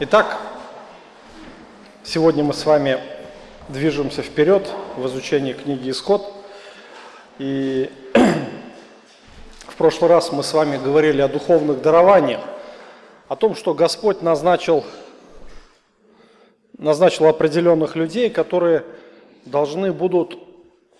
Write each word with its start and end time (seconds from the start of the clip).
Итак, 0.00 0.38
сегодня 2.02 2.42
мы 2.42 2.54
с 2.54 2.64
вами 2.64 2.98
движемся 3.68 4.22
вперед 4.22 4.66
в 4.96 5.06
изучении 5.06 5.52
книги 5.52 5.90
«Исход». 5.90 6.32
И 7.38 7.90
в 9.68 9.76
прошлый 9.76 10.08
раз 10.08 10.32
мы 10.32 10.42
с 10.44 10.54
вами 10.54 10.78
говорили 10.78 11.20
о 11.20 11.28
духовных 11.28 11.82
дарованиях, 11.82 12.40
о 13.28 13.36
том, 13.36 13.54
что 13.54 13.74
Господь 13.74 14.22
назначил, 14.22 14.82
назначил 16.78 17.26
определенных 17.26 17.94
людей, 17.94 18.30
которые 18.30 18.84
должны 19.44 19.92
будут 19.92 20.38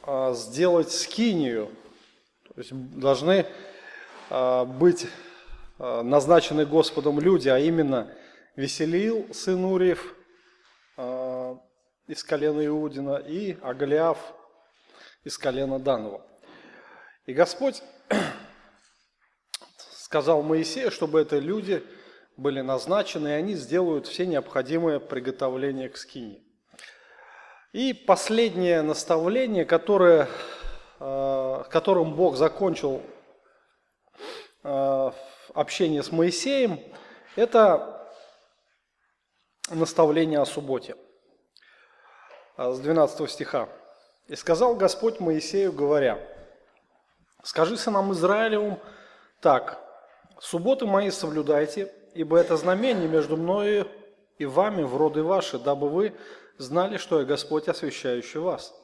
а, 0.03 0.35
сделать 0.35 0.93
скинию, 0.93 1.71
то 2.47 2.55
есть 2.61 2.73
должны 2.73 3.47
а, 4.29 4.67
быть 4.67 5.07
а, 5.79 6.03
назначены 6.03 6.67
Господом 6.67 7.21
люди, 7.21 7.49
а 7.49 7.59
именно– 7.59 8.09
Веселил, 8.55 9.33
сын 9.33 9.65
Уриев, 9.65 10.15
э, 10.99 11.57
из 12.07 12.23
колена 12.23 12.67
Иудина, 12.67 13.17
и 13.17 13.57
Агалиав 13.63 14.19
из 15.25 15.39
колена 15.39 15.79
Данова. 15.79 16.21
И 17.25 17.33
Господь 17.33 17.83
сказал 19.79 20.43
Моисею, 20.43 20.91
чтобы 20.91 21.21
это 21.23 21.39
люди 21.39 21.83
были 22.37 22.61
назначены, 22.61 23.29
и 23.29 23.33
они 23.33 23.55
сделают 23.55 24.07
все 24.07 24.27
необходимые 24.27 25.01
приготовления 25.01 25.89
к 25.89 25.97
скине. 25.97 26.43
И 27.73 27.95
последнее 27.95 28.83
наставление, 28.83 29.65
которое, 29.65 30.29
э, 31.01 31.65
которым 31.71 32.17
Бог 32.17 32.37
закончил 32.37 33.01
э, 34.63 35.11
общение 35.55 36.03
с 36.03 36.13
Моисеем, 36.13 36.79
это 37.35 37.92
наставление 39.71 40.41
о 40.41 40.47
субботе. 40.47 40.97
А, 42.57 42.73
с 42.73 42.81
12 42.81 43.31
стиха. 43.31 43.69
«И 44.29 44.37
сказал 44.37 44.75
Господь 44.75 45.21
Моисею, 45.21 45.73
говоря, 45.73 46.19
«Скажи 47.43 47.77
сынам 47.77 48.13
Израилевым 48.13 48.79
так, 49.41 49.81
субботы 50.41 50.87
мои 50.87 51.11
соблюдайте, 51.11 51.93
ибо 52.15 52.39
это 52.39 52.57
знамение 52.57 53.09
между 53.09 53.37
мною 53.37 53.89
и 54.39 54.45
вами 54.45 54.83
в 54.83 54.97
роды 54.97 55.23
ваши, 55.23 55.59
дабы 55.59 55.89
вы 55.89 56.15
знали, 56.59 56.97
что 56.97 57.21
я 57.21 57.25
Господь, 57.25 57.69
освящающий 57.69 58.41
вас. 58.41 58.75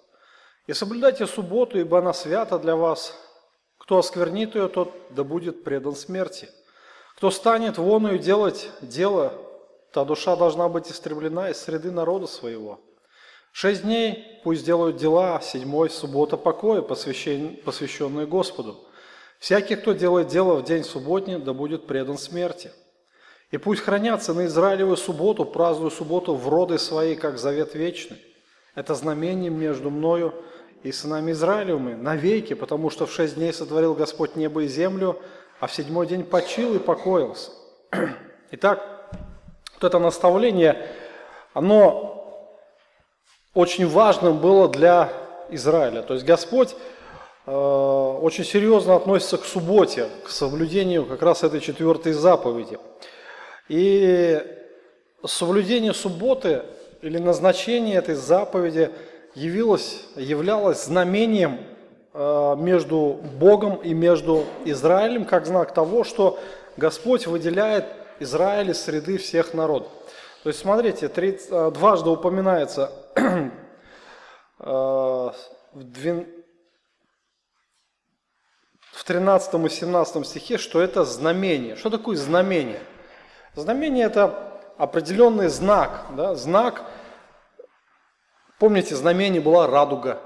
И 0.66 0.72
соблюдайте 0.72 1.26
субботу, 1.26 1.78
ибо 1.78 1.98
она 1.98 2.12
свята 2.12 2.58
для 2.58 2.76
вас. 2.76 3.16
Кто 3.78 3.98
осквернит 3.98 4.54
ее, 4.54 4.68
тот 4.68 4.92
да 5.10 5.24
будет 5.24 5.64
предан 5.64 5.94
смерти. 5.94 6.48
Кто 7.16 7.30
станет 7.30 7.78
воную 7.78 8.18
делать 8.18 8.70
дело, 8.80 9.32
та 9.92 10.04
душа 10.04 10.36
должна 10.36 10.68
быть 10.68 10.90
истреблена 10.90 11.50
из 11.50 11.58
среды 11.58 11.90
народа 11.90 12.26
своего. 12.26 12.80
Шесть 13.52 13.82
дней 13.82 14.40
пусть 14.44 14.64
делают 14.64 14.96
дела, 14.96 15.36
а 15.36 15.40
седьмой– 15.40 15.90
суббота 15.90 16.36
покоя, 16.36 16.82
посвященная 16.82 18.26
Господу. 18.26 18.84
Всякий, 19.38 19.76
кто 19.76 19.92
делает 19.92 20.28
дело 20.28 20.56
в 20.56 20.64
день 20.64 20.84
субботний, 20.84 21.38
да 21.38 21.52
будет 21.52 21.86
предан 21.86 22.18
смерти. 22.18 22.70
И 23.50 23.56
пусть 23.56 23.80
хранятся 23.80 24.34
на 24.34 24.46
Израилевую 24.46 24.96
субботу, 24.96 25.44
праздную 25.44 25.90
субботу 25.90 26.34
в 26.34 26.48
роды 26.48 26.78
свои, 26.78 27.14
как 27.14 27.38
завет 27.38 27.74
вечный. 27.74 28.18
Это 28.74 28.94
знамение 28.94 29.50
между 29.50 29.90
мною 29.90 30.34
и 30.82 30.92
сынами 30.92 31.32
Израилевыми 31.32 31.94
навеки, 31.94 32.54
потому 32.54 32.90
что 32.90 33.06
в 33.06 33.12
шесть 33.12 33.36
дней 33.36 33.52
сотворил 33.52 33.94
Господь 33.94 34.36
небо 34.36 34.62
и 34.62 34.68
землю, 34.68 35.20
а 35.60 35.66
в 35.66 35.72
седьмой 35.72 36.06
день 36.06 36.24
почил 36.24 36.74
и 36.74 36.78
покоился. 36.78 37.50
Итак, 38.52 38.97
вот 39.80 39.86
это 39.86 39.98
наставление, 40.00 40.86
оно 41.54 42.14
очень 43.54 43.86
важным 43.86 44.38
было 44.38 44.68
для 44.68 45.12
Израиля. 45.50 46.02
То 46.02 46.14
есть 46.14 46.26
Господь 46.26 46.74
э, 47.46 47.52
очень 47.52 48.44
серьезно 48.44 48.96
относится 48.96 49.38
к 49.38 49.44
субботе, 49.44 50.08
к 50.24 50.30
соблюдению 50.30 51.06
как 51.06 51.22
раз 51.22 51.44
этой 51.44 51.60
четвертой 51.60 52.12
заповеди. 52.12 52.78
И 53.68 54.42
соблюдение 55.24 55.94
субботы 55.94 56.62
или 57.00 57.18
назначение 57.18 57.96
этой 57.96 58.14
заповеди 58.16 58.90
явилось, 59.34 60.02
являлось 60.16 60.84
знамением 60.84 61.60
э, 62.14 62.56
между 62.58 63.20
Богом 63.38 63.76
и 63.76 63.94
между 63.94 64.44
Израилем, 64.64 65.24
как 65.24 65.46
знак 65.46 65.72
того, 65.72 66.02
что 66.02 66.38
Господь 66.76 67.28
выделяет 67.28 67.84
Израиль 68.20 68.70
из 68.70 68.80
среды 68.82 69.18
всех 69.18 69.54
народов. 69.54 69.92
То 70.42 70.50
есть, 70.50 70.60
смотрите, 70.60 71.08
30, 71.08 71.48
э, 71.50 71.70
дважды 71.72 72.10
упоминается 72.10 72.92
э, 74.60 75.30
в 78.98 79.04
13 79.04 79.54
и 79.54 79.68
17 79.68 80.26
стихе, 80.26 80.58
что 80.58 80.80
это 80.80 81.04
знамение. 81.04 81.76
Что 81.76 81.90
такое 81.90 82.16
знамение? 82.16 82.80
Знамение– 83.54 84.06
это 84.06 84.60
определенный 84.76 85.48
знак. 85.48 86.06
Да? 86.16 86.34
Знак, 86.34 86.84
помните, 88.58 88.94
знамение 88.96 89.40
была 89.40 89.66
радуга. 89.66 90.20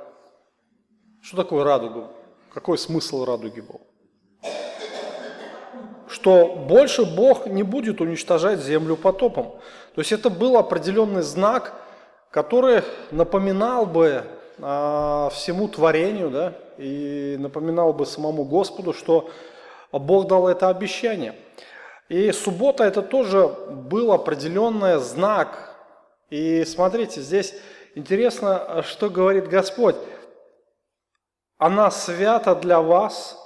Что 1.22 1.36
такое 1.38 1.64
радуга? 1.64 2.10
Какой 2.52 2.76
смысл 2.76 3.24
радуги 3.24 3.60
был? 3.60 3.80
Что 6.12 6.46
больше 6.68 7.04
Бог 7.04 7.46
не 7.46 7.62
будет 7.62 8.00
уничтожать 8.00 8.60
землю 8.60 8.96
потопом. 8.96 9.52
То 9.94 10.00
есть 10.02 10.12
это 10.12 10.28
был 10.28 10.58
определенный 10.58 11.22
знак, 11.22 11.72
который 12.30 12.82
напоминал 13.10 13.86
бы 13.86 14.24
а, 14.60 15.30
всему 15.30 15.68
творению, 15.68 16.30
да, 16.30 16.52
и 16.76 17.36
напоминал 17.38 17.94
бы 17.94 18.04
самому 18.04 18.44
Господу, 18.44 18.92
что 18.92 19.30
Бог 19.90 20.28
дал 20.28 20.48
это 20.48 20.68
обещание. 20.68 21.34
И 22.08 22.30
суббота 22.32 22.84
это 22.84 23.00
тоже 23.00 23.48
был 23.70 24.12
определенный 24.12 24.98
знак. 24.98 25.74
И 26.28 26.64
смотрите, 26.64 27.22
здесь 27.22 27.54
интересно, 27.94 28.82
что 28.86 29.08
говорит 29.08 29.48
Господь. 29.48 29.96
Она 31.56 31.90
свята 31.90 32.54
для 32.54 32.82
вас, 32.82 33.38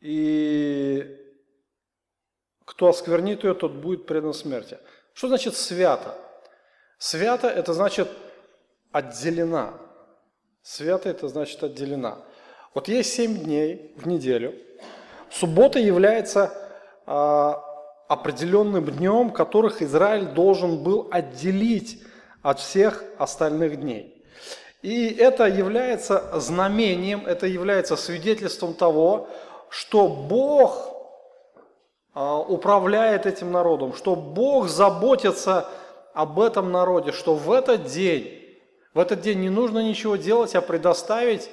и 0.00 1.25
кто 2.76 2.88
осквернит 2.88 3.42
ее, 3.42 3.54
тот 3.54 3.72
будет 3.72 4.04
предан 4.04 4.34
смерти. 4.34 4.78
Что 5.14 5.28
значит 5.28 5.56
свято? 5.56 6.14
Свято– 6.98 7.48
это 7.48 7.72
значит 7.72 8.06
отделена. 8.92 9.72
Свято– 10.62 11.08
это 11.10 11.26
значит 11.28 11.64
отделена. 11.64 12.18
Вот 12.74 12.88
есть 12.88 13.14
семь 13.14 13.38
дней 13.38 13.94
в 13.96 14.06
неделю. 14.06 14.54
Суббота 15.30 15.78
является 15.78 16.52
а, 17.06 17.64
определенным 18.08 18.84
днем, 18.84 19.30
которых 19.30 19.80
Израиль 19.80 20.26
должен 20.26 20.82
был 20.82 21.08
отделить 21.10 22.02
от 22.42 22.60
всех 22.60 23.02
остальных 23.16 23.80
дней. 23.80 24.22
И 24.82 25.14
это 25.14 25.46
является 25.46 26.38
знамением, 26.38 27.24
это 27.24 27.46
является 27.46 27.96
свидетельством 27.96 28.74
того, 28.74 29.30
что 29.70 30.08
Бог 30.08 30.95
управляет 32.16 33.26
этим 33.26 33.52
народом, 33.52 33.94
что 33.94 34.16
Бог 34.16 34.68
заботится 34.68 35.68
об 36.14 36.40
этом 36.40 36.72
народе, 36.72 37.12
что 37.12 37.34
в 37.34 37.52
этот 37.52 37.84
день, 37.84 38.42
в 38.94 38.98
этот 38.98 39.20
день 39.20 39.40
не 39.40 39.50
нужно 39.50 39.80
ничего 39.80 40.16
делать, 40.16 40.54
а 40.54 40.62
предоставить 40.62 41.50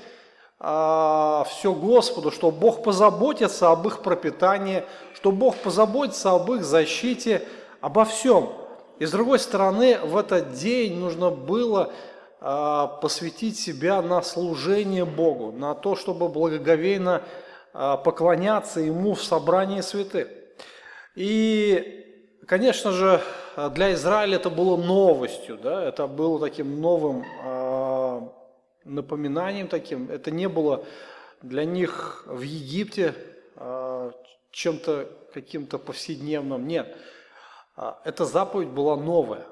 а, 0.66 1.46
все 1.50 1.74
Господу, 1.74 2.32
что 2.32 2.50
Бог 2.50 2.82
позаботится 2.82 3.72
об 3.72 3.86
их 3.86 4.02
пропитании, 4.02 4.86
что 5.14 5.34
Бог 5.34 5.58
позаботится 5.58 6.32
об 6.32 6.50
их 6.54 6.64
защите, 6.64 7.46
обо 7.82 8.06
всем. 8.06 8.54
И 9.00 9.06
с 9.06 9.12
другой 9.12 9.40
стороны, 9.40 10.00
в 10.00 10.16
этот 10.16 10.54
день 10.54 10.98
нужно 10.98 11.30
было 11.30 11.92
а, 12.40 12.88
посвятить 12.88 13.60
себя 13.60 14.02
на 14.02 14.22
служение 14.22 15.04
Богу, 15.04 15.52
на 15.52 15.76
то, 15.76 15.98
чтобы 15.98 16.30
благоговейно 16.30 17.24
а, 17.74 17.98
поклоняться 17.98 18.80
Ему 18.80 19.16
в 19.16 19.22
собрании 19.22 19.82
святых. 19.82 20.30
И, 21.16 22.40
конечно 22.48 22.92
же, 22.92 23.22
для 23.72 23.94
Израиля 23.94 24.38
это 24.38 24.50
было 24.50 24.78
новостью, 24.78 25.58
да, 25.58 25.84
это 25.84 26.08
было 26.08 26.40
таким 26.40 26.82
новым 26.82 27.24
э, 27.44 28.22
напоминанием 28.86 29.68
таким. 29.68 30.10
Это 30.10 30.32
не 30.32 30.50
было 30.50 30.86
для 31.42 31.66
них 31.66 32.24
в 32.26 32.42
Египте 32.42 33.14
э, 33.56 34.12
чем-то 34.52 35.10
каким-то 35.34 35.78
повседневным. 35.80 36.68
Нет, 36.68 36.96
эта 38.06 38.26
заповедь 38.26 38.70
была 38.70 38.96
новая 38.96 39.48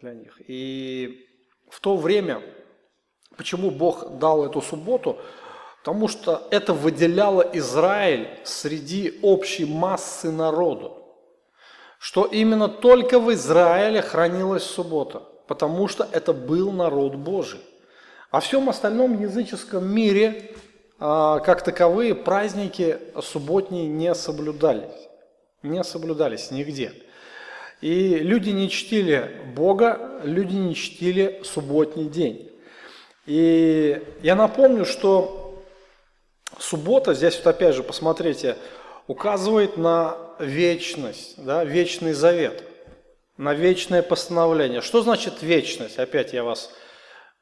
для 0.00 0.14
них. 0.14 0.40
И 0.48 1.26
в 1.68 1.80
то 1.80 1.96
время, 1.96 2.42
почему 3.36 3.70
Бог 3.70 4.18
дал 4.18 4.44
эту 4.46 4.62
субботу, 4.62 5.18
Потому 5.82 6.08
что 6.08 6.46
это 6.50 6.74
выделяло 6.74 7.42
Израиль 7.54 8.28
среди 8.44 9.18
общей 9.22 9.64
массы 9.64 10.30
народу. 10.30 10.96
что 11.98 12.24
именно 12.24 12.66
только 12.66 13.20
в 13.20 13.30
Израиле 13.34 14.00
хранилась 14.00 14.62
суббота, 14.62 15.22
потому 15.46 15.86
что 15.86 16.08
это 16.10 16.32
был 16.32 16.72
народ 16.72 17.16
Божий. 17.16 17.60
А 18.30 18.40
всем 18.40 18.70
остальном 18.70 19.20
языческом 19.20 19.86
мире, 19.86 20.54
а, 20.98 21.40
как 21.40 21.62
таковые, 21.62 22.14
праздники 22.14 22.96
субботние 23.20 23.86
не 23.86 24.14
соблюдались. 24.14 25.08
Не 25.62 25.84
соблюдались 25.84 26.50
нигде. 26.50 26.94
И 27.82 28.18
люди 28.20 28.48
не 28.48 28.70
чтили 28.70 29.42
Бога, 29.54 30.22
люди 30.24 30.54
не 30.54 30.74
чтили 30.74 31.42
субботний 31.44 32.06
день. 32.06 32.50
И 33.26 34.02
я 34.22 34.36
напомню, 34.36 34.86
что 34.86 35.39
суббота, 36.60 37.14
здесь 37.14 37.36
вот 37.36 37.46
опять 37.46 37.74
же 37.74 37.82
посмотрите, 37.82 38.56
указывает 39.06 39.76
на 39.76 40.16
вечность, 40.38 41.42
да, 41.42 41.64
вечный 41.64 42.12
завет, 42.12 42.62
на 43.36 43.54
вечное 43.54 44.02
постановление. 44.02 44.80
Что 44.80 45.02
значит 45.02 45.42
вечность? 45.42 45.98
Опять 45.98 46.32
я 46.32 46.44
вас 46.44 46.72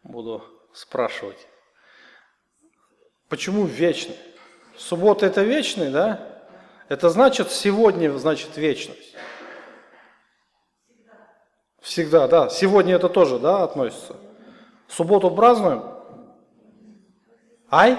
буду 0.02 0.42
спрашивать. 0.72 1.38
Почему 3.28 3.64
вечный? 3.66 4.16
Суббота 4.76 5.26
это 5.26 5.42
вечный, 5.42 5.90
да? 5.90 6.44
Это 6.88 7.10
значит 7.10 7.50
сегодня, 7.50 8.16
значит 8.16 8.56
вечность. 8.56 9.14
Всегда, 11.82 12.28
да. 12.28 12.48
Сегодня 12.48 12.94
это 12.94 13.08
тоже, 13.08 13.38
да, 13.38 13.64
относится. 13.64 14.16
Субботу 14.88 15.30
празднуем? 15.30 15.82
Ай? 17.70 17.98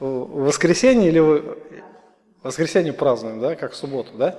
Воскресенье 0.00 1.08
или 1.08 1.18
вы... 1.18 1.58
Воскресенье 2.42 2.92
празднуем, 2.92 3.40
да, 3.40 3.54
как 3.54 3.74
субботу, 3.74 4.12
да? 4.14 4.38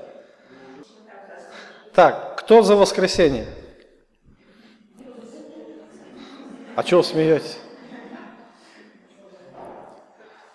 Так, 1.93 2.39
кто 2.39 2.63
за 2.63 2.75
воскресенье? 2.75 3.45
А 6.75 6.83
чего 6.83 7.03
смеетесь? 7.03 7.57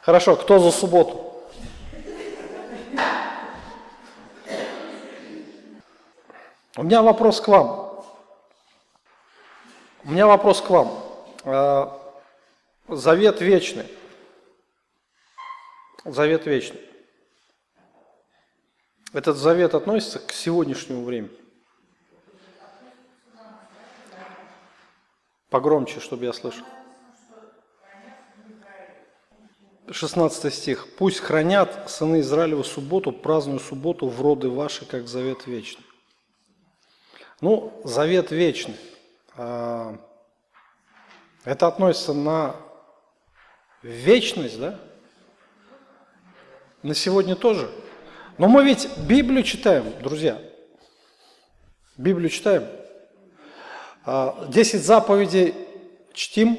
Хорошо, 0.00 0.36
кто 0.36 0.58
за 0.58 0.70
субботу? 0.70 1.22
У 6.76 6.82
меня 6.82 7.02
вопрос 7.02 7.40
к 7.40 7.48
вам. 7.48 8.04
У 10.04 10.10
меня 10.10 10.26
вопрос 10.26 10.62
к 10.62 10.70
вам. 10.70 12.05
Завет 12.88 13.40
вечный. 13.40 13.86
Завет 16.04 16.46
вечный. 16.46 16.80
Этот 19.12 19.36
завет 19.36 19.74
относится 19.74 20.20
к 20.20 20.30
сегодняшнему 20.30 21.04
времени. 21.04 21.36
Погромче, 25.50 25.98
чтобы 25.98 26.26
я 26.26 26.32
слышал. 26.32 26.64
16 29.90 30.52
стих. 30.52 30.86
«Пусть 30.96 31.20
хранят 31.20 31.90
сыны 31.90 32.20
Израилева 32.20 32.62
субботу, 32.62 33.12
праздную 33.12 33.58
субботу 33.58 34.08
в 34.08 34.20
роды 34.20 34.48
ваши, 34.48 34.84
как 34.84 35.08
завет 35.08 35.46
вечный». 35.46 35.84
Ну, 37.40 37.80
завет 37.84 38.30
вечный. 38.30 38.76
А, 39.36 39.96
это 41.44 41.66
относится 41.68 42.12
на 42.12 42.56
вечность, 43.86 44.58
да? 44.58 44.78
На 46.82 46.94
сегодня 46.94 47.36
тоже. 47.36 47.70
Но 48.38 48.48
мы 48.48 48.64
ведь 48.64 48.88
Библию 49.08 49.42
читаем, 49.42 49.92
друзья. 50.02 50.42
Библию 51.96 52.28
читаем. 52.28 52.66
А, 54.04 54.46
десять 54.48 54.82
заповедей 54.82 55.54
чтим, 56.12 56.58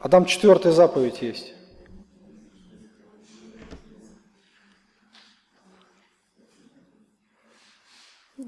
а 0.00 0.08
там 0.08 0.26
четвертая 0.26 0.72
заповедь 0.72 1.22
есть. 1.22 1.52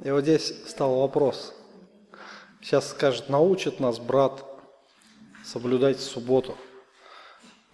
И 0.05 0.11
вот 0.11 0.23
здесь 0.23 0.55
стал 0.69 1.01
вопрос. 1.01 1.55
Сейчас 2.61 2.91
скажет, 2.91 3.29
научит 3.29 3.81
нас 3.81 3.99
брат 3.99 4.45
соблюдать 5.51 5.99
субботу. 6.01 6.57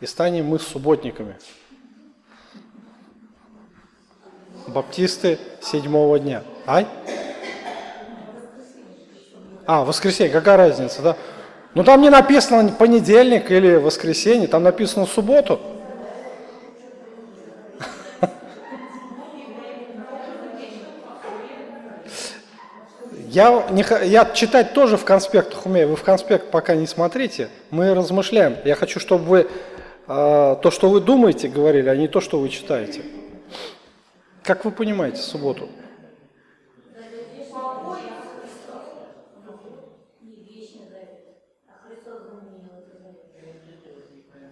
И 0.00 0.06
станем 0.06 0.46
мы 0.46 0.58
субботниками. 0.58 1.36
Баптисты 4.68 5.38
седьмого 5.60 6.18
дня. 6.18 6.42
Ай? 6.66 6.86
А, 9.66 9.84
воскресенье, 9.84 10.32
какая 10.32 10.56
разница, 10.56 11.02
да? 11.02 11.16
Ну 11.74 11.82
там 11.82 12.00
не 12.00 12.10
написано 12.10 12.70
понедельник 12.70 13.50
или 13.50 13.74
воскресенье, 13.74 14.46
там 14.46 14.62
написано 14.62 15.06
субботу. 15.06 15.60
Я, 23.34 23.66
не, 23.72 23.84
я 24.06 24.26
читать 24.26 24.74
тоже 24.74 24.96
в 24.96 25.04
конспектах 25.04 25.66
умею, 25.66 25.88
вы 25.88 25.96
в 25.96 26.04
конспект 26.04 26.52
пока 26.52 26.76
не 26.76 26.86
смотрите, 26.86 27.48
мы 27.70 27.92
размышляем. 27.92 28.56
Я 28.64 28.76
хочу, 28.76 29.00
чтобы 29.00 29.24
вы 29.24 29.38
э, 29.40 29.46
то, 30.62 30.70
что 30.70 30.88
вы 30.88 31.00
думаете, 31.00 31.48
говорили, 31.48 31.88
а 31.88 31.96
не 31.96 32.06
то, 32.06 32.20
что 32.20 32.38
вы 32.38 32.48
читаете. 32.48 33.02
Как 34.44 34.64
вы 34.64 34.70
понимаете 34.70 35.20
субботу? 35.20 35.68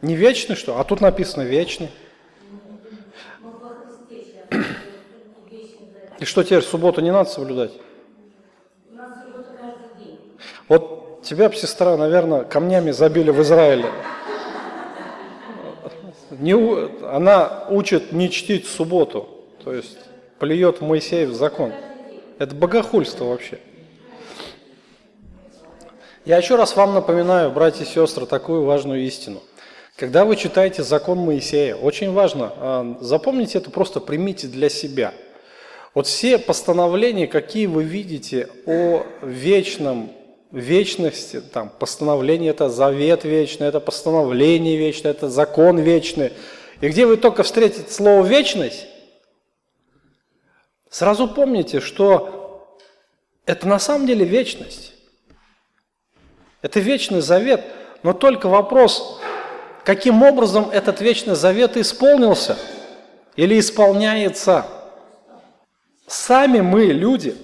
Не 0.00 0.16
вечный 0.16 0.56
что? 0.56 0.80
А 0.80 0.82
тут 0.82 1.00
написано 1.00 1.42
вечный. 1.42 1.92
И 6.18 6.24
что 6.24 6.42
теперь, 6.42 6.62
субботу 6.62 7.00
не 7.00 7.12
надо 7.12 7.30
соблюдать? 7.30 7.70
Вот 10.72 11.20
тебя 11.20 11.52
сестра, 11.52 11.98
наверное, 11.98 12.44
камнями 12.44 12.92
забили 12.92 13.30
в 13.30 13.42
Израиле. 13.42 13.90
Не, 16.30 16.54
она 17.14 17.66
учит 17.68 18.12
не 18.12 18.30
чтить 18.30 18.66
субботу, 18.66 19.28
то 19.62 19.74
есть 19.74 19.98
плюет 20.38 20.80
Моисеев 20.80 21.34
закон. 21.34 21.74
Это 22.38 22.54
богохульство 22.54 23.26
вообще. 23.26 23.58
Я 26.24 26.38
еще 26.38 26.56
раз 26.56 26.74
вам 26.74 26.94
напоминаю, 26.94 27.50
братья 27.50 27.84
и 27.84 27.86
сестры, 27.86 28.24
такую 28.24 28.64
важную 28.64 29.04
истину– 29.04 29.42
когда 29.94 30.24
вы 30.24 30.36
читаете 30.36 30.82
закон 30.82 31.18
Моисея, 31.18 31.74
очень 31.74 32.12
важно, 32.12 32.52
а, 32.56 32.96
запомните 33.02 33.58
это, 33.58 33.70
просто 33.70 34.00
примите 34.00 34.48
для 34.48 34.70
себя. 34.70 35.12
Вот 35.94 36.06
все 36.06 36.38
постановления, 36.38 37.26
какие 37.26 37.66
вы 37.66 37.84
видите 37.84 38.48
о 38.66 39.04
вечном, 39.20 40.10
вечности, 40.52 41.40
там, 41.40 41.70
постановление 41.70 42.50
это 42.50 42.68
завет 42.68 43.24
вечный, 43.24 43.66
это 43.66 43.80
постановление 43.80 44.76
вечное, 44.76 45.12
это 45.12 45.28
закон 45.28 45.78
вечный. 45.78 46.32
И 46.80 46.88
где 46.88 47.06
вы 47.06 47.16
только 47.16 47.42
встретите 47.42 47.90
слово 47.90 48.24
вечность, 48.24 48.86
сразу 50.90 51.26
помните, 51.26 51.80
что 51.80 52.78
это 53.46 53.66
на 53.66 53.78
самом 53.78 54.06
деле 54.06 54.24
вечность. 54.24 54.92
Это 56.60 56.78
вечный 56.80 57.22
завет, 57.22 57.64
но 58.02 58.12
только 58.12 58.48
вопрос, 58.48 59.20
каким 59.84 60.22
образом 60.22 60.68
этот 60.70 61.00
вечный 61.00 61.34
завет 61.34 61.76
исполнился 61.76 62.56
или 63.36 63.58
исполняется. 63.58 64.66
Сами 66.06 66.60
мы, 66.60 66.86
люди, 66.86 67.34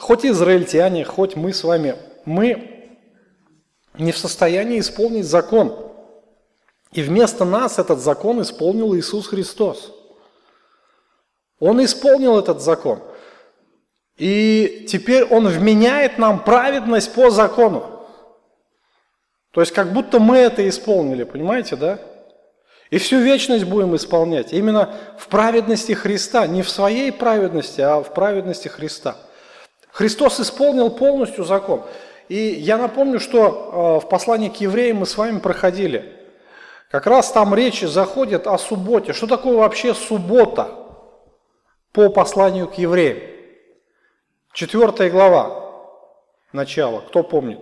хоть 0.00 0.24
израильтяне, 0.24 1.04
хоть 1.04 1.36
мы 1.36 1.52
с 1.52 1.62
вами, 1.62 1.94
мы 2.24 2.88
не 3.98 4.12
в 4.12 4.18
состоянии 4.18 4.80
исполнить 4.80 5.26
закон. 5.26 5.92
И 6.92 7.02
вместо 7.02 7.44
нас 7.44 7.78
этот 7.78 8.00
закон 8.00 8.40
исполнил 8.40 8.96
Иисус 8.96 9.28
Христос. 9.28 9.92
Он 11.60 11.84
исполнил 11.84 12.38
этот 12.38 12.62
закон. 12.62 13.00
И 14.16 14.86
теперь 14.88 15.24
Он 15.24 15.46
вменяет 15.46 16.18
нам 16.18 16.42
праведность 16.42 17.12
по 17.12 17.30
закону. 17.30 18.06
То 19.52 19.60
есть 19.60 19.72
как 19.72 19.92
будто 19.92 20.18
мы 20.18 20.38
это 20.38 20.66
исполнили, 20.68 21.24
понимаете, 21.24 21.76
да? 21.76 21.98
И 22.88 22.98
всю 22.98 23.18
вечность 23.18 23.64
будем 23.64 23.94
исполнять. 23.94 24.52
Именно 24.52 24.94
в 25.18 25.28
праведности 25.28 25.92
Христа, 25.92 26.46
не 26.46 26.62
в 26.62 26.70
своей 26.70 27.12
праведности, 27.12 27.80
а 27.80 28.02
в 28.02 28.14
праведности 28.14 28.68
Христа. 28.68 29.16
Христос 30.00 30.40
исполнил 30.40 30.88
полностью 30.88 31.44
закон. 31.44 31.82
И 32.30 32.34
я 32.34 32.78
напомню, 32.78 33.20
что 33.20 33.98
э, 34.00 34.06
в 34.06 34.08
послании 34.08 34.48
к 34.48 34.56
евреям 34.56 34.96
мы 34.96 35.04
с 35.04 35.14
вами 35.18 35.40
проходили. 35.40 36.16
Как 36.90 37.06
раз 37.06 37.30
там 37.30 37.54
речи 37.54 37.84
заходит 37.84 38.46
о 38.46 38.56
субботе. 38.56 39.12
Что 39.12 39.26
такое 39.26 39.58
вообще 39.58 39.92
суббота 39.92 40.70
по 41.92 42.08
посланию 42.08 42.66
к 42.66 42.78
евреям? 42.78 43.18
Четвертая 44.54 45.10
глава, 45.10 45.70
начало, 46.54 47.00
кто 47.00 47.22
помнит? 47.22 47.60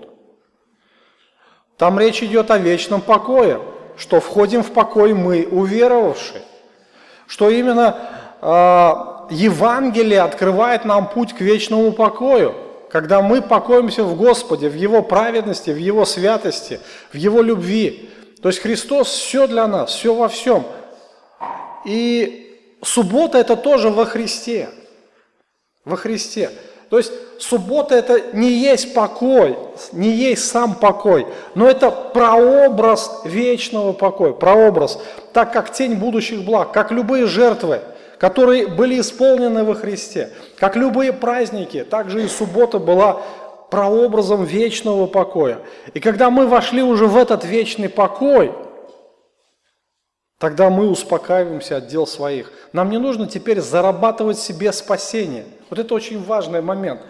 Там 1.76 1.99
речь 1.99 2.23
идет 2.23 2.52
о 2.52 2.59
вечном 2.59 3.00
покое, 3.00 3.61
что 3.97 4.21
входим 4.21 4.62
в 4.62 4.71
покой 4.71 5.12
мы, 5.12 5.45
уверовавшие. 5.45 6.42
Что 7.26 7.50
именно 7.50 7.99
э, 8.40 9.18
Евангелие 9.30 10.20
открывает 10.20 10.85
нам 10.85 11.08
путь 11.08 11.35
к 11.35 11.40
вечному 11.40 11.92
покою, 11.92 12.54
когда 12.90 13.20
мы 13.20 13.42
покоимся 13.42 14.04
в 14.04 14.16
Господе, 14.16 14.68
в 14.68 14.75
Его 14.75 15.02
праведности, 15.02 15.70
в 15.70 15.76
Его 15.76 16.04
святости, 16.04 16.80
в 17.12 17.16
Его 17.16 17.42
любви. 17.42 18.11
То 18.42 18.49
есть 18.49 18.61
Христос 18.61 19.08
все 19.08 19.47
для 19.47 19.66
нас, 19.66 19.90
все 19.90 20.14
во 20.14 20.28
всем. 20.28 20.64
И 21.85 22.56
суббота 22.82 23.38
это 23.38 23.56
тоже 23.56 23.90
во 23.90 24.04
Христе. 24.04 24.68
Во 25.85 25.97
Христе. 25.97 26.50
То 26.90 26.97
есть 26.97 27.12
суббота 27.38 27.94
это 27.94 28.35
не 28.35 28.50
есть 28.50 28.94
покой, 28.94 29.58
не 29.92 30.11
есть 30.11 30.49
сам 30.49 30.75
покой, 30.75 31.26
но 31.54 31.68
это 31.68 31.90
прообраз 31.90 33.20
вечного 33.25 33.92
покоя, 33.92 34.32
прообраз, 34.32 34.99
так 35.35 35.52
как 35.52 35.70
тень 35.73 35.97
будущих 35.97 36.44
благ, 36.44 36.73
как 36.73 36.90
любые 36.90 37.26
жертвы, 37.26 37.82
которые 38.19 38.67
были 38.67 39.01
исполнены 39.01 39.65
во 39.65 39.75
Христе, 39.75 40.31
как 40.57 40.77
любые 40.77 41.13
праздники, 41.13 41.85
также 41.85 42.25
и 42.25 42.29
суббота 42.29 42.79
была 42.79 43.23
прообразом 43.71 44.45
вечного 44.45 45.07
покоя. 45.07 45.61
И 45.95 46.01
когда 46.01 46.31
мы 46.31 46.47
вошли 46.47 46.83
уже 46.83 47.07
в 47.07 47.17
этот 47.17 47.45
вечный 47.45 47.89
покой, 47.89 48.53
тогда 50.39 50.71
мы 50.71 50.89
успокаиваемся 50.89 51.77
от 51.77 51.87
дел 51.87 52.07
своих. 52.07 52.53
Нам 52.73 52.91
не 52.91 52.99
нужно 52.99 53.27
теперь 53.27 53.61
зарабатывать 53.61 54.39
себе 54.39 54.73
спасение. 54.73 55.45
Вот 55.71 55.79
это 55.79 55.95
очень 55.95 56.23
важный 56.23 56.63
момент. 56.63 57.01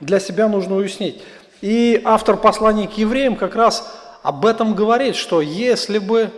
Для 0.00 0.20
себя 0.20 0.48
нужно 0.48 0.76
уяснить. 0.76 1.22
И 1.60 2.00
автор 2.04 2.36
послания 2.36 2.88
к 2.88 2.92
евреям 2.92 3.36
как 3.36 3.54
раз 3.54 3.94
об 4.22 4.44
этом 4.44 4.74
говорит, 4.74 5.14
что 5.14 5.40
если 5.40 5.98
бы 5.98 6.30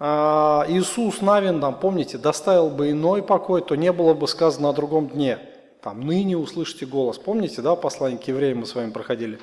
Иисус 0.00 1.20
Навин, 1.20 1.60
там, 1.60 1.78
помните, 1.78 2.18
доставил 2.18 2.70
бы 2.70 2.90
иной 2.90 3.22
покой, 3.22 3.62
то 3.62 3.76
не 3.76 3.92
было 3.92 4.14
бы 4.14 4.26
сказано 4.28 4.70
о 4.70 4.72
другом 4.72 5.08
дне– 5.08 5.38
там, 5.84 6.00
ныне 6.00 6.34
услышите 6.34 6.86
голос. 6.86 7.18
Помните, 7.18 7.60
да, 7.60 7.76
послание 7.76 8.18
к 8.18 8.26
евреям 8.26 8.60
мы 8.60 8.66
с 8.66 8.74
вами 8.74 8.90
проходили? 8.90 9.38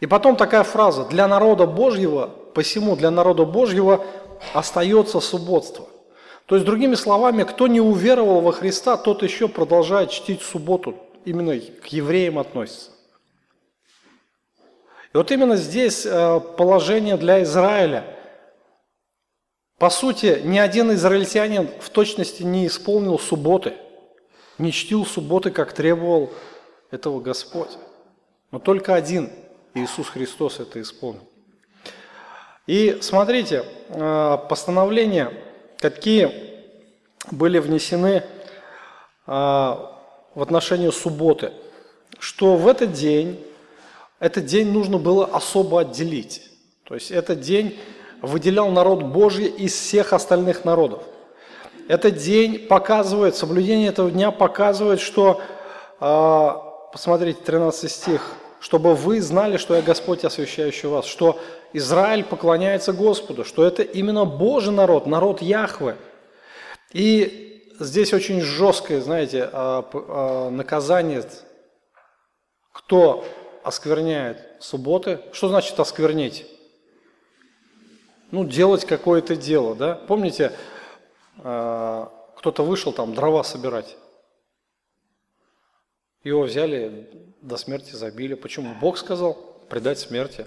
И 0.00 0.06
потом 0.06 0.36
такая 0.36 0.62
фраза, 0.62 1.06
для 1.06 1.26
народа 1.26 1.64
Божьего, 1.64 2.30
посему 2.52 2.96
для 2.96 3.10
народа 3.10 3.46
Божьего 3.46 4.04
остается 4.52 5.20
субботство. 5.20 5.86
То 6.44 6.56
есть, 6.56 6.66
другими 6.66 6.96
словами, 6.96 7.44
кто 7.44 7.66
не 7.66 7.80
уверовал 7.80 8.42
во 8.42 8.52
Христа, 8.52 8.98
тот 8.98 9.22
еще 9.22 9.48
продолжает 9.48 10.10
чтить 10.10 10.42
субботу, 10.42 10.96
именно 11.24 11.58
к 11.58 11.86
евреям 11.86 12.38
относится. 12.38 12.90
И 15.14 15.16
вот 15.16 15.30
именно 15.30 15.56
здесь 15.56 16.04
э, 16.04 16.40
положение 16.58 17.16
для 17.16 17.42
Израиля. 17.42 18.04
По 19.80 19.90
сути, 19.90 20.40
ни 20.44 20.58
один 20.58 20.92
израильтянин 20.92 21.68
в 21.80 21.90
точности 21.90 22.44
не 22.44 22.68
исполнил 22.68 23.18
субботы– 23.18 23.74
не 24.60 24.72
чтил 24.72 25.06
субботы, 25.06 25.50
как 25.50 25.72
требовал 25.72 26.30
этого 26.90 27.20
Господь. 27.20 27.70
Но 28.50 28.58
только 28.58 28.94
один, 28.94 29.30
Иисус 29.74 30.08
Христос, 30.08 30.60
это 30.60 30.80
исполнил. 30.80 31.26
И 32.66 32.98
смотрите, 33.00 33.64
э, 33.88 34.38
постановления, 34.48 35.32
какие 35.78 36.30
были 37.30 37.58
внесены 37.58 38.08
э, 38.16 38.22
в 39.26 40.42
отношении 40.42 40.90
субботы, 40.90 41.52
что 42.18 42.56
в 42.56 42.68
этот 42.68 42.92
день, 42.92 43.42
этот 44.18 44.44
день 44.44 44.70
нужно 44.70 44.98
было 44.98 45.24
особо 45.24 45.80
отделить. 45.80 46.50
То 46.84 46.94
есть 46.94 47.10
этот 47.10 47.40
день 47.40 47.78
выделял 48.22 48.70
народ 48.70 49.02
Божий 49.02 49.46
из 49.46 49.74
всех 49.74 50.12
остальных 50.12 50.64
народов. 50.64 51.02
Этот 51.88 52.16
день 52.16 52.58
показывает, 52.58 53.34
соблюдение 53.34 53.88
этого 53.88 54.10
дня 54.10 54.30
показывает, 54.30 55.00
что, 55.00 55.40
а, 55.98 56.88
посмотрите, 56.92 57.40
13 57.44 57.90
стих, 57.90 58.34
чтобы 58.60 58.94
вы 58.94 59.20
знали, 59.20 59.56
что 59.56 59.74
я 59.74 59.82
Господь, 59.82 60.24
освящающий 60.24 60.88
вас, 60.88 61.06
что 61.06 61.38
Израиль 61.72 62.24
поклоняется 62.24 62.92
Господу, 62.92 63.44
что 63.44 63.64
это 63.64 63.82
именно 63.82 64.24
Божий 64.24 64.72
народ, 64.72 65.06
народ 65.06 65.42
Яхвы. 65.42 65.96
И 66.92 67.64
здесь 67.80 68.12
очень 68.12 68.40
жесткое, 68.40 69.00
знаете, 69.00 69.48
а, 69.52 69.84
а, 69.92 70.50
наказание, 70.50 71.24
кто 72.72 73.24
оскверняет 73.64 74.38
субботы. 74.60 75.20
Что 75.32 75.48
значит 75.48 75.78
осквернить? 75.80 76.46
Ну, 78.30 78.44
делать 78.44 78.84
какое-то 78.84 79.34
дело, 79.34 79.74
да? 79.74 79.94
Помните, 79.94 80.52
а, 81.38 82.12
кто-то 82.36 82.64
вышел 82.64 82.92
там 82.92 83.14
дрова 83.14 83.42
собирать. 83.42 83.96
Его 86.22 86.42
взяли, 86.42 87.08
до 87.40 87.56
смерти 87.56 87.94
забили. 87.94 88.34
Почему? 88.34 88.74
Бог 88.80 88.98
сказал 88.98 89.34
предать 89.68 89.98
смерти. 89.98 90.46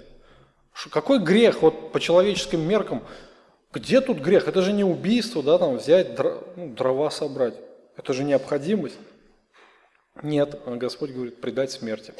Какой 0.90 1.18
грех 1.18 1.62
вот 1.62 1.92
по 1.92 2.00
человеческим 2.00 2.60
меркам? 2.60 3.02
Где 3.72 4.00
тут 4.00 4.18
грех? 4.18 4.48
Это 4.48 4.62
же 4.62 4.72
не 4.72 4.84
убийство, 4.84 5.42
да, 5.42 5.58
там 5.58 5.76
взять 5.76 6.18
ну, 6.56 6.74
дрова 6.74 7.10
собрать. 7.10 7.54
Это 7.96 8.12
же 8.12 8.24
необходимость. 8.24 8.98
Нет, 10.22 10.60
Господь 10.64 11.10
говорит 11.10 11.40
предать 11.40 11.72
смерти. 11.72 12.14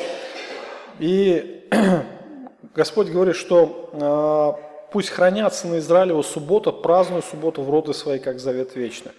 И 0.98 1.68
Господь 2.74 3.08
говорит, 3.08 3.36
что 3.36 3.90
а, 3.92 4.73
Пусть 4.94 5.08
хранятся 5.08 5.66
на 5.66 5.78
Израилеву 5.78 6.22
субботу, 6.22 6.72
праздную 6.72 7.20
субботу 7.20 7.62
в 7.62 7.68
роды 7.68 7.92
свои, 7.92 8.20
как 8.20 8.38
завет 8.38 8.76
вечный. 8.76 9.10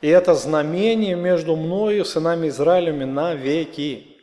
И 0.00 0.06
это 0.06 0.32
знамение 0.34 1.16
между 1.16 1.56
мною, 1.56 2.04
сынами 2.04 2.46
Израилевыми, 2.46 3.02
на 3.02 3.34
веки. 3.34 4.16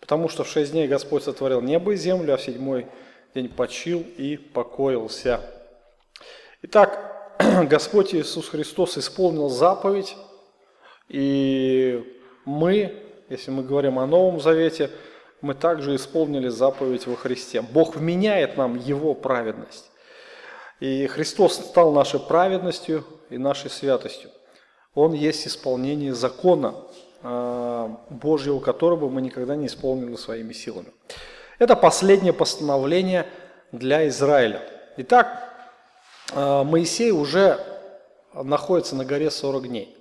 Потому 0.00 0.30
что 0.30 0.42
в 0.42 0.48
шесть 0.48 0.72
дней 0.72 0.88
Господь 0.88 1.24
сотворил 1.24 1.60
небо 1.60 1.92
и 1.92 1.96
землю, 1.96 2.32
а 2.32 2.38
в 2.38 2.40
седьмой 2.40 2.86
день 3.34 3.50
почил 3.50 4.02
и 4.16 4.38
покоился. 4.38 5.42
Итак, 6.62 7.36
Господь 7.68 8.14
Иисус 8.14 8.48
Христос 8.48 8.96
исполнил 8.96 9.50
заповедь, 9.50 10.16
и 11.08 12.02
мы, 12.46 13.02
если 13.28 13.50
мы 13.50 13.62
говорим 13.64 13.98
о 13.98 14.06
Новом 14.06 14.40
Завете, 14.40 14.90
мы 15.42 15.52
также 15.52 15.94
исполнили 15.94 16.48
заповедь 16.48 17.06
во 17.06 17.16
Христе. 17.16 17.60
Бог 17.60 17.96
вменяет 17.96 18.56
нам 18.56 18.78
Его 18.78 19.12
праведность. 19.12 19.89
И 20.80 21.06
Христос 21.06 21.56
стал 21.56 21.92
нашей 21.92 22.20
праведностью 22.20 23.04
и 23.28 23.36
нашей 23.36 23.70
святостью. 23.70 24.30
Он 24.94 25.12
есть 25.12 25.46
исполнение 25.46 26.14
закона 26.14 26.74
а, 27.22 27.98
Божьего, 28.08 28.60
которого 28.60 29.10
мы 29.10 29.20
никогда 29.20 29.56
не 29.56 29.66
исполнили 29.66 30.16
своими 30.16 30.54
силами. 30.54 30.88
Это 31.58 31.76
последнее 31.76 32.32
постановление 32.32 33.26
для 33.72 34.08
Израиля. 34.08 34.62
Итак, 34.96 35.52
а, 36.32 36.64
Моисей 36.64 37.10
уже 37.10 37.60
находится 38.32 38.96
на 38.96 39.04
горе 39.04 39.30
40 39.30 39.68
дней. 39.68 39.94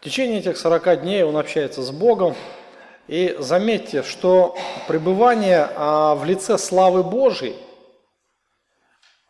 В 0.00 0.04
течение 0.04 0.38
этих 0.38 0.56
40 0.56 1.02
дней 1.02 1.24
он 1.24 1.36
общается 1.36 1.82
с 1.82 1.90
Богом. 1.90 2.36
И 3.08 3.34
заметьте, 3.40 4.04
что 4.04 4.56
пребывание 4.86 5.68
а, 5.74 6.14
в 6.14 6.24
лице 6.24 6.58
славы 6.58 7.02
Божьей– 7.02 7.56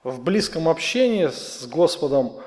в 0.04 0.22
близком 0.22 0.68
общении 0.68 1.28
с 1.28 1.66
Господом, 1.66 2.40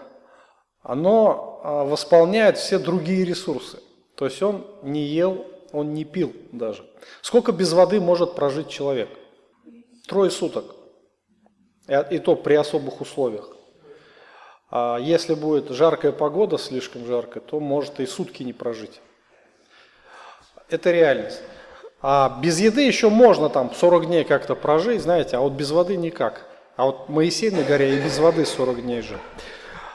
оно 0.82 1.62
а, 1.64 1.84
восполняет 1.84 2.58
все 2.58 2.80
другие 2.80 3.26
ресурсы. 3.26 3.80
То 4.16 4.26
есть 4.26 4.42
он 4.42 4.66
не 4.84 5.04
ел, 5.04 5.46
он 5.72 5.94
не 5.94 6.04
пил 6.06 6.34
даже. 6.52 6.86
Сколько 7.22 7.52
без 7.52 7.74
воды 7.74 8.00
может 8.00 8.36
прожить 8.36 8.70
человек? 8.70 9.10
Трое 10.08 10.30
суток. 10.32 10.76
И 12.10 12.20
то 12.20 12.36
при 12.36 12.56
особых 12.56 13.02
условиях. 13.02 13.50
А 14.72 14.98
если 14.98 15.36
будет 15.36 15.70
жаркая 15.70 16.12
погода, 16.12 16.58
слишком 16.58 17.06
жаркая, 17.06 17.44
то 17.44 17.60
может 17.60 18.00
и 18.00 18.06
сутки 18.06 18.44
не 18.44 18.54
прожить. 18.54 19.02
Это 20.70 20.92
реальность. 20.92 21.42
А 22.02 22.40
без 22.42 22.60
еды 22.60 22.82
еще 22.82 23.10
можно 23.10 23.50
там 23.50 23.74
40 23.74 24.08
дней 24.08 24.24
как-то 24.24 24.56
прожить, 24.56 25.02
знаете, 25.02 25.38
а 25.38 25.40
вот 25.40 25.54
без 25.54 25.72
воды 25.72 25.96
никак. 25.96 26.46
А 26.76 26.86
вот 26.86 27.08
Моисей 27.08 27.52
на 27.52 27.64
горе 27.64 27.98
и 27.98 28.02
без 28.02 28.20
воды 28.20 28.46
40 28.46 28.82
дней 28.82 29.02
же. 29.02 29.18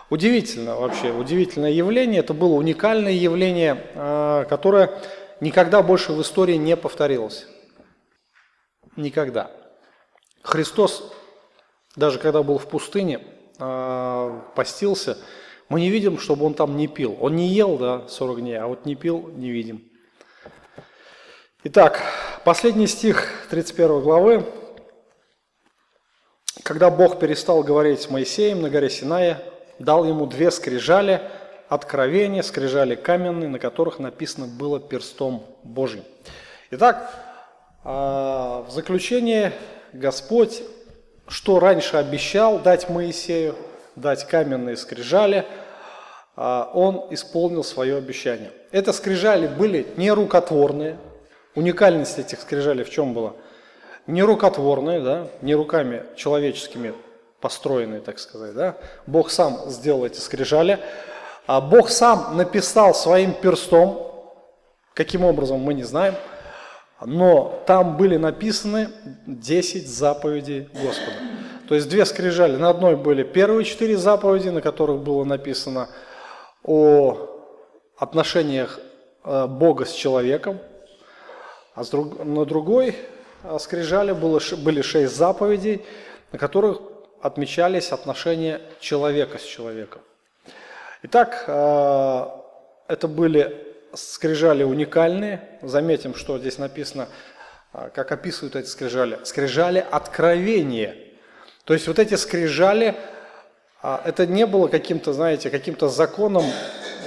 Удивительно 0.08 0.76
вообще, 0.76 1.12
удивительное 1.12 1.70
явление. 1.70 2.20
Это 2.20 2.32
было 2.32 2.54
уникальное 2.54 3.12
явление, 3.12 3.86
а, 3.94 4.44
которое 4.46 4.98
никогда 5.40 5.82
больше 5.82 6.12
в 6.12 6.22
истории 6.22 6.54
не 6.54 6.76
повторилось. 6.76 7.46
Никогда. 8.96 9.50
Христос, 10.42 11.12
даже 11.96 12.18
когда 12.18 12.42
был 12.42 12.58
в 12.58 12.66
пустыне, 12.66 13.20
э, 13.58 14.40
постился, 14.56 15.18
мы 15.68 15.80
не 15.80 15.90
видим, 15.90 16.18
чтобы 16.18 16.46
он 16.46 16.54
там 16.54 16.76
не 16.76 16.88
пил. 16.88 17.16
Он 17.20 17.36
не 17.36 17.46
ел, 17.48 17.76
да, 17.76 18.08
40 18.08 18.40
дней, 18.40 18.58
а 18.58 18.66
вот 18.66 18.86
не 18.86 18.96
пил, 18.96 19.28
не 19.28 19.50
видим. 19.50 19.84
Итак, 21.64 22.00
последний 22.44 22.86
стих 22.86 23.28
31 23.50 24.00
главы. 24.00 24.46
Когда 26.62 26.90
Бог 26.90 27.18
перестал 27.18 27.62
говорить 27.62 28.02
с 28.02 28.10
Моисеем 28.10 28.60
на 28.62 28.70
горе 28.70 28.90
Синая, 28.90 29.42
дал 29.78 30.04
ему 30.04 30.26
две 30.26 30.50
скрижали, 30.50 31.22
откровения, 31.68 32.42
скрижали 32.42 32.94
каменные, 32.94 33.48
на 33.48 33.58
которых 33.58 33.98
написано 33.98 34.46
было 34.46 34.80
перстом 34.80 35.44
Божьим. 35.62 36.04
Итак, 36.70 37.10
а, 37.84 38.64
в 38.68 38.70
заключение 38.70 39.52
Господь, 39.92 40.62
что 41.28 41.60
раньше 41.60 41.96
обещал 41.96 42.58
дать 42.58 42.88
Моисею, 42.90 43.54
дать 43.96 44.26
каменные 44.26 44.76
скрижали, 44.76 45.46
а, 46.36 46.70
Он 46.74 47.06
исполнил 47.10 47.64
свое 47.64 47.96
обещание. 47.96 48.50
Это 48.72 48.92
скрижали 48.92 49.46
были 49.46 49.86
не 49.96 50.10
рукотворные. 50.10 50.98
Уникальность 51.54 52.18
этих 52.18 52.40
скрижалей 52.40 52.84
в 52.84 52.90
чем 52.90 53.14
была? 53.14 53.34
Не 54.10 54.22
рукотворные, 54.22 55.00
да, 55.00 55.28
не 55.42 55.54
руками 55.54 56.04
человеческими 56.16 56.94
построенные, 57.40 58.00
так 58.00 58.18
сказать. 58.18 58.54
Да? 58.54 58.76
Бог 59.06 59.30
сам 59.30 59.60
сделал 59.68 60.04
эти 60.04 60.18
скрижали. 60.18 60.78
А 61.46 61.60
Бог 61.60 61.88
сам 61.88 62.36
написал 62.36 62.94
своим 62.94 63.32
перстом, 63.32 64.12
каким 64.94 65.24
образом 65.24 65.60
мы 65.60 65.74
не 65.74 65.84
знаем– 65.84 66.14
но 67.04 67.62
там 67.66 67.96
были 67.96 68.16
написаны 68.16 68.90
10 69.26 69.88
заповедей 69.88 70.68
Господа. 70.72 71.16
То 71.68 71.74
есть 71.74 71.88
две 71.88 72.04
скрижали. 72.04 72.56
На 72.56 72.70
одной 72.70 72.96
были 72.96 73.22
первые 73.22 73.64
четыре 73.64 73.96
заповеди, 73.96 74.48
на 74.48 74.60
которых 74.60 75.00
было 75.00 75.24
написано 75.24 75.88
о 76.62 77.16
отношениях 77.96 78.80
э, 79.24 79.46
Бога 79.46 79.86
с 79.86 79.92
человеком, 79.92 80.58
а 81.74 81.82
на 82.24 82.44
другой 82.44 82.96
скрижали 83.58 84.12
было, 84.12 84.40
были 84.58 84.82
шесть 84.82 85.16
заповедей, 85.16 85.84
на 86.32 86.38
которых 86.38 86.80
отмечались 87.20 87.92
отношения 87.92 88.60
человека 88.80 89.38
с 89.38 89.42
человеком. 89.42 90.02
Итак, 91.02 91.44
э, 91.46 92.26
это 92.88 93.08
были 93.08 93.66
скрижали 93.94 94.62
уникальные. 94.62 95.40
Заметим, 95.62 96.14
что 96.14 96.38
здесь 96.38 96.58
написано, 96.58 97.08
а, 97.72 97.88
как 97.90 98.12
описывают 98.12 98.56
эти 98.56 98.66
скрижали. 98.66 99.18
Скрижали 99.24 99.84
откровения. 99.90 100.96
То 101.64 101.74
есть 101.74 101.86
вот 101.88 101.98
эти 101.98 102.14
скрижали, 102.14 102.96
а, 103.82 104.02
это 104.04 104.26
не 104.26 104.46
было 104.46 104.68
каким-то, 104.68 105.12
знаете, 105.12 105.50
каким-то 105.50 105.88
законом, 105.88 106.44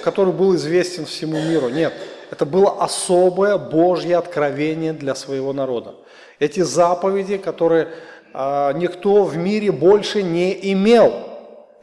который 0.03 0.33
был 0.33 0.55
известен 0.55 1.05
всему 1.05 1.41
миру. 1.41 1.69
Нет, 1.69 1.93
это 2.31 2.45
было 2.45 2.81
особое 2.81 3.57
Божье 3.57 4.17
откровение 4.17 4.93
для 4.93 5.15
своего 5.15 5.53
народа. 5.53 5.95
Эти 6.43 6.59
заповеди, 6.59 7.37
которые 7.37 7.89
а, 8.33 8.73
никто 8.73 9.23
в 9.23 9.37
мире 9.37 9.71
больше 9.71 10.23
не 10.23 10.71
имел– 10.73 11.29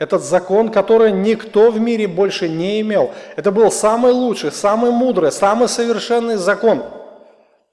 этот 0.01 0.23
закон, 0.23 0.73
который 0.73 1.13
никто 1.13 1.71
в 1.71 1.79
мире 1.79 2.09
больше 2.09 2.49
не 2.49 2.81
имел. 2.81 3.13
Это 3.37 3.53
был 3.53 3.71
самый 3.71 4.13
лучший, 4.13 4.51
самый 4.51 4.93
мудрый, 4.93 5.31
самый 5.31 5.69
совершенный 5.69 6.37
закон. 6.37 6.83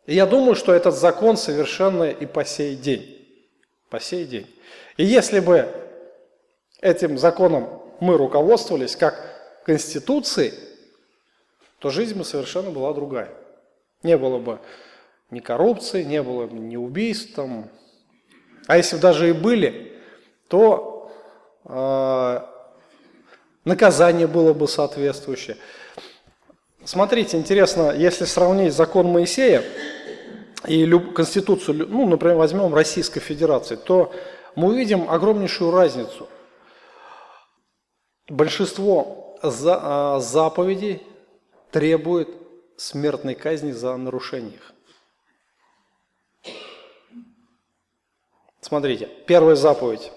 И 0.06 0.14
я 0.14 0.26
думаю, 0.26 0.56
что 0.56 0.74
этот 0.74 0.94
закон 0.94 1.38
совершенный 1.38 2.12
и 2.12 2.26
по 2.26 2.44
сей 2.44 2.76
день. 2.76 3.26
По 3.90 4.02
сей 4.02 4.26
день. 4.26 4.46
И 4.98 5.06
если 5.06 5.40
бы 5.40 5.70
этим 6.82 7.18
законом 7.18 7.82
мы 8.02 8.18
руководствовались 8.18 8.98
как 8.98 9.64
Конституцией, 9.66 10.54
то 11.80 11.90
жизнь 11.90 12.18
бы 12.18 12.26
совершенно 12.26 12.72
была 12.72 12.94
другая. 12.94 13.30
Не 14.04 14.18
было 14.18 14.38
бы 14.38 14.60
ни 15.30 15.40
коррупции, 15.40 16.04
не 16.04 16.24
было 16.24 16.48
бы 16.48 16.58
ни 16.58 16.78
убийств. 16.78 17.36
Там. 17.36 17.70
А 18.68 18.78
если 18.78 18.98
даже 18.98 19.30
и 19.30 19.34
были, 19.34 19.94
то 20.48 21.12
а, 21.66 22.50
наказание 23.66 24.28
было 24.28 24.54
бы 24.54 24.68
соответствующее. 24.68 25.58
Смотрите, 26.86 27.38
интересно, 27.38 27.92
если 27.92 28.24
сравнить 28.24 28.74
закон 28.74 29.08
Моисея 29.08 29.64
и 30.66 30.90
Конституцию, 31.14 31.88
ну, 31.90 32.08
например, 32.08 32.38
возьмем 32.38 32.74
Российской 32.74 33.20
Федерации, 33.20 33.76
то 33.76 34.14
мы 34.56 34.70
увидим 34.70 35.10
огромнейшую 35.10 35.72
разницу. 35.72 36.30
Большинство 38.30 39.38
а, 39.42 40.20
заповедей 40.20 41.04
требует 41.72 42.30
смертной 42.78 43.36
казни 43.36 43.72
за 43.72 43.96
нарушение 43.98 44.56
их. 44.56 44.74
Смотрите, 48.68 49.06
первая 49.26 49.56
заповедь 49.56 50.12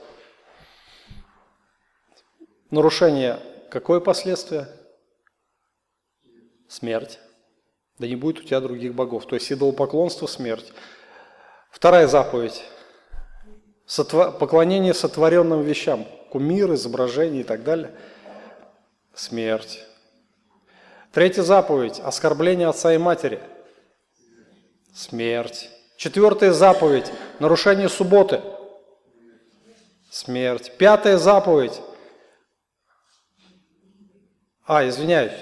Нарушение 2.72 3.38
какое 3.70 4.00
последствие? 4.00 4.66
Смерть. 6.66 7.20
Да 8.00 8.08
не 8.08 8.16
будет 8.16 8.40
у 8.40 8.42
тебя 8.42 8.60
других 8.60 8.92
богов. 8.92 9.24
То 9.28 9.36
есть 9.36 9.52
идолопоклонство– 9.52 10.26
смерть. 10.26 10.72
Вторая 11.70 12.08
заповедь. 12.08 12.64
Сотво... 13.86 14.32
Поклонение 14.32 14.94
сотворенным 14.94 15.62
вещам. 15.62 16.04
Кумир, 16.32 16.74
изображения 16.74 17.42
и 17.42 17.44
так 17.44 17.62
далее. 17.62 17.94
Смерть. 19.14 19.86
Третья 21.12 21.42
заповедь. 21.42 22.00
Оскорбление 22.00 22.66
отца 22.66 22.92
и 22.92 22.98
матери. 22.98 23.40
Смерть. 24.92 25.70
Четвертая 26.00 26.54
заповедь. 26.54 27.12
Нарушение 27.40 27.90
субботы. 27.90 28.40
Смерть. 30.10 30.72
Пятая 30.78 31.18
заповедь. 31.18 31.78
А, 34.66 34.88
извиняюсь. 34.88 35.34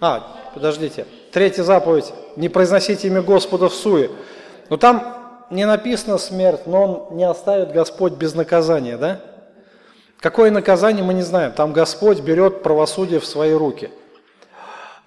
А, 0.00 0.52
подождите. 0.54 1.08
Третья 1.32 1.64
заповедь. 1.64 2.12
Не 2.36 2.48
произносите 2.48 3.08
имя 3.08 3.20
Господа 3.20 3.68
в 3.68 3.74
суе. 3.74 4.12
Но 4.68 4.76
там 4.76 5.48
не 5.50 5.64
написано 5.64 6.18
смерть, 6.18 6.68
но 6.68 6.84
он 6.84 7.16
не 7.16 7.24
оставит 7.24 7.72
Господь 7.72 8.12
без 8.12 8.36
наказания, 8.36 8.96
да? 8.96 9.20
Какое 10.20 10.52
наказание, 10.52 11.02
мы 11.02 11.14
не 11.14 11.22
знаем. 11.22 11.50
Там 11.50 11.72
Господь 11.72 12.20
берет 12.20 12.62
правосудие 12.62 13.18
в 13.18 13.26
свои 13.26 13.54
руки. 13.54 13.90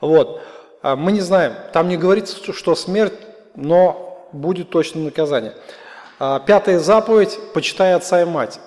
Вот. 0.02 0.42
А 0.82 0.98
мы 0.98 1.14
не 1.14 1.22
знаем. 1.22 1.54
Там 1.72 1.88
не 1.88 1.96
говорится, 1.96 2.52
что 2.52 2.76
смерть, 2.76 3.14
но 3.56 4.10
будет 4.34 4.70
точно 4.70 5.02
наказание. 5.02 5.54
А 6.20 6.40
пятая 6.40 6.80
заповедь– 6.80 7.40
почитай 7.54 7.94
отца 7.94 8.22
и 8.22 8.26
мать. 8.26 8.60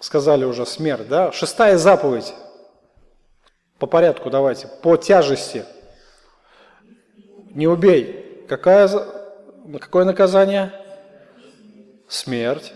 Сказали 0.00 0.44
уже 0.44 0.66
смерть, 0.66 1.08
да? 1.08 1.32
Шестая 1.32 1.78
заповедь 1.78 2.34
по 3.84 3.86
порядку 3.86 4.30
давайте. 4.30 4.66
По 4.82 4.96
тяжести. 4.96 5.66
Не 7.50 7.68
убей. 7.68 8.44
Какая, 8.48 8.88
какое 9.78 10.04
наказание? 10.04 10.72
Смерть. 12.08 12.72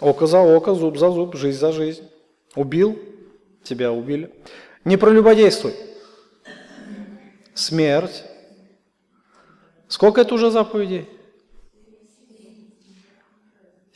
Око 0.00 0.26
за 0.26 0.40
око, 0.40 0.74
зуб 0.74 0.98
за 0.98 1.10
зуб, 1.10 1.36
жизнь 1.36 1.58
за 1.58 1.70
жизнь. 1.70 2.10
Убил, 2.56 2.98
тебя 3.62 3.92
убили. 3.92 4.34
Не 4.84 4.96
прелюбодействуй. 4.96 5.74
Смерть. 7.54 8.24
Сколько 9.86 10.22
это 10.22 10.34
уже 10.34 10.50
заповедей? 10.50 11.08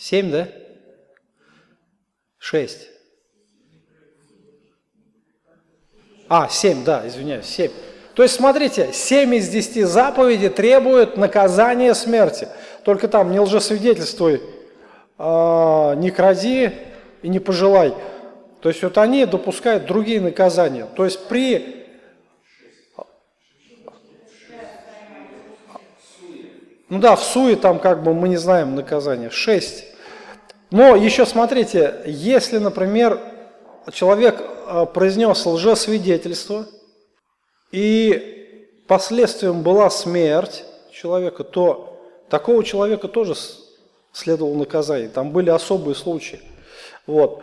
Семь, 0.00 0.30
да? 0.30 0.48
Шесть. 2.38 2.88
А, 6.26 6.48
семь, 6.48 6.84
да, 6.84 7.06
извиняюсь, 7.06 7.44
семь. 7.44 7.70
То 8.14 8.22
есть, 8.22 8.36
смотрите, 8.36 8.94
семь 8.94 9.34
из 9.34 9.50
десяти 9.50 9.82
заповедей 9.82 10.48
требуют 10.48 11.18
наказания 11.18 11.92
смерти. 11.92 12.48
Только 12.82 13.08
там 13.08 13.30
не 13.30 13.40
лжесвидетельствуй, 13.40 14.40
э, 15.18 15.94
не 15.96 16.10
кради 16.10 16.72
и 17.20 17.28
не 17.28 17.38
пожелай. 17.38 17.92
То 18.62 18.70
есть 18.70 18.82
вот 18.82 18.96
они 18.96 19.26
допускают 19.26 19.84
другие 19.84 20.22
наказания. 20.22 20.86
То 20.96 21.04
есть 21.04 21.28
при 21.28 21.80
Ну 26.88 26.98
да, 26.98 27.14
в 27.14 27.22
суе 27.22 27.54
там 27.54 27.78
как 27.78 28.02
бы 28.02 28.14
мы 28.14 28.28
не 28.28 28.36
знаем 28.36 28.74
наказания. 28.74 29.30
Шесть. 29.30 29.89
Но 30.70 30.94
еще 30.94 31.26
смотрите, 31.26 32.02
если, 32.06 32.58
например, 32.58 33.20
человек 33.92 34.40
а, 34.66 34.86
произнес 34.86 35.44
лжесвидетельство, 35.44 36.66
и 37.72 38.66
последствием 38.86 39.62
была 39.62 39.90
смерть 39.90 40.64
человека, 40.92 41.44
то 41.44 42.00
такого 42.28 42.64
человека 42.64 43.08
тоже 43.08 43.34
следовало 44.12 44.56
наказание. 44.56 45.08
Там 45.08 45.30
были 45.30 45.50
особые 45.50 45.94
случаи. 45.94 46.40
Вот. 47.06 47.42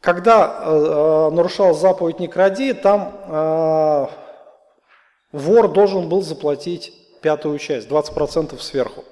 когда 0.00 0.60
э, 0.60 1.30
нарушал 1.32 1.74
заповедь 1.74 2.20
«не 2.20 2.28
кради», 2.28 2.74
там 2.74 3.20
э, 3.26 4.06
вор 5.32 5.72
должен 5.72 6.08
был 6.08 6.20
заплатить 6.20 6.92
пятую 7.22 7.58
часть, 7.58 7.88
20% 7.88 8.60
сверху. 8.60 9.04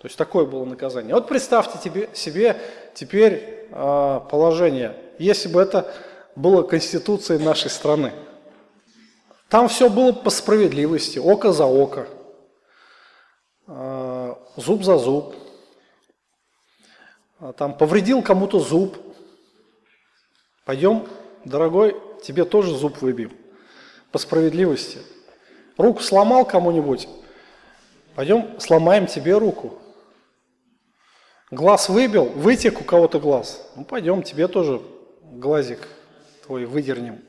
То 0.00 0.06
есть 0.06 0.16
такое 0.16 0.46
было 0.46 0.64
наказание. 0.64 1.14
Вот 1.14 1.28
представьте 1.28 1.78
тебе, 1.78 2.08
себе 2.14 2.58
теперь 2.94 3.66
э, 3.70 4.20
положение, 4.30 4.96
если 5.18 5.46
бы 5.48 5.60
это 5.60 5.92
было 6.34 6.62
конституцией 6.62 7.38
нашей 7.38 7.68
страны. 7.68 8.14
Там 9.50 9.68
все 9.68 9.90
было 9.90 10.12
по 10.12 10.30
справедливости, 10.30 11.18
око 11.18 11.52
за 11.52 11.66
око, 11.66 12.08
э, 13.66 14.34
зуб 14.56 14.84
за 14.84 14.96
зуб. 14.96 15.34
А 17.38 17.52
там 17.52 17.76
повредил 17.76 18.22
кому-то 18.22 18.58
зуб, 18.58 18.96
пойдем, 20.64 21.06
дорогой, 21.44 21.94
тебе 22.22 22.46
тоже 22.46 22.74
зуб 22.74 23.02
выбьем 23.02 23.32
по 24.12 24.18
справедливости. 24.18 25.00
Руку 25.76 26.00
сломал 26.00 26.46
кому-нибудь, 26.46 27.06
пойдем 28.14 28.58
сломаем 28.60 29.06
тебе 29.06 29.36
руку. 29.36 29.74
Глаз 31.50 31.88
выбил, 31.88 32.26
вытек 32.26 32.80
у 32.80 32.84
кого-то 32.84 33.18
глаз, 33.18 33.68
ну 33.74 33.84
пойдем, 33.84 34.22
тебе 34.22 34.46
тоже 34.46 34.80
глазик 35.22 35.88
твой 36.46 36.64
выдернем. 36.64 37.22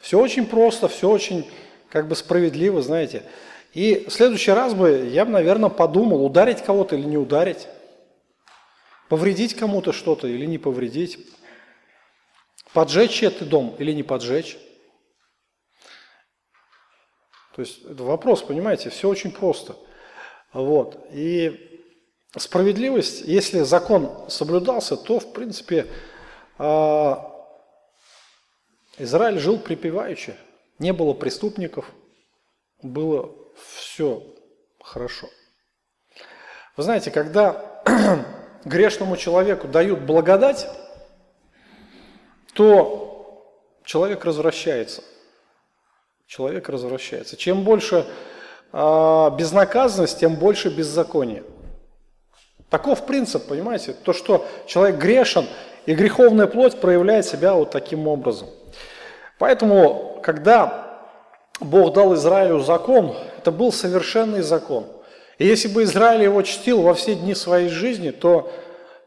Все 0.00 0.18
очень 0.18 0.46
просто, 0.46 0.88
все 0.88 1.10
очень 1.10 1.46
как 1.90 2.08
бы 2.08 2.16
справедливо, 2.16 2.80
знаете. 2.80 3.24
И 3.74 4.06
в 4.08 4.10
следующий 4.10 4.52
раз 4.52 4.72
бы 4.72 5.06
я 5.12 5.26
бы, 5.26 5.32
наверное, 5.32 5.68
подумал, 5.68 6.24
ударить 6.24 6.62
кого-то 6.64 6.96
или 6.96 7.04
не 7.04 7.18
ударить, 7.18 7.68
повредить 9.10 9.54
кому-то 9.54 9.92
что-то 9.92 10.26
или 10.28 10.46
не 10.46 10.56
повредить, 10.56 11.18
поджечь 12.72 13.10
чей-то 13.10 13.44
дом 13.44 13.76
или 13.78 13.92
не 13.92 14.02
поджечь. 14.02 14.56
То 17.54 17.60
есть 17.60 17.84
это 17.84 18.02
вопрос, 18.02 18.42
понимаете, 18.42 18.88
все 18.88 19.10
очень 19.10 19.30
просто. 19.30 19.76
Вот. 20.54 21.06
И 21.12 21.75
справедливость, 22.36 23.22
если 23.22 23.60
закон 23.60 24.28
соблюдался, 24.28 24.96
то, 24.96 25.18
в 25.18 25.32
принципе, 25.32 25.86
а, 26.58 27.32
Израиль 28.98 29.38
жил 29.38 29.58
припеваючи, 29.58 30.36
не 30.78 30.92
было 30.92 31.12
преступников, 31.14 31.90
было 32.82 33.34
все 33.56 34.22
хорошо. 34.82 35.28
Вы 36.76 36.82
знаете, 36.82 37.10
когда 37.10 37.82
грешному 38.64 39.16
человеку 39.16 39.66
дают 39.68 40.00
благодать, 40.00 40.68
то 42.52 43.06
человек 43.84 44.24
развращается. 44.24 45.02
Человек 46.26 46.68
развращается. 46.68 47.36
Чем 47.36 47.64
больше 47.64 48.06
э, 48.72 49.30
безнаказанность, 49.38 50.18
тем 50.18 50.36
больше 50.36 50.74
беззакония. 50.74 51.44
Таков 52.70 53.06
принцип, 53.06 53.46
понимаете? 53.46 53.92
То, 53.92 54.12
что 54.12 54.46
человек 54.66 54.96
грешен, 54.96 55.46
и 55.86 55.94
греховная 55.94 56.48
плоть 56.48 56.80
проявляет 56.80 57.26
себя 57.26 57.54
вот 57.54 57.70
таким 57.70 58.08
образом– 58.08 58.48
Поэтому, 59.38 60.20
когда 60.22 61.00
Бог 61.60 61.92
дал 61.92 62.14
Израилю 62.14 62.60
закон, 62.60 63.14
это 63.38 63.50
был 63.50 63.72
совершенный 63.72 64.42
закон. 64.42 64.86
И 65.38 65.46
если 65.46 65.68
бы 65.68 65.82
Израиль 65.82 66.22
его 66.22 66.40
чтил 66.42 66.82
во 66.82 66.94
все 66.94 67.14
дни 67.14 67.34
своей 67.34 67.68
жизни, 67.68 68.10
то 68.10 68.50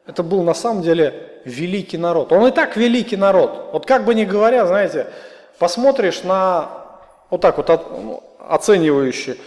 это 0.05 0.21
был 0.21 0.43
на 0.43 0.53
самом 0.53 0.83
деле 0.83 1.41
великий 1.45 1.97
народ. 1.97 2.31
Он 2.31 2.47
и 2.47 2.51
так 2.51 2.77
великий 2.77 3.17
народ. 3.17 3.69
Вот 3.73 3.85
как 3.85 4.05
бы 4.05 4.13
ни 4.13 4.25
говоря, 4.25 4.67
знаете, 4.67 5.07
посмотришь 5.57 6.23
на, 6.23 6.69
вот 7.31 7.41
так 7.41 7.57
вот 7.57 7.67
ну, 7.67 8.23
оценивающий, 8.39 9.39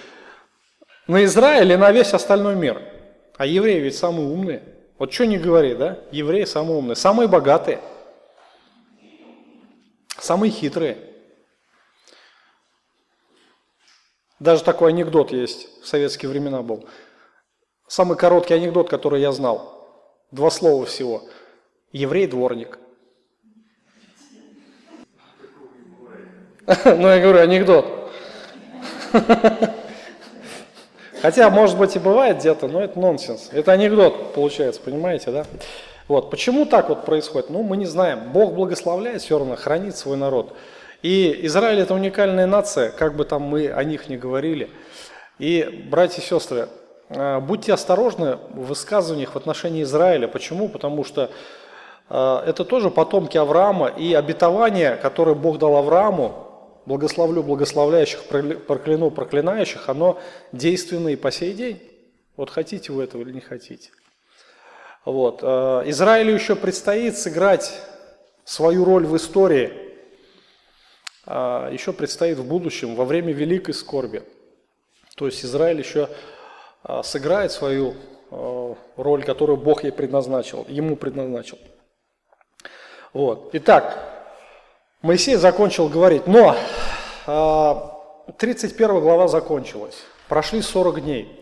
на 1.07 1.25
Израиль 1.25 1.73
и 1.73 1.77
на 1.77 1.93
весь 1.93 2.13
остальной 2.13 2.57
мир. 2.57 2.81
А 3.37 3.47
евреи 3.47 3.81
ведь 3.81 3.97
самые 3.97 4.29
умные. 4.29 4.63
Вот 4.99 5.13
что 5.13 5.27
не 5.27 5.39
говори, 5.39 5.75
да? 5.75 5.99
Евреи 6.13 6.45
самые 6.45 6.79
умные, 6.79 6.97
самые 6.97 7.29
богатые– 7.29 7.81
Самые 10.23 10.53
хитрые. 10.53 10.99
Даже 14.39 14.63
такой 14.63 14.91
анекдот 14.91 15.33
есть, 15.33 15.83
в 15.83 15.87
советские 15.89 16.29
времена 16.29 16.63
был. 16.63 16.89
Самый 17.89 18.17
короткий 18.17 18.55
анекдот, 18.55 18.89
который 18.89 19.21
я 19.21 19.33
знал. 19.33 20.15
Два 20.31 20.51
слова 20.51 20.87
всего. 20.87 21.25
Еврей-дворник. 21.91 22.79
Ну, 26.85 27.09
я 27.09 27.21
говорю, 27.21 27.41
анекдот. 27.41 28.13
Хотя, 31.23 31.49
может 31.51 31.79
быть, 31.79 31.95
и 31.95 32.01
бывает 32.01 32.39
где-то, 32.39 32.67
но 32.67 32.83
это 32.83 32.99
нонсенс. 32.99 33.51
Это 33.53 33.71
анекдот, 33.71 34.35
получается, 34.35 34.81
понимаете, 34.81 35.31
да? 35.31 35.45
Вот. 36.09 36.31
Почему 36.31 36.67
так 36.67 36.89
вот 36.89 37.05
происходит? 37.05 37.49
Ну, 37.49 37.63
мы 37.63 37.77
не 37.77 37.87
знаем. 37.87 38.33
Бог 38.33 38.55
благословляет 38.55 39.23
все 39.23 39.39
равно, 39.39 39.55
хранит 39.55 39.97
свой 39.97 40.17
народ. 40.17 40.57
И 41.01 41.47
Израиль 41.47 41.79
это 41.79 41.95
уникальная 41.95 42.47
нация, 42.47 42.91
как 42.91 43.15
бы 43.15 43.25
там 43.25 43.43
мы 43.43 43.71
о 43.71 43.85
них 43.85 44.09
ни 44.09 44.17
говорили. 44.17 44.69
И, 45.39 45.87
братья 45.89 46.21
и 46.21 46.25
сестры, 46.25 46.69
э, 47.09 47.39
будьте 47.39 47.73
осторожны 47.73 48.39
в 48.51 48.67
высказываниях 48.67 49.35
в 49.35 49.37
отношении 49.37 49.85
Израиля. 49.85 50.27
Почему? 50.27 50.69
Потому 50.69 51.05
что 51.05 51.31
э, 52.11 52.43
это 52.47 52.65
тоже 52.65 52.91
потомки 52.91 53.39
Авраама, 53.39 53.87
и 53.87 54.13
обетование, 54.13 54.97
которое 54.97 55.37
Бог 55.37 55.59
дал 55.59 55.77
Аврааму, 55.77 56.52
благословлю 56.87 57.43
благословляющих, 57.43 58.25
прокляну 58.25 59.11
проклинающих, 59.11 59.89
оно 59.89 60.21
действенно 60.53 61.09
и 61.09 61.17
по 61.17 61.31
сей 61.31 61.53
день. 61.53 61.81
Вот 62.37 62.51
хотите 62.51 62.93
вы 62.93 63.05
этого 63.05 63.23
или 63.23 63.33
не 63.33 63.41
хотите. 63.41 63.91
Вот. 65.05 65.41
Э, 65.43 65.83
Израилю 65.87 66.35
еще 66.35 66.57
предстоит 66.57 67.19
сыграть 67.19 67.73
свою 68.45 68.85
роль 68.85 69.07
в 69.07 69.17
истории, 69.17 69.73
э, 71.27 71.71
еще 71.73 71.93
предстоит 71.93 72.39
в 72.39 72.47
будущем, 72.47 72.95
во 72.95 73.05
время 73.05 73.33
великой 73.33 73.75
скорби. 73.75 74.23
То 75.17 75.27
есть 75.27 75.45
Израиль 75.45 75.79
еще 75.79 76.09
э, 76.85 77.01
сыграет 77.05 77.53
свою 77.53 77.95
роль, 78.97 79.25
которую 79.25 79.59
Бог 79.59 79.85
ей 79.85 79.93
предназначил, 79.93 80.65
ему 80.67 80.97
предназначил. 80.97 81.59
Вот. 83.13 83.51
Итак, 83.53 84.12
Моисей 85.03 85.35
закончил 85.35 85.89
говорить, 85.89 86.29
но 86.29 86.57
31 88.39 89.01
глава 89.01 89.27
закончилась, 89.27 89.97
прошли 90.29 90.63
40 90.63 91.03
дней. 91.03 91.41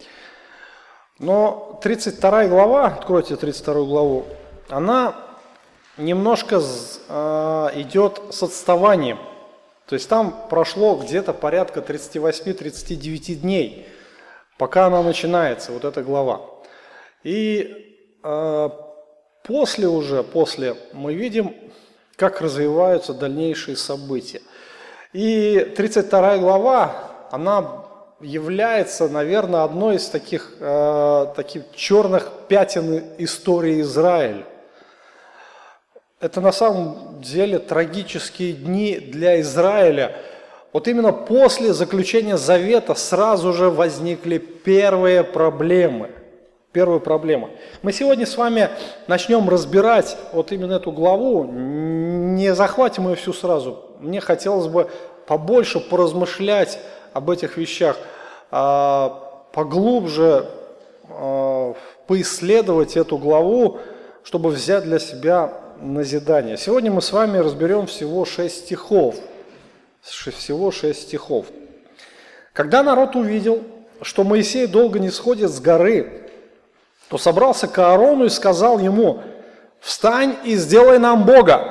Но 1.18 1.78
32 1.82 2.46
глава, 2.46 2.86
откройте 2.86 3.36
32 3.36 3.74
главу, 3.84 4.24
она 4.70 5.14
немножко 5.98 6.58
э, 6.58 7.68
идет 7.74 8.22
с 8.30 8.42
отставанием. 8.42 9.18
То 9.86 9.94
есть 9.94 10.08
там 10.08 10.46
прошло 10.48 10.96
где-то 10.96 11.34
порядка 11.34 11.80
38-39 11.80 13.34
дней, 13.34 13.86
пока 14.56 14.86
она 14.86 15.02
начинается, 15.02 15.72
вот 15.72 15.84
эта 15.84 16.02
глава. 16.02 16.40
И 17.24 17.94
э, 18.22 18.68
после 19.44 19.88
уже, 19.88 20.22
после 20.22 20.76
мы 20.94 21.12
видим, 21.12 21.54
как 22.20 22.42
развиваются 22.42 23.14
дальнейшие 23.14 23.78
события. 23.78 24.42
И 25.14 25.72
32 25.74 26.36
глава, 26.36 26.94
она 27.30 27.86
является, 28.20 29.08
наверное, 29.08 29.64
одной 29.64 29.96
из 29.96 30.06
таких, 30.10 30.52
э, 30.60 31.26
таких 31.34 31.62
черных 31.74 32.30
пятен 32.46 33.02
истории 33.16 33.80
Израиля. 33.80 34.44
Это 36.20 36.42
на 36.42 36.52
самом 36.52 37.22
деле 37.22 37.58
трагические 37.58 38.52
дни 38.52 38.98
для 38.98 39.40
Израиля. 39.40 40.14
Вот 40.74 40.88
именно 40.88 41.12
после 41.12 41.72
заключения 41.72 42.36
завета 42.36 42.94
сразу 42.94 43.54
же 43.54 43.70
возникли 43.70 44.36
первые 44.36 45.24
проблемы. 45.24 46.10
Первая 46.72 47.00
проблема. 47.00 47.50
Мы 47.82 47.92
сегодня 47.92 48.26
с 48.26 48.36
вами 48.36 48.70
начнем 49.08 49.48
разбирать 49.48 50.16
вот 50.32 50.52
именно 50.52 50.74
эту 50.74 50.92
главу, 50.92 51.42
не 51.42 52.54
захватим 52.54 53.08
ее 53.08 53.16
всю 53.16 53.32
сразу. 53.32 53.86
Мне 53.98 54.20
хотелось 54.20 54.68
бы 54.68 54.88
побольше 55.26 55.80
поразмышлять 55.80 56.78
об 57.12 57.28
этих 57.28 57.56
вещах, 57.56 57.96
а, 58.52 59.48
поглубже 59.52 60.46
а, 61.08 61.74
поисследовать 62.06 62.96
эту 62.96 63.18
главу, 63.18 63.78
чтобы 64.22 64.50
взять 64.50 64.84
для 64.84 65.00
себя 65.00 65.52
назидание. 65.80 66.56
Сегодня 66.56 66.92
мы 66.92 67.02
с 67.02 67.10
вами 67.10 67.38
разберем 67.38 67.86
всего 67.86 68.24
шесть 68.24 68.66
стихов. 68.66 69.16
Всего 70.02 70.70
шесть 70.70 71.02
стихов. 71.02 71.46
Когда 72.52 72.84
народ 72.84 73.16
увидел, 73.16 73.60
что 74.02 74.22
Моисей 74.22 74.68
долго 74.68 75.00
не 75.00 75.10
сходит 75.10 75.50
с 75.50 75.58
горы, 75.58 76.29
то 77.10 77.18
собрался 77.18 77.66
к 77.66 77.76
Аарону 77.76 78.26
и 78.26 78.30
сказал 78.30 78.78
ему, 78.78 79.20
«Встань 79.80 80.36
и 80.44 80.54
сделай 80.54 80.98
нам 81.00 81.24
Бога, 81.24 81.64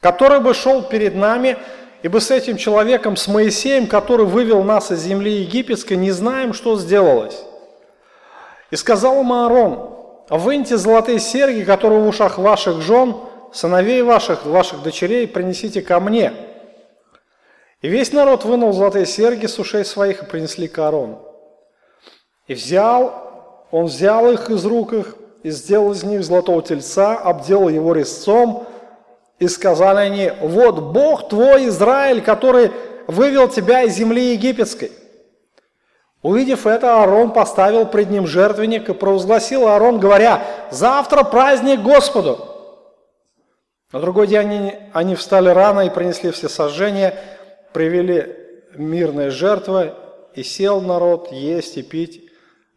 который 0.00 0.40
бы 0.40 0.54
шел 0.54 0.82
перед 0.82 1.14
нами, 1.14 1.58
ибо 2.02 2.18
с 2.18 2.30
этим 2.30 2.56
человеком, 2.56 3.16
с 3.16 3.28
Моисеем, 3.28 3.86
который 3.86 4.24
вывел 4.24 4.62
нас 4.62 4.90
из 4.90 5.00
земли 5.00 5.42
египетской, 5.42 5.94
не 5.94 6.12
знаем, 6.12 6.54
что 6.54 6.78
сделалось. 6.78 7.44
И 8.70 8.76
сказал 8.76 9.20
ему 9.20 9.34
Аарон, 9.34 9.96
выньте 10.30 10.78
золотые 10.78 11.18
серьги, 11.18 11.62
которые 11.62 12.00
в 12.00 12.08
ушах 12.08 12.38
ваших 12.38 12.80
жен, 12.80 13.16
сыновей 13.52 14.00
ваших, 14.00 14.46
ваших 14.46 14.82
дочерей, 14.82 15.28
принесите 15.28 15.82
ко 15.82 16.00
мне. 16.00 16.32
И 17.82 17.88
весь 17.88 18.14
народ 18.14 18.46
вынул 18.46 18.72
золотые 18.72 19.04
серьги 19.04 19.44
с 19.44 19.58
ушей 19.58 19.84
своих 19.84 20.22
и 20.22 20.26
принесли 20.26 20.68
к 20.68 20.78
Аарону. 20.78 21.20
И 22.46 22.54
взял, 22.54 23.25
он 23.70 23.86
взял 23.86 24.30
их 24.30 24.50
из 24.50 24.64
рук 24.64 24.92
их, 24.92 25.16
и 25.42 25.50
сделал 25.50 25.92
из 25.92 26.02
них 26.02 26.24
золотого 26.24 26.62
тельца, 26.62 27.16
обделал 27.16 27.68
его 27.68 27.92
резцом, 27.92 28.66
и 29.38 29.48
сказали 29.48 29.98
они, 29.98 30.32
вот 30.40 30.80
Бог 30.80 31.28
твой 31.28 31.68
Израиль, 31.68 32.22
который 32.22 32.72
вывел 33.06 33.48
тебя 33.48 33.82
из 33.82 33.94
земли 33.94 34.32
египетской. 34.32 34.90
Увидев 36.22 36.66
это, 36.66 37.00
Аарон 37.00 37.32
поставил 37.32 37.86
пред 37.86 38.10
ним 38.10 38.26
жертвенник 38.26 38.88
и 38.88 38.94
провозгласил 38.94 39.68
Аарон, 39.68 40.00
говоря, 40.00 40.42
завтра 40.70 41.22
праздник 41.22 41.82
Господу. 41.82 42.48
На 43.92 44.00
другой 44.00 44.26
день 44.26 44.40
они, 44.40 44.74
они 44.92 45.14
встали 45.14 45.50
рано 45.50 45.82
и 45.82 45.90
принесли 45.90 46.32
все 46.32 46.48
сожжения, 46.48 47.16
привели 47.72 48.34
мирные 48.74 49.30
жертвы, 49.30 49.94
и 50.34 50.42
сел 50.42 50.80
народ 50.80 51.30
есть 51.30 51.76
и 51.76 51.82
пить, 51.82 52.25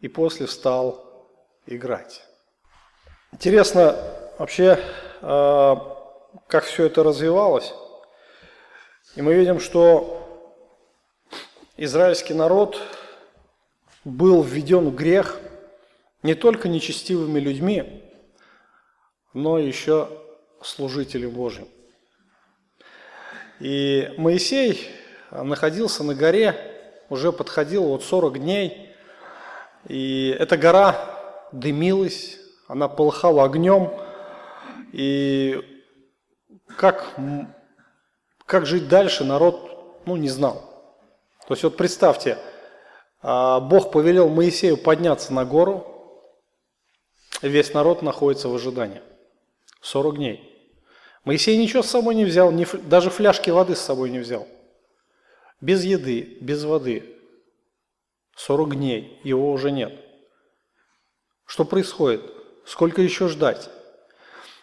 и 0.00 0.08
после 0.08 0.46
встал 0.46 1.28
играть. 1.66 2.22
Интересно 3.32 3.96
вообще, 4.38 4.82
а, 5.20 5.96
как 6.48 6.64
все 6.64 6.86
это 6.86 7.02
развивалось. 7.02 7.72
И 9.16 9.22
мы 9.22 9.34
видим, 9.34 9.60
что 9.60 10.16
израильский 11.76 12.34
народ 12.34 12.80
был 14.04 14.42
введен 14.42 14.90
в 14.90 14.94
грех 14.94 15.38
не 16.22 16.34
только 16.34 16.68
нечестивыми 16.68 17.38
людьми, 17.38 18.02
но 19.32 19.58
еще 19.58 20.08
служителем 20.62 21.30
Божьим. 21.30 21.68
И 23.58 24.12
Моисей 24.16 24.88
находился 25.30 26.02
на 26.02 26.14
горе, 26.14 26.56
уже 27.08 27.32
подходил 27.32 27.84
вот 27.84 28.02
40 28.02 28.38
дней, 28.38 28.89
и 29.90 30.36
эта 30.38 30.56
гора 30.56 31.48
дымилась, 31.50 32.38
она 32.68 32.86
полыхала 32.86 33.44
огнем, 33.44 33.92
и 34.92 35.60
как, 36.76 37.12
как 38.46 38.66
жить 38.66 38.88
дальше 38.88 39.24
народ 39.24 40.02
ну, 40.06 40.16
не 40.16 40.28
знал. 40.28 40.62
То 41.48 41.54
есть 41.54 41.64
вот 41.64 41.76
представьте, 41.76 42.38
а, 43.20 43.58
Бог 43.58 43.90
повелел 43.90 44.28
Моисею 44.28 44.76
подняться 44.76 45.32
на 45.32 45.44
гору, 45.44 45.84
весь 47.42 47.74
народ 47.74 48.02
находится 48.02 48.48
в 48.48 48.54
ожидании. 48.54 49.02
40 49.82 50.16
дней. 50.16 50.46
Моисей 51.24 51.56
ничего 51.56 51.82
с 51.82 51.90
собой 51.90 52.14
не 52.14 52.24
взял, 52.24 52.52
даже 52.84 53.10
фляжки 53.10 53.50
воды 53.50 53.74
с 53.74 53.80
собой 53.80 54.10
не 54.10 54.20
взял. 54.20 54.46
Без 55.60 55.84
еды, 55.84 56.38
без 56.40 56.62
воды. 56.62 57.16
40 58.46 58.76
дней, 58.76 59.20
его 59.22 59.52
уже 59.52 59.70
нет. 59.70 59.92
Что 61.44 61.64
происходит? 61.64 62.22
Сколько 62.64 63.02
еще 63.02 63.28
ждать? 63.28 63.68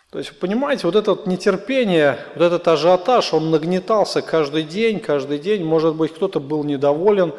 То 0.10 0.18
есть, 0.18 0.40
понимаете, 0.40 0.88
вот 0.88 0.96
это 0.96 1.20
нетерпение, 1.30 2.18
вот 2.34 2.44
этот 2.44 2.68
ажиотаж, 2.68 3.34
он 3.34 3.52
нагнетался 3.52 4.24
каждый 4.24 4.64
день, 4.64 5.00
каждый 5.00 5.38
день. 5.38 5.64
Может 5.64 5.96
быть, 5.96 6.12
кто-то 6.14 6.40
был 6.40 6.64
недоволен 6.64 7.34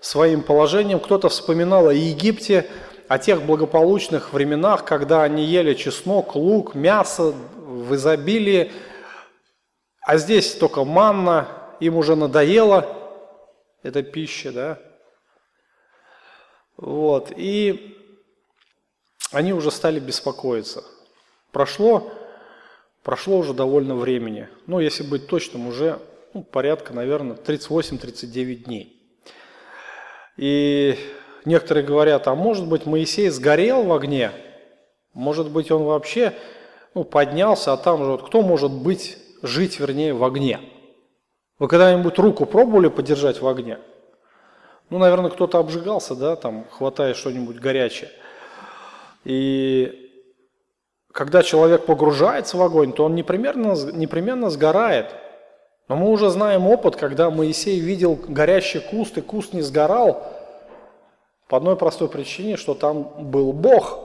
своим 0.00 0.42
положением, 0.42 1.00
кто-то 1.00 1.28
вспоминал 1.28 1.88
о 1.88 1.92
Египте, 1.92 2.70
о 3.08 3.18
тех 3.18 3.42
благополучных 3.42 4.32
временах, 4.32 4.84
когда 4.84 5.24
они 5.24 5.44
ели 5.44 5.74
чеснок, 5.74 6.36
лук, 6.36 6.76
мясо 6.76 7.34
в 7.56 7.94
изобилии, 7.96 8.70
а 10.02 10.18
здесь 10.18 10.54
только 10.54 10.84
манна, 10.84 11.48
им 11.80 11.96
уже 11.96 12.14
надоело 12.14 12.86
эта 13.82 14.04
пища, 14.04 14.52
да. 14.52 14.89
Вот, 16.80 17.30
и 17.36 17.94
они 19.32 19.52
уже 19.52 19.70
стали 19.70 20.00
беспокоиться. 20.00 20.82
Прошло, 21.52 22.10
прошло 23.02 23.38
уже 23.38 23.52
довольно 23.52 23.94
времени. 23.94 24.48
Ну, 24.66 24.80
если 24.80 25.02
быть 25.02 25.26
точным, 25.26 25.66
уже 25.66 26.00
ну, 26.32 26.42
порядка, 26.42 26.94
наверное, 26.94 27.36
38-39 27.36 28.54
дней. 28.64 28.96
И 30.38 30.98
некоторые 31.44 31.84
говорят, 31.84 32.26
а 32.28 32.34
может 32.34 32.66
быть 32.66 32.86
Моисей 32.86 33.28
сгорел 33.28 33.82
в 33.82 33.92
огне? 33.92 34.30
Может 35.12 35.50
быть 35.50 35.70
он 35.70 35.82
вообще 35.82 36.32
ну, 36.94 37.04
поднялся, 37.04 37.74
а 37.74 37.76
там 37.76 38.02
же 38.04 38.12
вот 38.12 38.26
кто 38.26 38.40
может 38.40 38.72
быть, 38.72 39.18
жить, 39.42 39.78
вернее, 39.78 40.14
в 40.14 40.24
огне? 40.24 40.60
Вы 41.58 41.68
когда-нибудь 41.68 42.18
руку 42.18 42.46
пробовали 42.46 42.88
подержать 42.88 43.42
в 43.42 43.46
огне? 43.46 43.78
Ну, 44.90 44.98
наверное, 44.98 45.30
кто-то 45.30 45.58
обжигался, 45.58 46.16
да, 46.16 46.34
там, 46.34 46.66
хватая 46.70 47.14
что-нибудь 47.14 47.60
горячее. 47.60 48.10
И 49.24 50.10
когда 51.12 51.42
человек 51.42 51.86
погружается 51.86 52.56
в 52.56 52.62
огонь, 52.62 52.92
то 52.92 53.04
он 53.04 53.14
непременно, 53.14 53.74
непременно 53.92 54.50
сгорает. 54.50 55.14
Но 55.88 55.96
мы 55.96 56.10
уже 56.10 56.30
знаем 56.30 56.66
опыт, 56.66 56.96
когда 56.96 57.30
Моисей 57.30 57.78
видел 57.78 58.16
горящий 58.16 58.80
куст, 58.80 59.16
и 59.16 59.20
куст 59.20 59.52
не 59.52 59.62
сгорал, 59.62 60.26
по 61.48 61.56
одной 61.56 61.76
простой 61.76 62.08
причине, 62.08 62.56
что 62.56 62.74
там 62.74 63.30
был 63.30 63.52
Бог. 63.52 63.98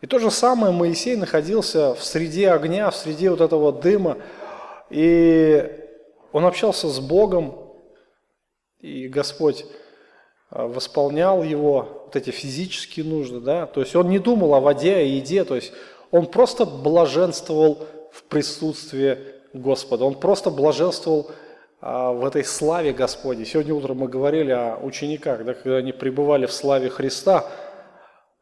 И 0.00 0.06
то 0.06 0.18
же 0.18 0.30
самое 0.30 0.72
Моисей 0.72 1.16
находился 1.16 1.94
в 1.94 2.02
среде 2.02 2.50
огня, 2.50 2.90
в 2.90 2.96
среде 2.96 3.30
вот 3.30 3.40
этого 3.40 3.72
дыма, 3.72 4.18
и 4.90 5.80
он 6.32 6.44
общался 6.44 6.88
с 6.88 6.98
Богом, 6.98 7.61
и 8.82 9.06
Господь 9.06 9.64
а, 10.50 10.66
восполнял 10.66 11.42
его 11.42 12.02
вот 12.04 12.16
эти 12.16 12.30
физические 12.30 13.06
нужды, 13.06 13.40
да, 13.40 13.66
то 13.66 13.80
есть 13.80 13.96
он 13.96 14.10
не 14.10 14.18
думал 14.18 14.54
о 14.54 14.60
воде, 14.60 14.96
о 14.96 15.02
еде, 15.02 15.44
то 15.44 15.54
есть 15.54 15.72
он 16.10 16.26
просто 16.26 16.66
блаженствовал 16.66 17.86
в 18.10 18.24
присутствии 18.24 19.18
Господа, 19.54 20.04
он 20.04 20.16
просто 20.16 20.50
блаженствовал 20.50 21.30
а, 21.80 22.10
в 22.12 22.26
этой 22.26 22.44
славе 22.44 22.92
Господней. 22.92 23.46
Сегодня 23.46 23.72
утром 23.72 23.98
мы 23.98 24.08
говорили 24.08 24.50
о 24.50 24.78
учениках, 24.82 25.44
да, 25.44 25.54
когда 25.54 25.76
они 25.76 25.92
пребывали 25.92 26.46
в 26.46 26.52
славе 26.52 26.90
Христа, 26.90 27.46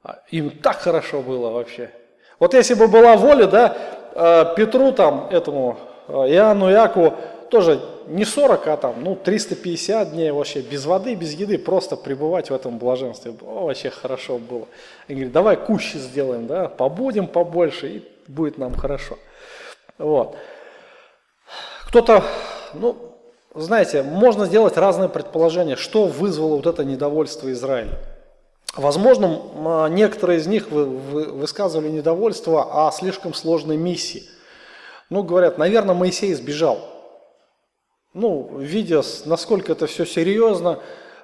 а, 0.03 0.21
им 0.31 0.51
так 0.51 0.79
хорошо 0.79 1.21
было 1.21 1.51
вообще. 1.51 1.91
Вот 2.39 2.55
если 2.55 2.73
бы 2.73 2.89
была 2.89 3.17
воля, 3.17 3.47
да, 3.47 4.55
Петру 4.57 4.93
там, 4.93 5.29
этому 5.31 5.79
Иоанну 6.09 6.71
Якову, 6.71 7.15
тоже 7.51 7.81
не 8.07 8.25
40, 8.25 8.67
а 8.69 8.77
там, 8.77 9.05
ну, 9.05 9.17
350 9.17 10.13
дней 10.13 10.31
вообще 10.31 10.61
без 10.61 10.87
воды, 10.87 11.15
без 11.15 11.33
еды, 11.33 11.59
просто 11.59 11.97
пребывать 11.97 12.51
в 12.51 12.55
этом 12.55 12.79
блаженстве. 12.79 13.35
О, 13.43 13.67
вообще 13.67 13.91
хорошо 13.91 14.39
было. 14.39 14.67
И 15.09 15.15
говорит, 15.15 15.33
давай 15.33 15.57
кущи 15.57 15.99
сделаем, 15.99 16.47
да, 16.47 16.69
побудем 16.69 17.27
побольше, 17.27 17.89
и 17.89 18.09
будет 18.29 18.59
нам 18.59 18.75
хорошо. 18.75 19.19
Вот. 19.99 20.37
Кто-то, 21.87 22.25
ну, 22.75 22.97
знаете, 23.55 24.03
можно 24.03 24.47
сделать 24.47 24.77
разные 24.77 25.09
предположения, 25.09 25.77
что 25.77 26.07
вызвало 26.07 26.57
вот 26.57 26.67
это 26.67 26.85
недовольство 26.85 27.51
Израиля. 27.53 27.99
Возможно, 28.77 29.89
некоторые 29.91 30.39
из 30.39 30.47
них 30.47 30.71
высказывали 30.71 31.89
недовольство 31.89 32.87
о 32.87 32.93
слишком 32.93 33.35
сложной 33.35 33.77
миссии. 33.77 34.23
Ну, 35.11 35.25
говорят, 35.25 35.59
наверное, 35.59 35.95
Моисей 35.95 36.33
сбежал 36.35 36.79
ну, 38.13 38.59
видя, 38.59 39.03
насколько 39.25 39.73
это 39.73 39.87
все 39.87 40.05
серьезно, 40.05 40.81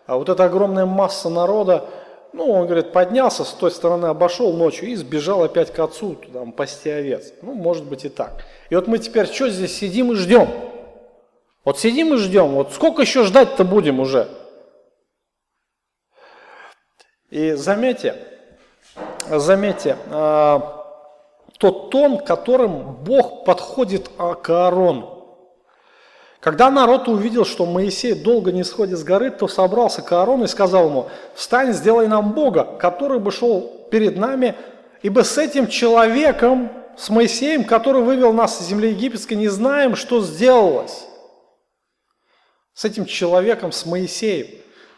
а 0.07 0.17
вот 0.17 0.29
эта 0.29 0.45
огромная 0.45 0.87
масса 0.87 1.29
народа, 1.29 1.89
ну, 2.33 2.51
он 2.51 2.67
говорит, 2.67 2.93
поднялся, 2.93 3.45
с 3.45 3.53
той 3.53 3.71
стороны 3.71 4.07
обошел 4.07 4.53
ночью 4.53 4.89
и 4.89 4.95
сбежал 4.95 5.43
опять 5.43 5.73
к 5.73 5.79
отцу, 5.79 6.15
туда, 6.15 6.45
пасти 6.57 6.91
овец. 6.91 7.33
Ну, 7.43 7.55
может 7.55 7.85
быть 7.85 8.05
и 8.05 8.09
так. 8.09 8.45
И 8.71 8.77
вот 8.77 8.87
мы 8.87 8.99
теперь 8.99 9.27
что 9.27 9.49
здесь 9.49 9.77
сидим 9.77 10.13
и 10.13 10.17
ждем? 10.17 10.49
Вот 11.65 11.81
сидим 11.81 12.15
и 12.15 12.19
ждем, 12.19 12.49
вот 12.49 12.73
сколько 12.73 13.03
еще 13.03 13.25
ждать-то 13.25 13.65
будем 13.65 13.99
уже? 14.01 14.29
И 17.31 17.53
заметьте, 17.53 18.15
заметьте, 19.29 19.97
а, 20.11 20.85
тот 21.59 21.91
тон, 21.91 22.19
которым 22.19 22.95
Бог 23.03 23.45
подходит 23.45 24.09
к 24.09 24.51
Аарону. 24.51 25.16
Когда 26.47 26.71
народ 26.71 27.09
увидел, 27.09 27.45
что 27.45 27.67
Моисей 27.67 28.15
долго 28.15 28.53
не 28.53 28.63
сходит 28.63 29.01
с 29.01 29.03
горы, 29.03 29.33
то 29.33 29.49
собрался 29.49 30.01
к 30.01 30.13
Аарону 30.13 30.45
и 30.45 30.47
сказал 30.47 30.87
ему, 30.87 31.09
«Встань, 31.35 31.73
сделай 31.73 32.07
нам 32.07 32.35
Бога, 32.35 32.63
который 32.63 33.19
бы 33.19 33.33
шел 33.33 33.89
перед 33.91 34.17
нами, 34.17 34.55
ибо 35.03 35.25
с 35.25 35.39
этим 35.39 35.67
человеком 35.67 36.71
с 36.97 37.11
Моисеем, 37.11 37.65
который 37.65 38.01
вывел 38.03 38.33
нас 38.33 38.61
из 38.61 38.69
земли 38.69 38.91
египетской, 38.91 39.35
не 39.35 39.49
знаем, 39.49 39.97
что 39.97 40.23
сделалось 40.23 41.09
с 42.75 42.85
этим 42.85 43.07
человеком, 43.07 43.73
с 43.73 43.85
Моисеем. 43.85 44.47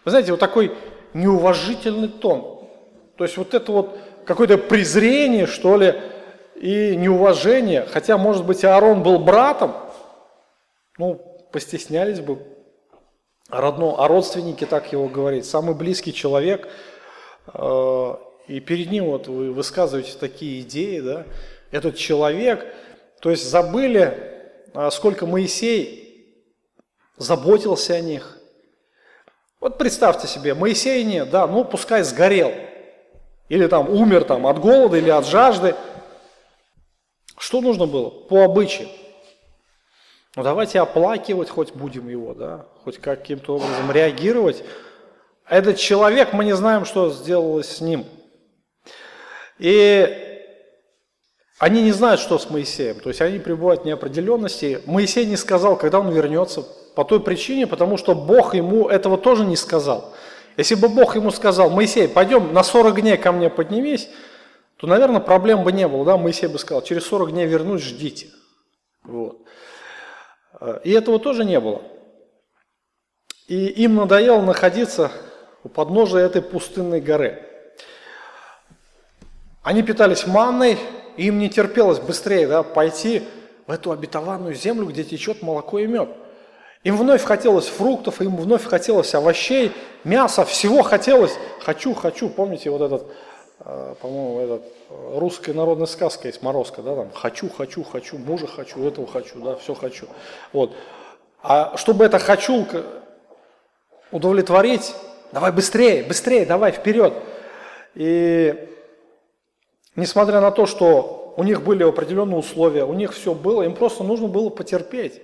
Вы 0.04 0.10
знаете, 0.10 0.32
вот 0.32 0.40
такой 0.40 0.76
неуважительный 1.14 2.08
тон. 2.08 2.68
То 3.16 3.24
есть 3.24 3.38
вот 3.38 3.54
это 3.54 3.72
вот 3.72 3.98
какое-то 4.26 4.58
презрение, 4.58 5.46
что 5.46 5.78
ли, 5.78 5.94
и 6.56 6.94
неуважение. 6.94 7.86
Хотя, 7.90 8.18
может 8.18 8.44
быть, 8.44 8.66
Аарон 8.66 9.02
был 9.02 9.18
братом, 9.18 9.72
ну, 10.98 11.27
постеснялись 11.52 12.20
бы. 12.20 12.38
Родно, 13.48 13.94
а 13.96 14.08
родственники 14.08 14.66
так 14.66 14.92
его 14.92 15.08
говорить. 15.08 15.46
Самый 15.46 15.74
близкий 15.74 16.12
человек, 16.12 16.68
э, 17.54 18.14
и 18.46 18.60
перед 18.60 18.90
ним 18.90 19.06
вот 19.06 19.26
вы 19.26 19.52
высказываете 19.52 20.18
такие 20.18 20.60
идеи, 20.60 21.00
да, 21.00 21.24
этот 21.70 21.96
человек, 21.96 22.66
то 23.20 23.30
есть 23.30 23.48
забыли, 23.48 24.40
а 24.74 24.90
сколько 24.90 25.24
Моисей 25.26 26.34
заботился 27.16 27.94
о 27.94 28.00
них. 28.00 28.38
Вот 29.60 29.78
представьте 29.78 30.28
себе, 30.28 30.54
Моисей 30.54 31.02
нет, 31.04 31.30
да, 31.30 31.46
ну 31.46 31.64
пускай 31.64 32.02
сгорел, 32.02 32.52
или 33.48 33.66
там 33.66 33.88
умер 33.88 34.24
там 34.24 34.46
от 34.46 34.58
голода 34.58 34.98
или 34.98 35.10
от 35.10 35.26
жажды. 35.26 35.74
Что 37.38 37.60
нужно 37.60 37.86
было 37.86 38.10
по 38.10 38.44
обычаю? 38.44 38.88
Ну 40.38 40.44
давайте 40.44 40.78
оплакивать 40.78 41.50
хоть 41.50 41.74
будем 41.74 42.08
его, 42.08 42.32
да, 42.32 42.66
хоть 42.84 42.98
каким-то 42.98 43.56
образом 43.56 43.90
реагировать. 43.90 44.62
Этот 45.48 45.78
человек, 45.78 46.32
мы 46.32 46.44
не 46.44 46.54
знаем, 46.54 46.84
что 46.84 47.10
сделалось 47.10 47.68
с 47.68 47.80
ним– 47.80 48.06
и 49.58 50.44
они 51.58 51.82
не 51.82 51.90
знают, 51.90 52.20
что 52.20 52.38
с 52.38 52.50
Моисеем, 52.50 53.00
то 53.00 53.08
есть 53.08 53.20
они 53.20 53.40
пребывают 53.40 53.82
в 53.82 53.84
неопределенности. 53.84 54.80
Моисей 54.86 55.26
не 55.26 55.36
сказал, 55.36 55.76
когда 55.76 55.98
он 55.98 56.12
вернется, 56.12 56.62
по 56.94 57.04
той 57.04 57.18
причине, 57.18 57.66
потому 57.66 57.96
что 57.96 58.14
Бог 58.14 58.54
ему 58.54 58.88
этого 58.88 59.18
тоже 59.18 59.44
не 59.44 59.56
сказал. 59.56 60.14
Если 60.56 60.76
бы 60.76 60.88
Бог 60.88 61.16
ему 61.16 61.32
сказал, 61.32 61.70
Моисей, 61.70 62.06
пойдем 62.06 62.52
на 62.52 62.62
40 62.62 63.00
дней 63.00 63.16
ко 63.16 63.32
мне 63.32 63.50
поднимись, 63.50 64.08
то, 64.76 64.86
наверное, 64.86 65.18
проблем 65.18 65.64
бы 65.64 65.72
не 65.72 65.88
было. 65.88 66.04
Да? 66.04 66.16
Моисей 66.16 66.46
бы 66.46 66.60
сказал, 66.60 66.82
через 66.82 67.04
40 67.06 67.32
дней 67.32 67.46
вернусь, 67.46 67.82
ждите. 67.82 68.28
Вот. 69.02 69.42
И 70.84 70.90
этого 70.90 71.18
тоже 71.18 71.44
не 71.44 71.60
было. 71.60 71.82
И 73.46 73.66
им 73.66 73.96
надоело 73.96 74.42
находиться 74.42 75.10
у 75.64 75.68
подножия 75.68 76.26
этой 76.26 76.42
пустынной 76.42 77.00
горы. 77.00 77.42
Они 79.62 79.82
питались 79.82 80.26
манной, 80.26 80.78
и 81.16 81.26
им 81.26 81.38
не 81.38 81.50
терпелось 81.50 81.98
быстрее 81.98 82.46
да, 82.46 82.62
пойти 82.62 83.22
в 83.66 83.72
эту 83.72 83.90
обетованную 83.90 84.54
землю, 84.54 84.86
где 84.86 85.04
течет 85.04 85.42
молоко 85.42 85.78
и 85.78 85.86
мед. 85.86 86.08
Им 86.84 86.96
вновь 86.96 87.24
хотелось 87.24 87.66
фруктов, 87.66 88.20
им 88.22 88.36
вновь 88.36 88.64
хотелось 88.64 89.14
овощей, 89.14 89.72
мяса, 90.04 90.44
всего 90.44 90.82
хотелось. 90.82 91.34
Хочу, 91.60 91.92
хочу, 91.92 92.28
помните 92.28 92.70
вот 92.70 92.82
этот, 92.82 93.02
э, 93.02 93.06
по-моему, 94.00 94.40
этот 94.40 94.62
э, 94.90 95.18
русская 95.18 95.52
народная 95.52 95.86
сказка 95.86 96.28
есть, 96.28 96.42
Морозко, 96.42 96.82
да, 96.82 96.96
там, 96.96 97.10
хочу, 97.12 97.48
хочу, 97.48 97.82
хочу, 97.82 98.18
мужа 98.18 98.46
хочу, 98.46 98.82
этого 98.86 99.06
хочу, 99.06 99.40
да, 99.40 99.56
все 99.56 99.74
хочу. 99.74 100.06
Вот. 100.52 100.74
А 101.42 101.76
чтобы 101.76 102.04
это 102.04 102.18
хочу 102.18 102.66
удовлетворить, 104.10 104.94
давай 105.32 105.52
быстрее, 105.52 106.02
быстрее, 106.02 106.46
давай 106.46 106.72
вперед. 106.72 107.14
И 107.94 108.68
Несмотря 109.98 110.40
на 110.40 110.52
то, 110.52 110.64
что 110.66 111.34
у 111.36 111.42
них 111.42 111.64
были 111.64 111.82
определенные 111.82 112.38
условия, 112.38 112.84
у 112.84 112.94
них 112.94 113.12
все 113.12 113.34
было, 113.34 113.62
им 113.62 113.74
просто 113.74 114.04
нужно 114.04 114.28
было 114.28 114.48
потерпеть. 114.48 115.20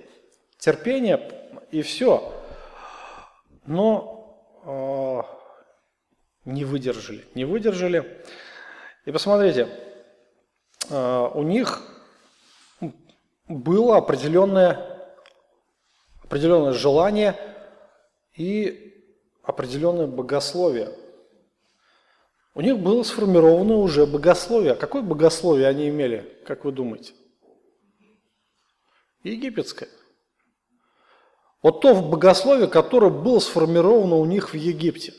Терпение 0.57 1.31
и 1.71 1.81
все. 1.81 2.33
Но 3.65 4.37
э, 4.65 5.21
не 6.45 6.63
выдержали, 6.63 7.25
не 7.35 7.45
выдержали. 7.45 8.23
И 9.05 9.11
посмотрите, 9.11 9.67
э, 10.89 11.29
у 11.33 11.43
них 11.43 11.81
было 13.47 13.97
определенное, 13.97 15.07
определенное 16.23 16.73
желание 16.73 17.35
и 18.33 19.03
определенное 19.43 20.07
богословие– 20.07 20.91
у 22.55 22.61
них 22.61 22.79
было 22.79 23.03
сформировано 23.03 23.75
уже 23.75 24.05
богословие. 24.05 24.71
А 24.71 24.75
какое 24.75 25.01
богословие 25.01 25.67
они 25.67 25.89
имели, 25.89 26.41
как 26.47 26.63
вы 26.63 26.71
думаете? 26.71 27.13
Египетское. 29.23 29.89
Вот 31.61 31.81
то 31.81 31.93
богословие, 31.95 32.67
которое 32.67 33.11
было 33.11 33.39
сформировано 33.39 34.15
у 34.15 34.25
них 34.25 34.53
в 34.53 34.53
Египте. 34.53 35.13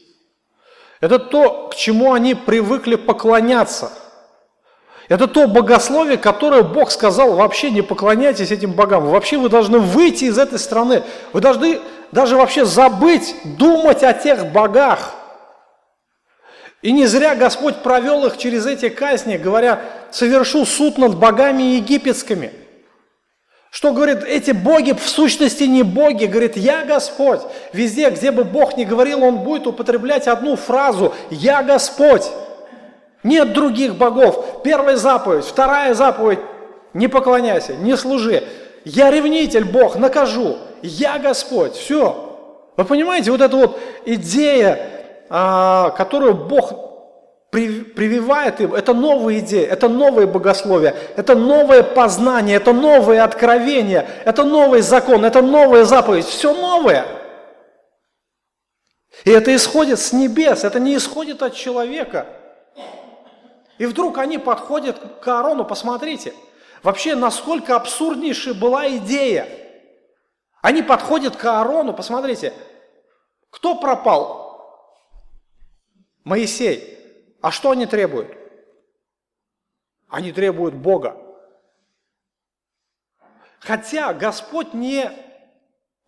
Это 1.01 1.19
то, 1.19 1.69
к 1.69 1.75
чему 1.75 2.13
они 2.13 2.35
привыкли 2.35 2.97
поклоняться. 2.97 3.93
Это 5.09 5.29
то 5.29 5.47
богословие, 5.47 6.17
которое 6.17 6.63
Бог 6.63 6.91
сказал, 6.91 7.35
вообще 7.35 7.71
не 7.71 7.83
поклоняйтесь 7.83 8.51
этим 8.51 8.73
богам. 8.73 9.07
Вообще 9.07 9.39
вы 9.39 9.49
должны 9.49 9.79
выйти 9.79 10.25
из 10.25 10.39
этой 10.39 10.59
страны. 10.59 11.05
Вы 11.33 11.41
должны 11.41 11.81
даже 12.11 12.37
вообще 12.37 12.65
забыть, 12.65 13.37
думать 13.45 14.03
о 14.03 14.13
тех 14.13 14.51
богах. 14.53 15.15
И 16.83 16.93
не 16.93 17.07
зря 17.07 17.35
Господь 17.35 17.77
провел 17.83 18.27
их 18.27 18.37
через 18.37 18.67
эти 18.67 18.89
казни, 18.89 19.37
говоря, 19.37 19.81
совершу 20.11 20.65
суд 20.65 20.99
над 20.99 21.17
богами 21.17 21.63
египетскими. 21.63 22.53
Что 23.77 23.93
говорит, 23.93 24.25
эти 24.25 24.53
боги 24.53 24.93
в 24.93 25.07
сущности 25.07 25.65
не 25.65 25.83
боги, 25.83 26.25
говорит, 26.25 26.57
я 26.57 26.87
Господь. 26.87 27.41
Везде, 27.75 28.09
где 28.09 28.31
бы 28.31 28.43
Бог 28.43 28.79
ни 28.79 28.85
говорил, 28.85 29.23
Он 29.23 29.41
будет 29.41 29.67
употреблять 29.67 30.27
одну 30.29 30.57
фразу, 30.57 31.13
я 31.29 31.63
Господь. 31.63 32.23
Нет 33.23 33.53
других 33.53 33.97
богов. 33.97 34.63
Первая 34.65 34.97
заповедь, 34.97 35.45
вторая 35.45 35.93
заповедь, 35.93 36.39
не 36.95 37.07
поклоняйся, 37.07 37.75
не 37.75 37.99
служи. 37.99 38.45
Я 38.87 39.11
ревнитель, 39.11 39.67
Бог, 39.67 39.97
накажу. 39.97 40.57
Я 40.81 41.19
Господь. 41.19 41.75
Все. 41.75 42.71
Вы 42.79 42.85
понимаете, 42.87 43.31
вот 43.31 43.43
эта 43.43 43.55
вот 43.55 43.79
идея 44.07 44.97
а, 45.29 45.91
которую 45.91 46.35
Бог 46.35 46.73
прививает 47.51 48.61
им, 48.61 48.75
это 48.75 48.93
новые 48.93 49.41
идеи, 49.41 49.65
это 49.65 49.89
новые 49.89 50.27
богословия, 50.27 50.95
это 51.17 51.35
новое 51.35 51.83
познание, 51.83 52.57
это 52.57 52.73
новые 52.73 53.23
откровения, 53.23 54.07
это 54.25 54.45
новый 54.45 54.83
закон, 54.83 55.25
это 55.25 55.43
новая 55.43 55.85
заповедь, 55.85 56.27
все 56.27 56.53
новое. 56.55 57.07
И 59.25 59.31
это 59.31 59.55
исходит 59.55 59.99
с 59.99 60.13
небес, 60.13 60.65
это 60.65 60.79
не 60.79 60.97
исходит 60.97 61.43
от 61.43 61.55
человека. 61.55 62.27
И 63.79 63.87
вдруг 63.87 64.19
они 64.19 64.39
подходят 64.39 64.99
к 65.21 65.29
Аарону, 65.29 65.65
посмотрите, 65.65 66.35
вообще 66.83 67.15
насколько 67.15 67.77
абсурднейшая 67.77 68.55
была 68.55 68.89
идея. 68.97 69.49
Они 70.63 70.83
подходят 70.83 71.37
к 71.37 71.45
Аарону, 71.45 71.93
посмотрите, 71.93 72.53
кто 73.51 73.77
пропал? 73.77 74.47
Моисей. 76.25 76.96
А 77.47 77.53
что 77.53 77.71
они 77.71 77.87
требуют? 77.87 78.37
Они 80.09 80.33
требуют 80.33 80.75
Бога. 80.75 81.17
Хотя 83.61 84.13
Господь 84.15 84.75
не 84.75 85.13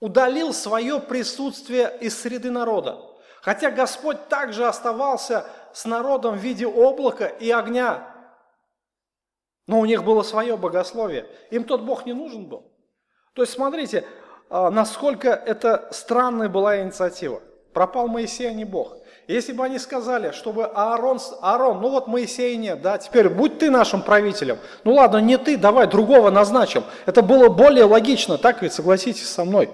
удалил 0.01 0.53
свое 0.53 0.99
присутствие 0.99 1.97
из 2.01 2.21
среды 2.21 2.51
народа. 2.51 3.01
Хотя 3.41 3.71
Господь 3.71 4.27
также 4.27 4.67
оставался 4.67 5.47
с 5.73 5.85
народом 5.85 6.35
в 6.35 6.41
виде 6.41 6.67
облака 6.67 7.27
и 7.29 7.53
огня. 7.53 8.13
Но 9.69 9.79
у 9.79 9.85
них 9.85 10.03
было 10.03 10.25
свое 10.25 10.57
богословие. 10.57 11.31
Им 11.53 11.63
тот 11.63 11.83
Бог 11.83 12.05
не 12.05 12.15
нужен 12.15 12.49
был. 12.49 12.69
То 13.35 13.43
есть 13.43 13.55
смотрите, 13.55 14.05
а, 14.51 14.73
насколько 14.73 15.29
это 15.29 15.89
странная 15.93 16.49
была 16.49 16.83
инициатива. 16.83 17.41
Пропал 17.79 18.09
Моисей, 18.09 18.51
а 18.51 18.53
не 18.53 18.65
Бог. 18.65 18.97
Если 19.29 19.53
бы 19.53 19.65
они 19.65 19.79
сказали, 19.79 20.33
чтобы 20.33 20.65
Аарон, 20.65 21.21
Аарон, 21.41 21.81
ну 21.81 21.91
вот 21.91 22.09
Моисея 22.09 22.57
нет, 22.57 22.83
да, 22.83 22.99
теперь 22.99 23.29
будь 23.29 23.61
ты 23.61 23.71
нашим 23.71 24.03
правителем. 24.03 24.59
Ну 24.83 24.95
ладно, 24.95 25.19
не 25.19 25.39
ты, 25.39 25.57
давай 25.57 25.87
другого 25.87 26.29
назначим. 26.31 26.83
Это 27.07 27.23
было 27.23 27.49
более 27.49 27.85
логично, 27.85 28.37
так 28.37 28.63
ведь, 28.63 28.73
согласитесь 28.73 29.29
со 29.29 29.45
мной. 29.45 29.71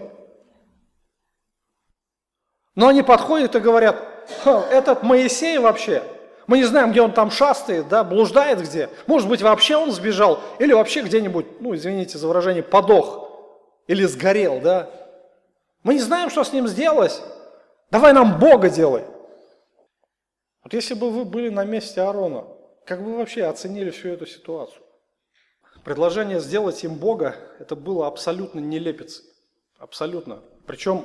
Но 2.74 2.88
они 2.88 3.02
подходят 3.02 3.56
и 3.56 3.58
говорят, 3.58 3.96
этот 4.70 5.02
Моисей 5.02 5.56
вообще, 5.56 6.02
мы 6.46 6.58
не 6.58 6.64
знаем, 6.64 6.90
где 6.90 7.00
он 7.00 7.12
там 7.12 7.30
шастает, 7.30 7.88
да, 7.88 8.04
блуждает 8.04 8.60
где. 8.60 8.90
Может 9.06 9.30
быть, 9.30 9.40
вообще 9.40 9.76
он 9.76 9.92
сбежал, 9.92 10.40
или 10.58 10.74
вообще 10.74 11.00
где-нибудь, 11.00 11.62
ну, 11.62 11.74
извините 11.74 12.18
за 12.18 12.28
выражение, 12.28 12.62
подох, 12.62 13.30
или 13.86 14.04
сгорел, 14.04 14.60
да. 14.60 14.90
Мы 15.82 15.94
не 15.94 16.00
знаем, 16.00 16.28
что 16.28 16.44
с 16.44 16.52
ним 16.52 16.68
сделалось. 16.68 17.22
Давай 17.90 18.12
нам 18.12 18.38
Бога 18.38 18.70
делай. 18.70 19.04
Вот 20.62 20.72
если 20.72 20.94
бы 20.94 21.10
вы 21.10 21.24
были 21.24 21.50
на 21.50 21.64
месте 21.64 22.00
Аарона, 22.00 22.46
как 22.86 23.02
бы 23.02 23.12
вы 23.12 23.16
вообще 23.18 23.44
оценили 23.44 23.90
всю 23.90 24.08
эту 24.08 24.26
ситуацию? 24.26 24.82
Предложение 25.84 26.40
сделать 26.40 26.82
им 26.84 26.94
Бога, 26.94 27.36
это 27.58 27.76
было 27.76 28.06
абсолютно 28.06 28.60
нелепицей. 28.60 29.24
Абсолютно. 29.78 30.42
Причем 30.66 31.04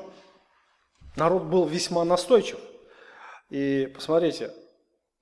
народ 1.15 1.43
был 1.43 1.65
весьма 1.65 2.05
настойчив. 2.05 2.59
И 3.49 3.91
посмотрите, 3.93 4.53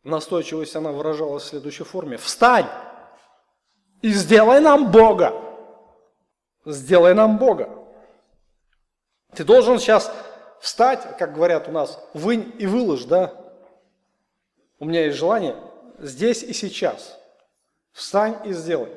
настойчивость 0.03 0.75
она 0.75 0.91
выражалась 0.91 1.43
в 1.43 1.47
следующей 1.47 1.85
форме. 1.85 2.17
«Встань 2.17 2.67
и 4.01 4.09
сделай 4.09 4.59
нам 4.59 4.91
Бога!» 4.91 5.47
Сделай 6.67 7.13
нам 7.13 7.37
Бога. 7.37 7.69
Ты 9.33 9.45
должен 9.45 9.79
сейчас 9.79 10.11
встать, 10.59 11.17
как 11.17 11.33
говорят 11.33 11.67
у 11.67 11.71
нас, 11.71 11.99
вынь 12.13 12.53
и 12.59 12.65
выложь, 12.65 13.05
да? 13.05 13.33
У 14.79 14.85
меня 14.85 15.05
есть 15.05 15.17
желание 15.17 15.55
здесь 15.99 16.43
и 16.43 16.53
сейчас. 16.53 17.19
Встань 17.91 18.37
и 18.45 18.53
сделай. 18.53 18.91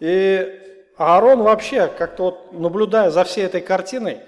И 0.00 0.62
Аарон 0.96 1.42
вообще, 1.42 1.88
как-то 1.88 2.24
вот 2.24 2.52
наблюдая 2.52 3.10
за 3.10 3.24
всей 3.24 3.44
этой 3.44 3.60
картиной, 3.60 4.22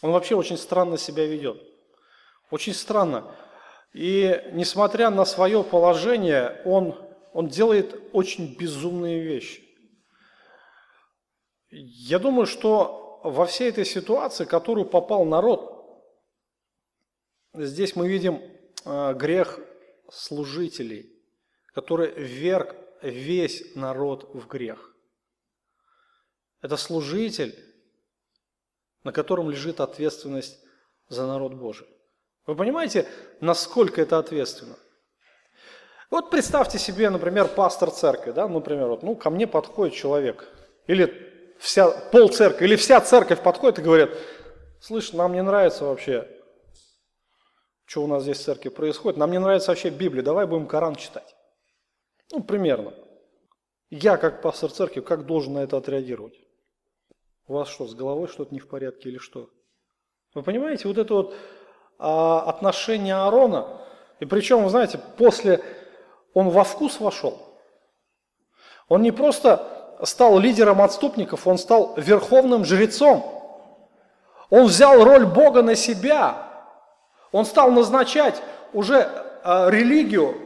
он 0.00 0.12
вообще 0.12 0.34
очень 0.34 0.56
странно 0.56 0.98
себя 0.98 1.26
ведет. 1.26 1.62
Очень 2.50 2.74
странно. 2.74 3.34
И 3.92 4.42
несмотря 4.52 5.10
на 5.10 5.24
свое 5.24 5.62
положение, 5.62 6.60
он, 6.64 6.98
он 7.32 7.48
делает 7.48 7.94
очень 8.12 8.56
безумные 8.56 9.20
вещи. 9.20 9.62
Я 11.70 12.18
думаю, 12.18 12.46
что 12.46 13.01
во 13.22 13.46
всей 13.46 13.70
этой 13.70 13.84
ситуации, 13.84 14.44
в 14.44 14.48
которую 14.48 14.86
попал 14.86 15.24
народ, 15.24 16.02
здесь 17.54 17.96
мы 17.96 18.08
видим 18.08 18.40
э, 18.84 19.14
грех 19.14 19.60
служителей, 20.10 21.12
который 21.74 22.10
вверг 22.12 22.76
весь 23.02 23.74
народ 23.74 24.28
в 24.34 24.46
грех. 24.46 24.94
Это 26.60 26.76
служитель, 26.76 27.58
на 29.04 29.12
котором 29.12 29.50
лежит 29.50 29.80
ответственность 29.80 30.60
за 31.08 31.26
народ 31.26 31.54
Божий. 31.54 31.88
Вы 32.46 32.54
понимаете, 32.56 33.08
насколько 33.40 34.00
это 34.00 34.18
ответственно? 34.18 34.76
Вот 36.10 36.30
представьте 36.30 36.78
себе, 36.78 37.08
например, 37.10 37.48
пастор 37.48 37.90
церкви, 37.90 38.32
да, 38.32 38.46
например, 38.46 38.88
вот, 38.88 39.02
ну, 39.02 39.16
ко 39.16 39.30
мне 39.30 39.46
подходит 39.46 39.94
человек, 39.94 40.46
или 40.86 41.31
вся, 41.62 41.90
пол 41.90 42.28
церкви, 42.28 42.64
или 42.64 42.76
вся 42.76 43.00
церковь 43.00 43.40
подходит 43.40 43.78
и 43.78 43.82
говорит, 43.82 44.10
слышь, 44.80 45.12
нам 45.12 45.32
не 45.32 45.42
нравится 45.42 45.84
вообще, 45.84 46.28
что 47.84 48.02
у 48.02 48.06
нас 48.08 48.24
здесь 48.24 48.38
в 48.38 48.44
церкви 48.44 48.68
происходит, 48.68 49.16
нам 49.16 49.30
не 49.30 49.38
нравится 49.38 49.70
вообще 49.70 49.90
Библия, 49.90 50.24
давай 50.24 50.46
будем 50.46 50.66
Коран 50.66 50.96
читать. 50.96 51.36
Ну, 52.32 52.42
примерно. 52.42 52.92
Я, 53.90 54.16
как 54.16 54.42
пастор 54.42 54.72
церкви, 54.72 55.00
как 55.00 55.26
должен 55.26 55.52
на 55.52 55.60
это 55.60 55.76
отреагировать? 55.76 56.34
У 57.46 57.54
вас 57.54 57.68
что, 57.68 57.86
с 57.86 57.94
головой 57.94 58.26
что-то 58.26 58.52
не 58.52 58.60
в 58.60 58.68
порядке 58.68 59.10
или 59.10 59.18
что? 59.18 59.50
Вы 60.34 60.42
понимаете, 60.42 60.88
вот 60.88 60.98
это 60.98 61.14
вот 61.14 61.34
а, 61.98 62.40
отношение 62.40 63.14
Аарона, 63.14 63.86
и 64.18 64.24
причем, 64.24 64.64
вы 64.64 64.70
знаете, 64.70 64.98
после 65.16 65.62
он 66.32 66.48
во 66.48 66.64
вкус 66.64 66.98
вошел. 66.98 67.38
Он 68.88 69.02
не 69.02 69.12
просто 69.12 69.81
стал 70.04 70.38
лидером 70.38 70.82
отступников, 70.82 71.46
он 71.46 71.58
стал 71.58 71.94
верховным 71.96 72.64
жрецом. 72.64 73.24
Он 74.50 74.66
взял 74.66 75.02
роль 75.02 75.24
Бога 75.24 75.62
на 75.62 75.74
себя. 75.74 76.36
Он 77.30 77.44
стал 77.44 77.70
назначать 77.70 78.42
уже 78.72 79.08
э, 79.44 79.70
религию 79.70 80.36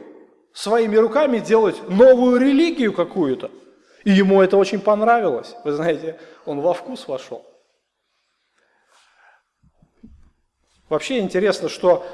своими 0.53 0.95
руками, 0.95 1.39
делать 1.39 1.89
новую 1.89 2.39
религию 2.39 2.93
какую-то. 2.93 3.51
И 4.03 4.11
ему 4.11 4.41
это 4.41 4.57
очень 4.57 4.79
понравилось. 4.79 5.55
Вы 5.63 5.73
знаете, 5.73 6.17
он 6.45 6.61
во 6.61 6.73
вкус 6.73 7.07
вошел. 7.07 7.45
Вообще 10.89 11.19
интересно, 11.19 11.67
что 11.67 12.05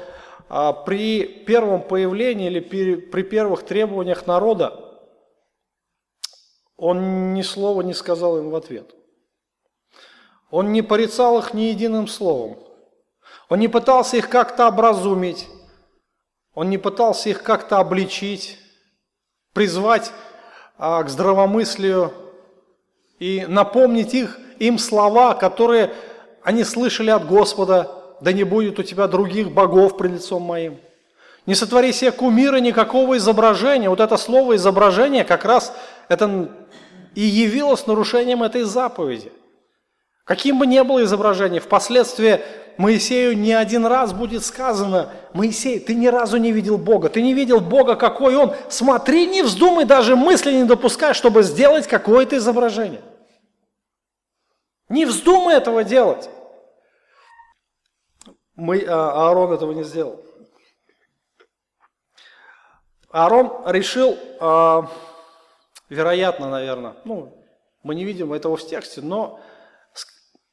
а, 0.48 0.72
при 0.72 1.24
первом 1.24 1.82
появлении 1.82 2.48
или 2.48 2.60
при, 2.60 2.96
при 2.96 3.22
первых 3.22 3.62
требованиях 3.64 4.26
народа 4.26 4.83
он 6.76 7.34
ни 7.34 7.42
слова 7.42 7.82
не 7.82 7.94
сказал 7.94 8.38
им 8.38 8.50
в 8.50 8.56
ответ. 8.56 8.94
Он 10.50 10.72
не 10.72 10.82
порицал 10.82 11.38
их 11.38 11.54
ни 11.54 11.62
единым 11.62 12.06
словом. 12.06 12.58
Он 13.48 13.58
не 13.58 13.68
пытался 13.68 14.16
их 14.16 14.28
как-то 14.28 14.68
образумить. 14.68 15.48
Он 16.54 16.70
не 16.70 16.78
пытался 16.78 17.28
их 17.28 17.42
как-то 17.42 17.78
обличить, 17.78 18.58
призвать 19.52 20.12
а, 20.78 21.02
к 21.02 21.08
здравомыслию 21.08 22.12
и 23.18 23.44
напомнить 23.48 24.14
их, 24.14 24.38
им 24.60 24.78
слова, 24.78 25.34
которые 25.34 25.92
они 26.42 26.62
слышали 26.62 27.10
от 27.10 27.26
Господа– 27.26 27.90
да 28.24 28.32
не 28.32 28.44
будет 28.44 28.78
у 28.78 28.82
тебя 28.82 29.06
других 29.06 29.52
богов 29.52 29.96
пред 29.96 30.12
лицом 30.12 30.42
моим. 30.42 30.78
Не 31.46 31.54
сотвори 31.54 31.92
себе 31.92 32.10
кумира 32.10 32.56
никакого 32.56 33.18
изображения. 33.18 33.90
Вот 33.90 34.00
это 34.00 34.16
слово 34.16 34.56
изображение 34.56 35.24
как 35.24 35.44
раз 35.44 35.74
это 36.08 36.48
и 37.14 37.20
явилось 37.20 37.86
нарушением 37.86 38.42
этой 38.42 38.62
заповеди. 38.62 39.32
Каким 40.24 40.58
бы 40.58 40.66
ни 40.66 40.80
было 40.80 41.04
изображение, 41.04 41.60
впоследствии 41.60 42.40
Моисею 42.76 43.36
не 43.36 43.52
один 43.52 43.86
раз 43.86 44.12
будет 44.12 44.44
сказано, 44.44 45.10
Моисей, 45.32 45.78
ты 45.78 45.94
ни 45.94 46.06
разу 46.06 46.38
не 46.38 46.50
видел 46.50 46.78
Бога, 46.78 47.08
ты 47.08 47.22
не 47.22 47.34
видел 47.34 47.60
Бога, 47.60 47.94
какой 47.94 48.34
Он. 48.36 48.54
Смотри, 48.68 49.26
не 49.26 49.42
вздумай, 49.42 49.84
даже 49.84 50.16
мысли 50.16 50.52
не 50.52 50.64
допускай, 50.64 51.12
чтобы 51.14 51.42
сделать 51.42 51.86
какое-то 51.86 52.36
изображение. 52.36 53.02
Не 54.88 55.06
вздумай 55.06 55.56
этого 55.56 55.84
делать. 55.84 56.28
Мы, 58.56 58.84
а, 58.86 59.28
Аарон 59.28 59.52
этого 59.52 59.72
не 59.72 59.84
сделал. 59.84 60.24
Аарон 63.10 63.62
решил, 63.66 64.18
а, 64.40 64.88
вероятно, 65.88 66.50
наверное, 66.50 66.96
ну, 67.04 67.32
мы 67.82 67.94
не 67.94 68.04
видим 68.04 68.32
этого 68.32 68.56
в 68.56 68.66
тексте, 68.66 69.00
но 69.00 69.40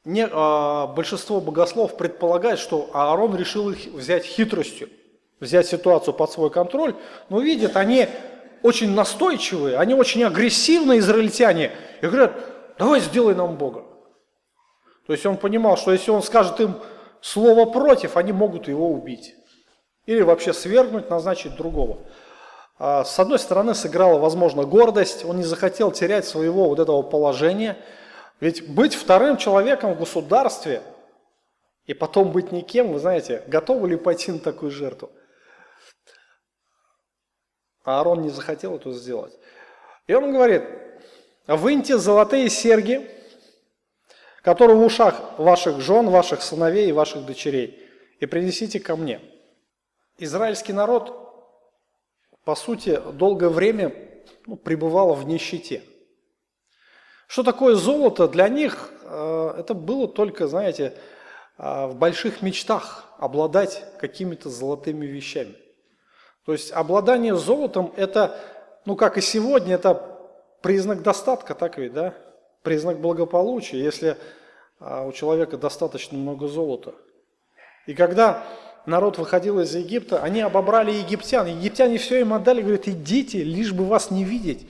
не, 0.04 0.28
а, 0.30 0.88
большинство 0.88 1.40
богослов 1.40 1.98
предполагает, 1.98 2.60
что 2.60 2.90
Аарон 2.94 3.36
решил 3.36 3.70
их 3.70 3.86
взять 3.94 4.26
хитростью, 4.26 4.90
взять 5.40 5.68
ситуацию 5.68 6.14
под 6.14 6.32
свой 6.32 6.50
контроль, 6.50 6.96
но 7.30 7.40
видят, 7.40 7.78
они 7.78 8.08
очень 8.64 8.94
настойчивые, 8.94 9.78
они 9.78 9.94
очень 9.94 10.24
агрессивные 10.24 11.00
израильтяне, 11.00 11.72
и 12.02 12.06
говорят, 12.06 12.34
давай 12.78 13.00
сделай 13.00 13.36
нам 13.36 13.58
Бога. 13.58 13.86
То 15.08 15.14
есть 15.14 15.26
он 15.26 15.38
понимал, 15.38 15.78
что 15.78 15.92
если 15.92 16.12
он 16.12 16.24
скажет 16.24 16.60
им, 16.60 16.76
слово 17.22 17.66
против, 17.66 18.18
они 18.18 18.32
могут 18.32 18.68
его 18.68 18.92
убить. 18.92 19.36
Или 20.06 20.22
вообще 20.22 20.54
свергнуть, 20.54 21.10
назначить 21.10 21.56
другого. 21.56 22.00
А, 22.84 23.06
с 23.06 23.20
одной 23.20 23.38
стороны, 23.38 23.76
сыграла, 23.76 24.18
возможно, 24.18 24.64
гордость, 24.64 25.24
он 25.24 25.38
не 25.38 25.44
захотел 25.44 25.92
терять 25.92 26.26
своего 26.26 26.68
вот 26.68 26.80
этого 26.80 27.04
положения. 27.04 27.78
Ведь 28.40 28.68
быть 28.68 28.96
вторым 28.96 29.38
человеком 29.38 29.94
в 29.94 30.00
государстве 30.00 30.82
и 31.86 31.94
потом 31.94 32.32
быть 32.32 32.52
никем, 32.52 32.92
вы 32.92 32.98
знаете, 32.98 33.44
готовы 33.46 33.90
ли 33.90 33.98
пойти 33.98 34.32
на 34.32 34.40
такую 34.40 34.72
жертву? 34.72 35.12
А 37.84 38.00
Аарон 38.00 38.24
не 38.24 38.30
захотел 38.30 38.78
это 38.78 38.92
сделать. 38.94 39.38
И 40.08 40.16
он 40.16 40.34
говорит, 40.34 40.64
выньте 41.46 42.00
золотые 42.00 42.50
серьги, 42.50 43.12
который 44.42 44.76
в 44.76 44.82
ушах 44.82 45.38
ваших 45.38 45.82
жен, 45.82 46.10
ваших 46.10 46.42
сыновей 46.42 46.90
и 46.90 46.94
ваших 46.94 47.28
дочерей, 47.28 47.88
и 48.20 48.26
принесите 48.26 48.80
ко 48.80 48.96
мне». 48.96 49.22
Израильский 50.18 50.74
народ, 50.74 51.21
по 52.46 52.56
сути, 52.56 53.02
долгое 53.14 53.50
время 53.50 53.94
ну, 54.46 54.56
пребывал 54.56 55.14
в 55.14 55.26
нищете. 55.26 55.84
Что 57.28 57.44
такое 57.44 57.76
золото? 57.76 58.28
Для 58.28 58.50
них 58.50 58.92
э, 59.04 59.54
это 59.58 59.74
было 59.74 60.08
только, 60.08 60.48
знаете, 60.48 60.98
э, 61.58 61.86
в 61.88 61.96
больших 61.96 62.42
мечтах 62.42 63.06
обладать 63.18 63.84
какими-то 64.00 64.50
золотыми 64.50 65.06
вещами. 65.06 65.56
То 66.46 66.54
есть 66.54 66.72
обладание 66.72 67.36
золотом– 67.36 67.94
это, 67.96 68.40
ну 68.86 68.96
как 68.96 69.18
и 69.18 69.22
сегодня, 69.22 69.76
это 69.76 70.20
признак 70.62 71.04
достатка, 71.04 71.54
так 71.54 71.78
ведь, 71.78 71.94
да? 71.94 72.16
признак 72.64 73.00
благополучия, 73.00 73.80
если 73.80 74.18
а, 74.80 75.04
у 75.06 75.12
человека 75.12 75.58
достаточно 75.58 76.18
много 76.18 76.48
золота. 76.48 76.94
И 77.88 77.94
когда 77.94 78.44
народ 78.86 79.18
выходил 79.18 79.60
из 79.60 79.76
Египта, 79.76 80.22
они 80.22 80.42
обобрали 80.42 80.92
египтян. 80.92 81.48
Египтяне 81.48 81.98
все 81.98 82.22
им 82.22 82.34
отдали, 82.34 82.62
говорят, 82.62 82.88
идите, 82.88 83.44
лишь 83.44 83.74
бы 83.74 83.86
вас 83.86 84.12
не 84.12 84.24
видеть. 84.24 84.68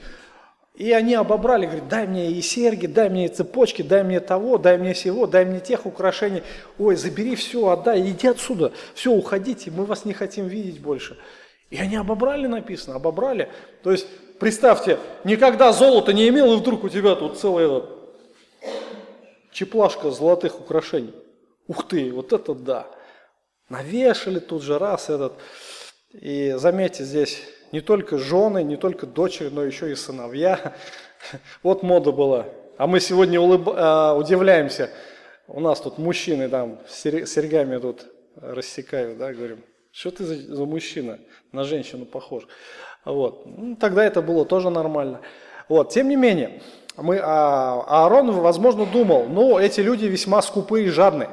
И 0.74 0.90
они 0.92 1.14
обобрали, 1.14 1.66
говорят, 1.66 1.88
дай 1.88 2.06
мне 2.06 2.32
и 2.32 2.40
серьги, 2.40 2.86
дай 2.86 3.10
мне 3.10 3.26
и 3.26 3.28
цепочки, 3.28 3.82
дай 3.82 4.02
мне 4.02 4.20
того, 4.20 4.58
дай 4.58 4.78
мне 4.78 4.94
всего, 4.94 5.26
дай 5.26 5.44
мне 5.44 5.60
тех 5.60 5.86
украшений. 5.86 6.42
Ой, 6.78 6.96
забери 6.96 7.36
все, 7.36 7.68
отдай, 7.68 8.00
иди 8.00 8.28
отсюда, 8.28 8.72
все, 8.94 9.12
уходите, 9.12 9.70
мы 9.70 9.84
вас 9.84 10.04
не 10.04 10.14
хотим 10.14 10.46
видеть 10.46 10.80
больше. 10.80 11.18
И 11.70 11.76
они 11.76 11.96
обобрали, 11.96 12.46
написано, 12.46 12.96
обобрали. 12.96 13.48
То 13.82 13.92
есть 13.92 14.06
Представьте, 14.42 14.98
никогда 15.22 15.72
золота 15.72 16.12
не 16.12 16.28
имел, 16.28 16.52
и 16.52 16.56
вдруг 16.56 16.82
у 16.82 16.88
тебя 16.88 17.14
тут 17.14 17.38
целая 17.38 17.66
этот, 17.66 17.90
чеплашка 19.52 20.10
золотых 20.10 20.58
украшений. 20.58 21.14
Ух 21.68 21.86
ты, 21.86 22.10
вот 22.10 22.32
это 22.32 22.52
да. 22.52 22.88
Навешали 23.72 24.38
тут 24.38 24.62
же 24.62 24.78
раз 24.78 25.08
этот. 25.08 25.32
И 26.12 26.54
заметьте, 26.58 27.04
здесь 27.04 27.42
не 27.72 27.80
только 27.80 28.18
жены, 28.18 28.62
не 28.62 28.76
только 28.76 29.06
дочери, 29.06 29.48
но 29.48 29.64
еще 29.64 29.90
и 29.90 29.94
сыновья. 29.94 30.74
Вот 31.62 31.84
мода 31.84 32.10
была. 32.10 32.46
А 32.76 32.86
мы 32.88 32.98
сегодня 33.00 33.40
улыб... 33.40 33.68
а, 33.68 34.14
удивляемся. 34.14 34.90
У 35.46 35.60
нас 35.60 35.80
тут 35.80 35.96
мужчины 35.96 36.48
там 36.48 36.80
с 36.86 37.00
серьгами 37.00 37.78
тут 37.78 38.06
рассекают, 38.34 39.18
да, 39.18 39.32
говорим, 39.32 39.64
что 39.92 40.10
ты 40.10 40.24
за, 40.24 40.34
за 40.34 40.64
мужчина, 40.64 41.20
на 41.52 41.62
женщину 41.62 42.04
похож. 42.04 42.48
Вот. 43.04 43.46
Ну, 43.46 43.76
тогда 43.76 44.04
это 44.04 44.20
было 44.20 44.44
тоже 44.44 44.68
нормально. 44.68 45.20
Вот. 45.68 45.90
Тем 45.90 46.08
не 46.08 46.16
менее, 46.16 46.60
мы, 46.96 47.20
а, 47.22 47.84
Аарон, 47.86 48.32
возможно, 48.32 48.84
думал, 48.84 49.28
ну, 49.28 49.58
эти 49.58 49.80
люди 49.80 50.06
весьма 50.06 50.42
скупые 50.42 50.86
и 50.86 50.90
жадные. 50.90 51.30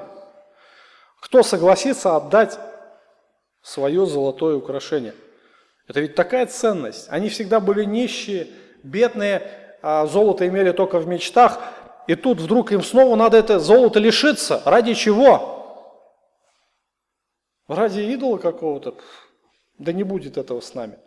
Кто 1.21 1.43
согласится 1.43 2.15
отдать 2.15 2.59
свое 3.61 4.05
золотое 4.05 4.55
украшение? 4.55 5.13
Это 5.87 5.99
ведь 6.01 6.15
такая 6.15 6.45
ценность. 6.45 7.07
Они 7.09 7.29
всегда 7.29 7.59
были 7.59 7.83
нищие, 7.83 8.47
бедные, 8.83 9.77
а 9.81 10.05
золото 10.05 10.47
имели 10.47 10.71
только 10.71 10.99
в 10.99 11.07
мечтах, 11.07 11.59
и 12.07 12.15
тут 12.15 12.39
вдруг 12.39 12.71
им 12.71 12.83
снова 12.83 13.15
надо 13.15 13.37
это 13.37 13.59
золото 13.59 13.99
лишиться. 13.99 14.61
Ради 14.65 14.93
чего? 14.93 15.59
Ради 17.67 18.01
идола 18.01 18.37
какого-то? 18.37 18.95
Да 19.77 19.93
не 19.93 20.03
будет 20.03 20.37
этого 20.37 20.59
с 20.59 20.73
нами. 20.73 20.97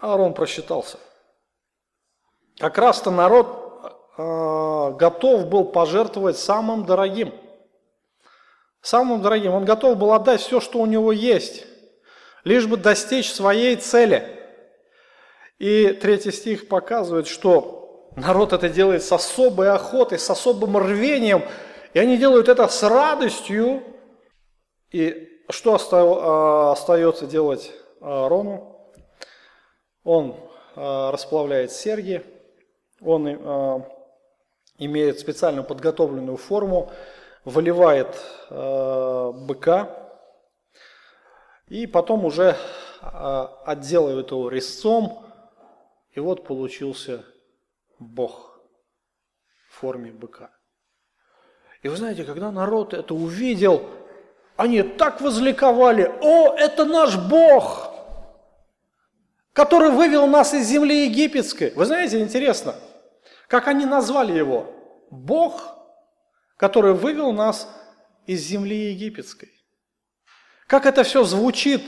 Аарон 0.00 0.34
просчитался. 0.34 0.98
Как 2.58 2.78
раз-то 2.78 3.10
народ 3.10 3.82
э, 4.16 4.96
готов 4.96 5.48
был 5.48 5.64
пожертвовать 5.64 6.38
самым 6.38 6.84
дорогим. 6.84 7.32
Самым 8.88 9.20
дорогим. 9.20 9.52
Он 9.52 9.66
готов 9.66 9.98
был 9.98 10.14
отдать 10.14 10.40
все, 10.40 10.60
что 10.60 10.78
у 10.78 10.86
него 10.86 11.12
есть, 11.12 11.66
лишь 12.44 12.66
бы 12.66 12.78
достичь 12.78 13.30
своей 13.30 13.76
цели. 13.76 14.26
И 15.58 15.88
третий 15.88 16.32
стих 16.32 16.68
показывает, 16.68 17.26
что 17.26 18.08
народ 18.16 18.54
это 18.54 18.70
делает 18.70 19.02
с 19.02 19.12
особой 19.12 19.70
охотой, 19.70 20.18
с 20.18 20.30
особым 20.30 20.78
рвением, 20.78 21.42
и 21.92 21.98
они 21.98 22.16
делают 22.16 22.48
это 22.48 22.66
с 22.66 22.82
радостью. 22.82 23.82
И 24.90 25.42
что 25.50 25.76
а, 25.92 26.72
остается 26.72 27.26
делать 27.26 27.70
Аарону? 28.00 28.90
Он 30.02 30.34
а, 30.76 31.10
расплавляет 31.10 31.72
серьги, 31.72 32.24
он 33.02 33.28
а, 33.28 33.86
имеет 34.78 35.20
специально 35.20 35.62
подготовленную 35.62 36.38
форму, 36.38 36.90
выливает 37.48 38.14
быка, 38.50 39.88
и 41.68 41.86
потом 41.86 42.24
уже 42.24 42.56
отделывает 43.00 44.30
его 44.30 44.48
резцом, 44.48 45.24
и 46.12 46.20
вот 46.20 46.44
получился 46.44 47.24
Бог 47.98 48.60
в 49.68 49.80
форме 49.80 50.10
быка. 50.12 50.50
И 51.82 51.88
вы 51.88 51.96
знаете, 51.96 52.24
когда 52.24 52.50
народ 52.50 52.92
это 52.92 53.14
увидел, 53.14 53.88
они 54.56 54.82
так 54.82 55.20
возликовали, 55.20 56.12
о, 56.20 56.54
это 56.54 56.84
наш 56.84 57.16
Бог, 57.16 57.92
который 59.52 59.90
вывел 59.90 60.26
нас 60.26 60.52
из 60.54 60.66
земли 60.66 61.06
египетской. 61.06 61.72
Вы 61.76 61.84
знаете, 61.84 62.20
интересно, 62.20 62.74
как 63.46 63.68
они 63.68 63.86
назвали 63.86 64.32
его? 64.32 64.66
Бог, 65.10 65.77
который 66.58 66.92
вывел 66.92 67.32
нас 67.32 67.68
из 68.26 68.42
земли 68.42 68.90
египетской. 68.90 69.50
Как 70.66 70.84
это 70.84 71.04
все 71.04 71.24
звучит 71.24 71.82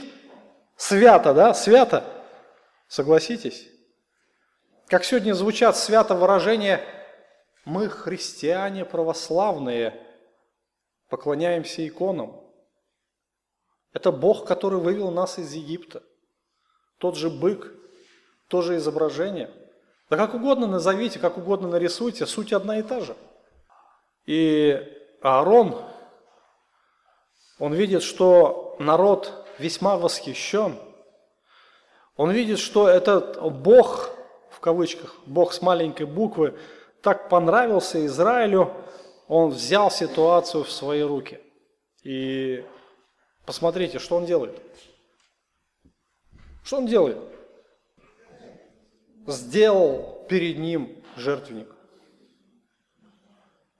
свято, 0.77 1.35
да, 1.35 1.53
свято, 1.53 2.03
согласитесь? 2.87 3.67
Как 4.87 5.03
сегодня 5.03 5.33
звучат 5.33 5.77
свято 5.77 6.15
выражения 6.15 6.81
«мы 7.65 7.89
христиане 7.89 8.85
православные, 8.85 10.01
поклоняемся 11.09 11.85
иконам». 11.87 12.41
Это 13.93 14.11
Бог, 14.11 14.47
который 14.47 14.79
вывел 14.79 15.11
нас 15.11 15.37
из 15.37 15.53
Египта. 15.53 16.01
Тот 16.97 17.17
же 17.17 17.29
бык, 17.29 17.73
то 18.47 18.61
же 18.61 18.77
изображение. 18.77 19.51
Да 20.09 20.15
как 20.15 20.33
угодно 20.33 20.65
назовите, 20.65 21.19
как 21.19 21.37
угодно 21.37 21.67
нарисуйте, 21.67 22.25
суть 22.25 22.53
одна 22.53 22.79
и 22.79 22.83
та 22.83 23.01
же. 23.01 23.17
И 24.31 24.81
Аарон, 25.21 25.75
он 27.59 27.73
видит, 27.73 28.01
что 28.01 28.77
народ 28.79 29.45
весьма 29.59 29.97
восхищен. 29.97 30.79
Он 32.15 32.31
видит, 32.31 32.57
что 32.57 32.87
этот 32.87 33.41
Бог 33.51 34.09
в 34.49 34.61
кавычках, 34.61 35.17
Бог 35.25 35.51
с 35.51 35.61
маленькой 35.61 36.05
буквы, 36.05 36.57
так 37.01 37.27
понравился 37.27 38.05
Израилю, 38.05 38.73
он 39.27 39.49
взял 39.49 39.91
ситуацию 39.91 40.63
в 40.63 40.71
свои 40.71 41.01
руки. 41.01 41.41
И 42.03 42.63
посмотрите, 43.45 43.99
что 43.99 44.15
он 44.15 44.25
делает. 44.25 44.61
Что 46.63 46.77
он 46.77 46.85
делает? 46.85 47.17
Сделал 49.27 50.25
перед 50.29 50.57
ним 50.57 51.03
жертвенник. 51.17 51.67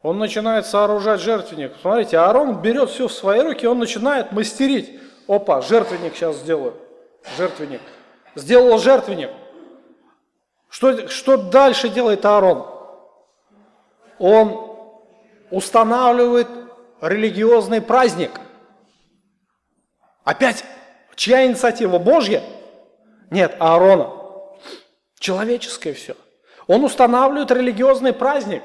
Он 0.02 0.18
начинает 0.18 0.66
сооружать 0.66 1.22
жертвенник. 1.22 1.74
Смотрите, 1.82 2.18
Аарон 2.18 2.62
берет 2.62 2.90
все 2.90 3.08
в 3.08 3.14
свои 3.14 3.42
руки, 3.42 3.68
он 3.68 3.80
начинает 3.80 4.32
мастерить. 4.32 5.00
Опа, 5.28 5.62
жертвенник 5.62 6.16
сейчас 6.16 6.38
сделаю. 6.38 6.76
Жертвенник. 7.38 7.82
Сделал 8.36 8.80
жертвенник. 8.80 9.30
Что, 10.70 11.08
что 11.08 11.38
дальше 11.38 11.90
делает 11.90 12.26
Аарон? 12.26 12.66
Он 14.18 14.76
устанавливает 15.52 16.48
религиозный 17.02 17.82
праздник. 17.82 18.32
Опять, 20.24 20.64
чья 21.16 21.46
инициатива? 21.46 22.00
Божья? 22.00 22.42
Нет, 23.30 23.56
Аарона. 23.60 24.10
Человеческое 25.20 25.94
все. 25.94 26.16
Он 26.68 26.84
устанавливает 26.84 27.52
религиозный 27.52 28.14
праздник. 28.14 28.64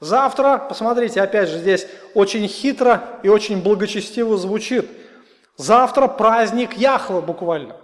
Завтра, 0.00 0.56
посмотрите, 0.56 1.20
опять 1.20 1.50
же, 1.50 1.58
здесь 1.58 1.86
очень 2.14 2.48
хитро 2.48 3.20
и 3.22 3.28
очень 3.28 3.62
благочестиво 3.62 4.38
звучит. 4.38 4.90
Завтра 5.56 6.08
праздник 6.08 6.72
Яхвы 6.72 7.20
буквально. 7.20 7.76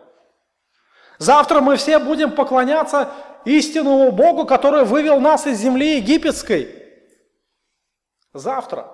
Завтра 1.18 1.60
мы 1.60 1.76
все 1.76 1.98
будем 1.98 2.32
поклоняться 2.32 3.10
истинному 3.44 4.12
Богу, 4.12 4.46
который 4.46 4.84
вывел 4.84 5.20
нас 5.20 5.46
из 5.46 5.58
земли 5.58 5.96
египетской. 5.96 6.82
Завтра 8.32 8.90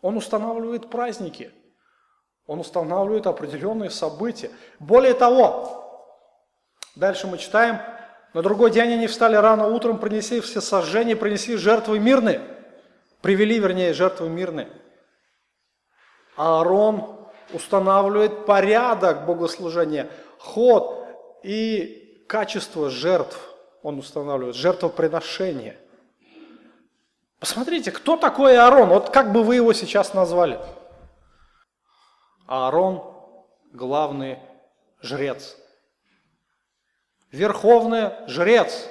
Он 0.00 0.16
устанавливает 0.16 0.88
праздники, 0.88 1.52
Он 2.46 2.60
устанавливает 2.60 3.26
определенные 3.26 3.90
события. 3.90 4.50
Более 4.78 5.14
того, 5.14 6.10
дальше 6.94 7.26
мы 7.26 7.36
читаем, 7.36 7.78
на 8.34 8.42
другой 8.42 8.70
день 8.70 8.92
они 8.92 9.06
встали 9.06 9.36
рано 9.36 9.66
утром, 9.66 9.98
принесли 9.98 10.40
все 10.40 10.60
сожжения, 10.60 11.16
принесли 11.16 11.56
жертвы 11.56 11.98
мирные, 11.98 12.42
привели, 13.22 13.58
вернее, 13.58 13.92
жертвы 13.94 14.28
мирные. 14.28 14.68
Аарон 16.36 17.28
устанавливает 17.52 18.44
порядок 18.44 19.24
богослужения, 19.26 20.10
ход 20.38 21.06
и 21.42 22.24
качество 22.28 22.90
жертв 22.90 23.38
он 23.82 23.98
устанавливает, 23.98 24.56
жертвоприношение. 24.56 25.78
Посмотрите, 27.38 27.92
кто 27.92 28.16
такой 28.16 28.58
Аарон? 28.58 28.88
Вот 28.88 29.10
как 29.10 29.32
бы 29.32 29.42
вы 29.42 29.56
его 29.56 29.72
сейчас 29.72 30.14
назвали? 30.14 30.58
Аарон– 32.46 33.02
главный 33.72 34.38
жрец. 35.00 35.56
Верховный 37.32 38.12
жрец 38.28 38.88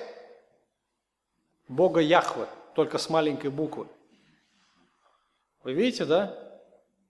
Бога 1.67 1.99
Яхвы, 2.01 2.47
только 2.75 2.97
с 2.97 3.09
маленькой 3.09 3.49
буквы. 3.49 3.87
Вы 5.63 5.73
видите, 5.73 6.05
да? 6.05 6.37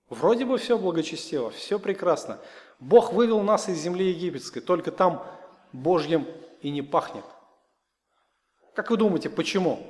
Вроде 0.08 0.46
бы 0.46 0.58
все 0.58 0.78
благочестиво, 0.78 1.50
все 1.50 1.80
прекрасно. 1.80 2.40
Бог 2.80 3.12
вывел 3.12 3.42
нас 3.42 3.68
из 3.68 3.78
земли 3.80 4.10
египетской, 4.10 4.60
только 4.60 4.92
там 4.92 5.26
Божьим 5.74 6.28
и 6.62 6.70
не 6.70 6.82
пахнет. 6.82 7.26
Как 8.76 8.92
вы 8.92 8.98
думаете, 8.98 9.30
почему? 9.30 9.86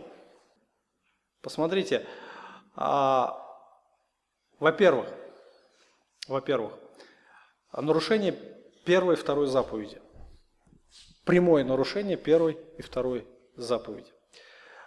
Посмотрите, 1.42 2.08
а, 2.76 3.40
во-первых, 4.60 5.08
во-первых, 6.28 6.74
нарушение 7.74 8.32
первой 8.86 9.16
и 9.16 9.18
второй 9.18 9.48
заповеди. 9.48 10.02
Прямое 11.26 11.64
нарушение 11.64 12.18
первой 12.18 12.58
и 12.78 12.84
второй 12.84 13.28
заповеди. 13.56 14.12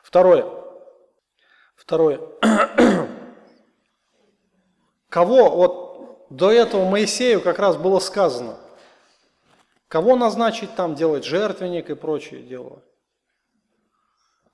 Второе. 0.04 0.46
Второе. 1.74 2.20
Кого 5.08 5.50
вот 5.50 6.26
до 6.30 6.52
этого 6.52 6.88
Моисею 6.88 7.40
как 7.40 7.58
раз 7.58 7.76
было 7.76 7.98
сказано, 7.98 8.56
кого 9.88 10.14
назначить 10.14 10.74
там 10.76 10.94
делать 10.94 11.24
жертвенник 11.24 11.90
и 11.90 11.94
прочие 11.94 12.42
дела? 12.42 12.82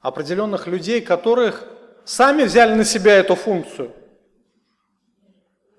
Определенных 0.00 0.66
людей, 0.66 1.02
которых 1.02 1.66
сами 2.04 2.44
взяли 2.44 2.74
на 2.74 2.84
себя 2.84 3.14
эту 3.16 3.34
функцию. 3.34 3.92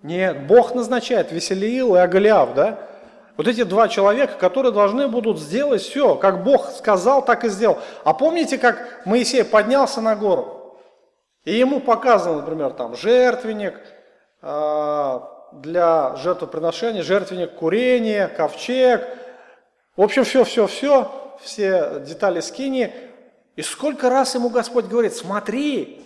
Нет, 0.04 0.46
Бог 0.46 0.76
назначает 0.76 1.32
Веселиил 1.32 1.96
и 1.96 2.00
Агалиав, 2.00 2.54
да? 2.54 2.95
Вот 3.38 3.48
эти 3.48 3.64
два 3.64 3.88
человека, 3.90 4.34
которые 4.38 4.72
должны 4.72 5.08
будут 5.08 5.40
сделать 5.40 5.82
все, 5.82 6.16
как 6.16 6.44
Бог 6.44 6.70
сказал, 6.70 7.24
так 7.24 7.44
и 7.44 7.50
сделал. 7.50 7.80
А 8.04 8.14
помните, 8.14 8.58
как 8.58 9.06
Моисей 9.06 9.44
поднялся 9.44 10.00
на 10.00 10.16
гору? 10.16 10.78
И 11.44 11.54
ему 11.54 11.80
показано, 11.80 12.38
например, 12.38 12.72
там 12.72 12.96
жертвенник 12.96 13.76
э, 14.42 15.20
для 15.52 16.16
жертвоприношения, 16.16 17.04
жертвенник 17.04 17.54
курения, 17.56 18.28
ковчег. 18.28 19.06
В 19.98 20.02
общем, 20.02 20.24
все, 20.24 20.44
все, 20.46 20.66
все, 20.68 21.12
все 21.42 22.02
детали 22.06 22.40
скини. 22.40 22.94
И 23.58 23.62
сколько 23.62 24.10
раз 24.10 24.36
ему 24.36 24.50
Господь 24.50 24.86
говорит, 24.86 25.14
смотри, 25.14 26.02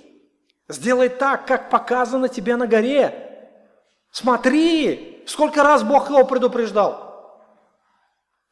сделай 0.67 1.09
так, 1.09 1.45
как 1.45 1.69
показано 1.69 2.27
тебе 2.27 2.55
на 2.55 2.67
горе. 2.67 3.49
Смотри, 4.11 5.23
сколько 5.27 5.61
раз 5.61 5.83
Бог 5.83 6.09
его 6.09 6.25
предупреждал. 6.25 7.08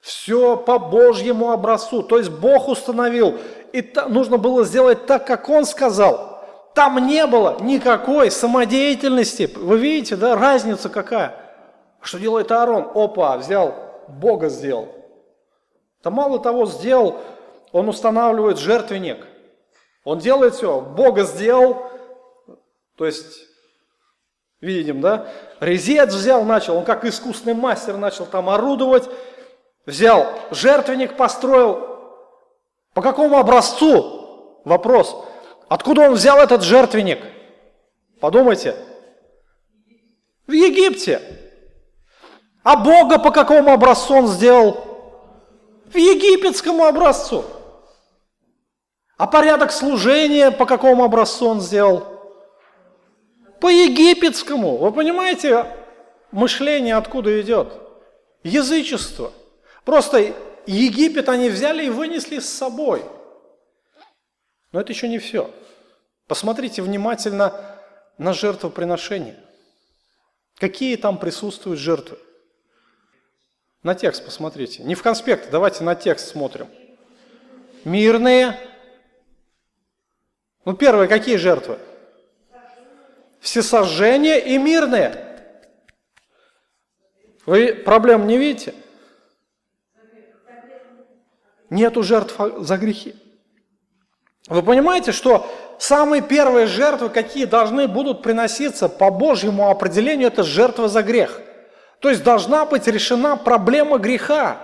Все 0.08 0.56
по 0.56 0.80
Божьему 0.80 1.52
образцу. 1.52 2.02
То 2.02 2.18
есть 2.18 2.30
Бог 2.30 2.70
установил. 2.70 3.38
И 3.74 3.94
нужно 4.08 4.38
было 4.38 4.64
сделать 4.64 5.06
так, 5.06 5.28
как 5.28 5.50
Он 5.50 5.66
сказал. 5.66 6.46
Там 6.74 7.06
не 7.06 7.28
было 7.28 7.58
никакой 7.60 8.32
самодеятельности. 8.32 9.52
Вы 9.54 9.78
видите, 9.78 10.16
да, 10.16 10.38
разница 10.38 10.88
какая? 10.88 11.36
Что 12.00 12.20
делает 12.20 12.50
Аарон? 12.54 12.90
Опа, 12.96 13.36
взял, 13.36 13.76
Бога 14.08 14.48
сделал. 14.48 14.88
Да 16.02 16.10
мало 16.10 16.40
того, 16.40 16.68
сделал, 16.68 17.18
он 17.74 17.90
устанавливает 17.90 18.60
жертвенник. 18.60 19.28
Он 20.06 20.20
делает 20.20 20.56
все, 20.56 20.80
Бога 20.80 21.24
сделал, 21.24 21.92
то 22.96 23.06
есть, 23.06 23.42
видим, 24.62 25.02
да, 25.02 25.28
резец 25.60 26.14
взял, 26.14 26.46
начал, 26.46 26.78
он 26.78 26.86
как 26.86 27.04
искусный 27.04 27.54
мастер 27.54 27.98
начал 27.98 28.26
там 28.26 28.50
орудовать, 28.50 29.10
взял 29.88 30.28
жертвенник, 30.52 31.18
построил. 31.18 31.88
По 32.94 33.02
какому 33.02 33.40
образцу? 33.40 34.62
Вопрос. 34.66 35.16
Откуда 35.70 36.02
он 36.02 36.14
взял 36.14 36.38
этот 36.38 36.62
жертвенник? 36.62 37.20
Подумайте. 38.20 38.76
В 40.46 40.52
Египте. 40.52 41.22
А 42.64 42.76
Бога 42.76 43.18
по 43.18 43.32
какому 43.32 43.72
образцу 43.72 44.16
он 44.16 44.28
сделал? 44.28 44.84
В 45.86 45.96
египетскому 45.96 46.84
образцу. 46.84 47.46
А 49.16 49.26
порядок 49.26 49.72
служения 49.72 50.52
по 50.52 50.66
какому 50.66 51.06
образцу 51.06 51.48
он 51.48 51.62
сделал? 51.62 52.06
По 53.62 53.70
египетскому. 53.70 54.78
Вы 54.78 54.92
понимаете, 54.92 55.66
мышление 56.32 56.98
откуда 56.98 57.40
идет? 57.40 57.72
Язычество. 58.44 59.32
Просто 59.88 60.34
Египет 60.66 61.30
они 61.30 61.50
взяли 61.50 61.86
и 61.86 61.90
вынесли 61.90 62.40
с 62.40 62.50
собой. 62.50 63.06
Но 64.74 64.82
это 64.82 64.92
еще 64.92 65.08
не 65.08 65.18
все. 65.18 65.50
Посмотрите 66.28 66.82
внимательно 66.82 67.54
на 68.18 68.34
жертвоприношение. 68.34 69.40
Какие 70.58 70.98
там 70.98 71.18
присутствуют 71.18 71.80
жертвы? 71.80 72.20
На 73.82 73.96
текст 73.96 74.26
посмотрите. 74.26 74.84
Не 74.84 74.94
в 74.94 75.02
конспект, 75.02 75.52
давайте 75.52 75.86
на 75.86 75.96
текст 75.96 76.28
смотрим. 76.28 76.68
Мирные. 77.86 78.60
Ну, 80.66 80.74
первые 80.74 81.08
какие 81.08 81.38
жертвы? 81.38 81.80
Всесожжения 83.40 84.38
и 84.38 84.58
мирные. 84.58 85.56
Вы 87.46 87.74
проблем 87.74 88.28
не 88.28 88.38
видите? 88.38 88.74
Нету 91.70 92.04
жертв 92.04 92.36
за 92.60 92.78
грехи. 92.78 93.16
Вы 94.48 94.64
понимаете, 94.64 95.12
что 95.12 95.46
самые 95.78 96.22
первые 96.22 96.68
жертвы, 96.68 97.10
какие 97.10 97.46
должны 97.46 97.88
будут 97.88 98.22
приноситься 98.22 98.88
по 98.88 99.12
Божьему 99.12 99.70
определению, 99.70 100.28
это 100.30 100.44
жертва 100.44 100.88
за 100.88 101.04
грех. 101.04 101.42
То 102.00 102.10
есть 102.10 102.24
должна 102.24 102.66
быть 102.66 102.88
решена 102.88 103.36
проблема 103.36 103.98
греха. 103.98 104.58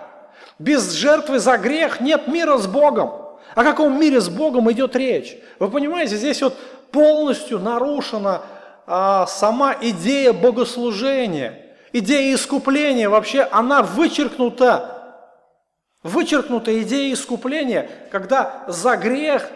Без 0.59 0.93
жертвы 0.93 1.39
за 1.39 1.57
грех 1.57 1.99
нет 1.99 2.27
мира 2.27 2.57
с 2.57 2.67
Богом. 2.67 3.11
О 3.55 3.63
каком 3.63 3.99
мире 3.99 4.21
с 4.21 4.29
Богом 4.29 4.71
идет 4.71 4.95
речь? 4.95 5.37
Вы 5.59 5.69
понимаете, 5.69 6.15
здесь 6.15 6.41
вот 6.41 6.57
полностью 6.91 7.59
нарушена 7.59 8.41
а, 8.87 9.25
сама 9.27 9.75
идея 9.81 10.31
богослужения. 10.31 11.59
Идея 11.91 12.33
искупления 12.33 13.09
вообще, 13.09 13.41
она 13.51 13.83
вычеркнута 13.83 14.92
Вычеркнута 16.03 16.81
идея 16.81 17.13
искупления, 17.13 17.89
когда 18.11 18.65
за 18.67 18.97
грех 18.97 19.49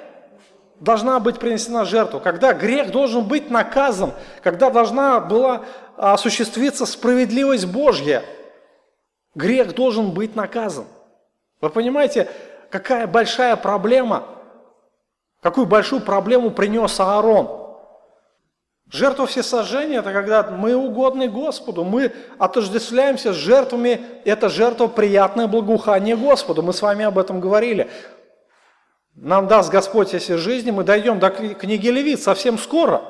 должна 0.79 1.19
быть 1.19 1.39
принесена 1.39 1.83
жертва, 1.83 2.19
когда 2.19 2.53
грех 2.53 2.91
должен 2.91 3.27
быть 3.27 3.49
наказан, 3.49 4.13
когда 4.41 4.69
должна 4.69 5.19
была 5.19 5.65
осуществиться 5.97 6.85
справедливость 6.85 7.65
Божья. 7.65 8.23
Грех 9.35 9.75
должен 9.75 10.11
быть 10.11 10.35
наказан. 10.35 10.85
Вы 11.59 11.69
понимаете, 11.69 12.29
какая 12.69 13.07
большая 13.07 13.55
проблема, 13.55 14.23
какую 15.41 15.67
большую 15.67 16.01
проблему 16.01 16.51
принес 16.51 16.99
Аарон– 16.99 17.49
Жертва 18.89 19.27
всесожжения– 19.27 19.99
это 19.99 20.13
когда 20.13 20.43
мы 20.43 20.73
угодны 20.75 21.27
Господу, 21.27 21.83
мы 21.83 22.13
отождествляемся 22.38 23.33
с 23.33 23.35
жертвами, 23.35 23.99
это 24.23 24.47
жертва 24.47 24.88
приятное 24.88 25.47
благоухание 25.47 26.15
Господу. 26.15 26.63
Мы 26.63 26.71
с 26.71 26.81
вами 26.81 27.03
об 27.03 27.19
этом 27.19 27.41
говорили. 27.41 27.89
Нам 29.13 29.47
даст 29.47 29.71
Господь 29.71 30.13
если 30.13 30.35
жизни, 30.35 30.71
мы 30.71 30.83
дойдем 30.83 31.19
до 31.19 31.31
книги 31.31 31.88
Левит 31.89 32.21
совсем 32.21 32.57
скоро. 32.57 33.01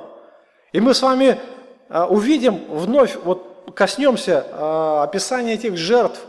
И 0.72 0.80
мы 0.80 0.96
с 0.96 1.02
вами 1.02 1.40
а, 1.90 2.08
увидим, 2.08 2.56
вновь 2.70 3.16
вот 3.16 3.74
коснемся 3.76 4.48
а, 4.52 5.04
описания 5.04 5.54
этих 5.54 5.78
жертв, 5.78 6.20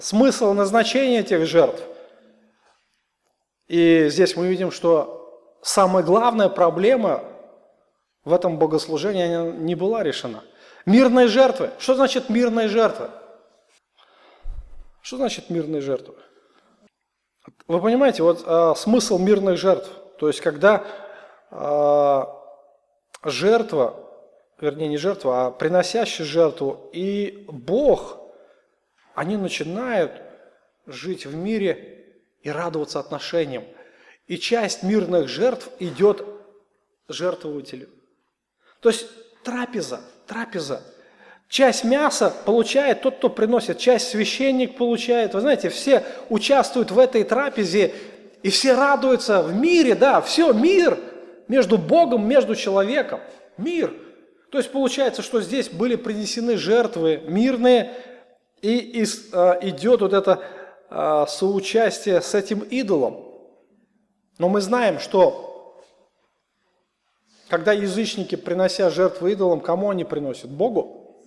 смысл 0.00 0.52
назначения 0.52 1.20
этих 1.20 1.46
жертв. 1.46 1.82
И 3.68 4.08
здесь 4.10 4.36
мы 4.36 4.48
видим, 4.48 4.70
что 4.70 5.56
самая 5.62 6.04
главная 6.04 6.48
проблема 6.48 7.22
в 8.24 8.32
этом 8.32 8.58
богослужении 8.58 9.34
она 9.34 9.50
не 9.50 9.74
была 9.74 10.02
решена. 10.02 10.44
Мирные 10.86 11.28
жертвы. 11.28 11.70
Что 11.78 11.94
значит 11.94 12.28
мирные 12.28 12.68
жертвы? 12.68 13.10
Что 15.02 15.16
значит 15.16 15.50
мирные 15.50 15.80
жертвы? 15.80 16.14
Вы 17.66 17.80
понимаете, 17.80 18.22
вот 18.22 18.42
а, 18.46 18.74
смысл 18.74 19.18
мирных 19.18 19.56
жертв, 19.56 19.88
то 20.18 20.28
есть 20.28 20.40
когда 20.40 20.84
а, 21.50 22.36
жертва, 23.24 23.96
вернее 24.60 24.88
не 24.88 24.96
жертва, 24.96 25.46
а 25.46 25.50
приносящий 25.50 26.24
жертву 26.24 26.90
и 26.92 27.46
Бог, 27.48 28.18
они 29.14 29.36
начинают 29.36 30.12
жить 30.86 31.26
в 31.26 31.34
мире 31.34 32.22
и 32.42 32.50
радоваться 32.50 33.00
отношениям. 33.00 33.64
И 34.26 34.38
часть 34.38 34.82
мирных 34.82 35.28
жертв 35.28 35.68
идет 35.78 36.24
жертвователю. 37.08 37.88
То 38.80 38.88
есть 38.88 39.06
трапеза, 39.42 40.00
трапеза. 40.26 40.82
Часть 41.48 41.82
мяса 41.82 42.32
получает 42.44 43.02
тот, 43.02 43.16
кто 43.16 43.28
приносит, 43.28 43.78
часть 43.78 44.08
священник 44.08 44.76
получает. 44.76 45.34
Вы 45.34 45.40
знаете, 45.40 45.68
все 45.68 46.04
участвуют 46.28 46.92
в 46.92 46.98
этой 46.98 47.24
трапезе, 47.24 47.92
и 48.42 48.50
все 48.50 48.74
радуются 48.74 49.42
в 49.42 49.54
мире, 49.54 49.94
да, 49.94 50.20
все, 50.20 50.52
мир 50.52 50.96
между 51.48 51.76
Богом, 51.76 52.26
между 52.26 52.54
человеком. 52.54 53.20
Мир. 53.56 53.92
То 54.50 54.58
есть 54.58 54.70
получается, 54.70 55.22
что 55.22 55.40
здесь 55.40 55.68
были 55.68 55.96
принесены 55.96 56.56
жертвы 56.56 57.20
мирные, 57.26 57.92
и, 58.62 58.78
и 58.78 59.06
а, 59.32 59.58
идет 59.62 60.00
вот 60.02 60.12
это 60.12 60.42
а, 60.88 61.26
соучастие 61.26 62.20
с 62.20 62.34
этим 62.34 62.60
идолом. 62.60 63.24
Но 64.38 64.48
мы 64.48 64.60
знаем, 64.60 65.00
что 65.00 65.49
когда 67.50 67.72
язычники, 67.72 68.36
принося 68.36 68.90
жертвы 68.90 69.32
идолам, 69.32 69.60
кому 69.60 69.90
они 69.90 70.04
приносят? 70.04 70.48
Богу? 70.48 71.20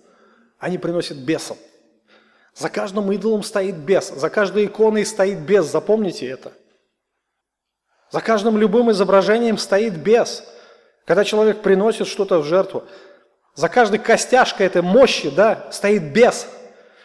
Они 0.58 0.78
приносят 0.78 1.18
бесам. 1.18 1.58
За 2.54 2.70
каждым 2.70 3.12
идолом 3.12 3.42
стоит 3.42 3.76
бес, 3.76 4.08
за 4.08 4.30
каждой 4.30 4.64
иконой 4.64 5.04
стоит 5.04 5.40
бес, 5.40 5.66
запомните 5.66 6.26
это. 6.26 6.52
За 8.10 8.20
каждым 8.22 8.56
любым 8.56 8.90
изображением 8.90 9.58
стоит 9.58 9.98
бес. 9.98 10.44
Когда 11.04 11.24
человек 11.24 11.60
приносит 11.62 12.06
что-то 12.06 12.38
в 12.38 12.44
жертву, 12.44 12.84
за 13.54 13.68
каждой 13.68 13.98
костяшкой 13.98 14.66
этой 14.66 14.80
мощи 14.80 15.28
да, 15.28 15.68
стоит 15.72 16.12
бес. 16.12 16.48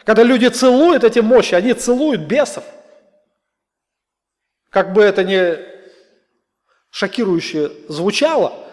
Когда 0.04 0.22
люди 0.22 0.46
целуют 0.46 1.04
эти 1.04 1.18
мощи, 1.18 1.54
они 1.54 1.74
целуют 1.74 2.22
бесов. 2.22 2.64
Как 4.70 4.94
бы 4.94 5.02
это 5.02 5.24
ни 5.24 5.58
шокирующе 6.90 7.70
звучало, 7.88 8.69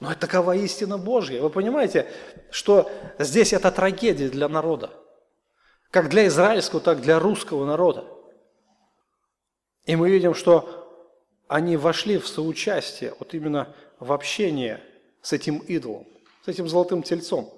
но 0.00 0.10
это 0.10 0.20
такова 0.20 0.56
истина 0.56 0.98
Божья. 0.98 1.40
Вы 1.40 1.50
понимаете, 1.50 2.10
что 2.50 2.90
здесь 3.18 3.52
это 3.52 3.70
трагедия 3.70 4.28
для 4.28 4.48
народа. 4.48 4.90
Как 5.90 6.08
для 6.08 6.26
израильского, 6.26 6.80
так 6.80 6.98
и 6.98 7.02
для 7.02 7.18
русского 7.18 7.64
народа. 7.64 8.04
И 9.84 9.96
мы 9.96 10.10
видим, 10.10 10.34
что 10.34 10.84
они 11.46 11.76
вошли 11.76 12.18
в 12.18 12.26
соучастие, 12.26 13.14
вот 13.18 13.34
именно 13.34 13.74
в 14.00 14.12
общение 14.12 14.82
с 15.22 15.32
этим 15.32 15.58
идолом, 15.58 16.06
с 16.44 16.48
этим 16.48 16.68
золотым 16.68 17.02
тельцом. 17.02 17.52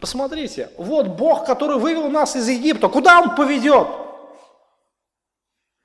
Посмотрите, 0.00 0.70
вот 0.76 1.06
Бог, 1.08 1.46
который 1.46 1.78
вывел 1.78 2.10
нас 2.10 2.34
из 2.36 2.48
Египта, 2.48 2.88
куда 2.88 3.20
Он 3.20 3.34
поведет? 3.34 3.88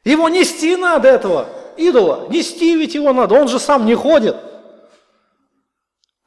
Его 0.03 0.27
нести 0.29 0.75
надо 0.75 1.07
этого 1.07 1.47
идола, 1.77 2.27
нести 2.29 2.75
ведь 2.75 2.95
его 2.95 3.13
надо, 3.13 3.35
он 3.35 3.47
же 3.47 3.59
сам 3.59 3.85
не 3.85 3.95
ходит. 3.95 4.35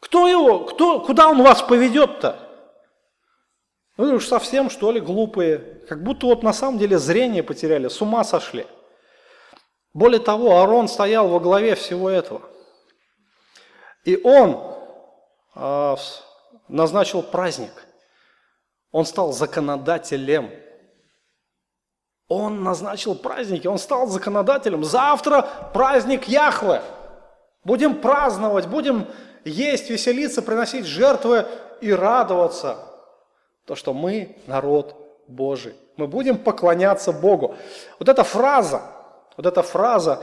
Кто 0.05 0.29
его, 0.29 0.61
кто, 0.61 1.01
куда 1.01 1.29
он 1.29 1.43
вас 1.43 1.63
поведет-то? 1.63 2.39
Вы 3.97 4.15
уж 4.15 4.27
совсем, 4.27 4.69
что 4.69 4.93
ли, 4.93 5.01
глупые. 5.01 5.59
Как 5.89 6.03
будто 6.03 6.27
вот 6.27 6.43
на 6.43 6.53
самом 6.53 6.79
деле 6.79 6.99
зрение 6.99 7.43
потеряли, 7.43 7.89
с 7.89 8.03
ума 8.03 8.23
сошли. 8.23 8.67
Более 9.95 10.21
того, 10.21 10.59
Аарон 10.59 10.89
стоял 10.89 11.29
во 11.29 11.41
главе 11.41 11.75
всего 11.75 12.11
этого. 12.11 12.43
И 14.05 14.21
он 14.23 14.77
э, 15.55 15.97
назначил 16.69 17.23
праздник. 17.23 17.73
Он 18.93 19.07
стал 19.07 19.33
законодателем. 19.33 20.51
Он 22.29 22.63
назначил 22.63 23.15
праздники, 23.15 23.67
он 23.67 23.79
стал 23.79 24.07
законодателем. 24.07 24.85
Завтра 24.85 25.43
праздник 25.73 26.29
Яхве. 26.29 26.83
Будем 27.65 28.01
праздновать, 28.01 28.67
будем 28.67 29.07
есть, 29.45 29.91
веселиться, 29.91 30.43
приносить 30.43 30.87
жертвы 30.87 31.47
и 31.81 31.93
радоваться. 31.93 32.79
То, 33.67 33.75
что 33.75 33.93
мы 33.95 34.37
народ 34.47 34.97
Божий. 35.27 35.75
Мы 35.97 36.07
будем 36.07 36.39
поклоняться 36.39 37.13
Богу. 37.13 37.57
Вот 37.99 38.09
эта 38.09 38.25
фраза, 38.25 38.83
вот 39.37 39.47
эта 39.47 39.63
фраза 39.63 40.23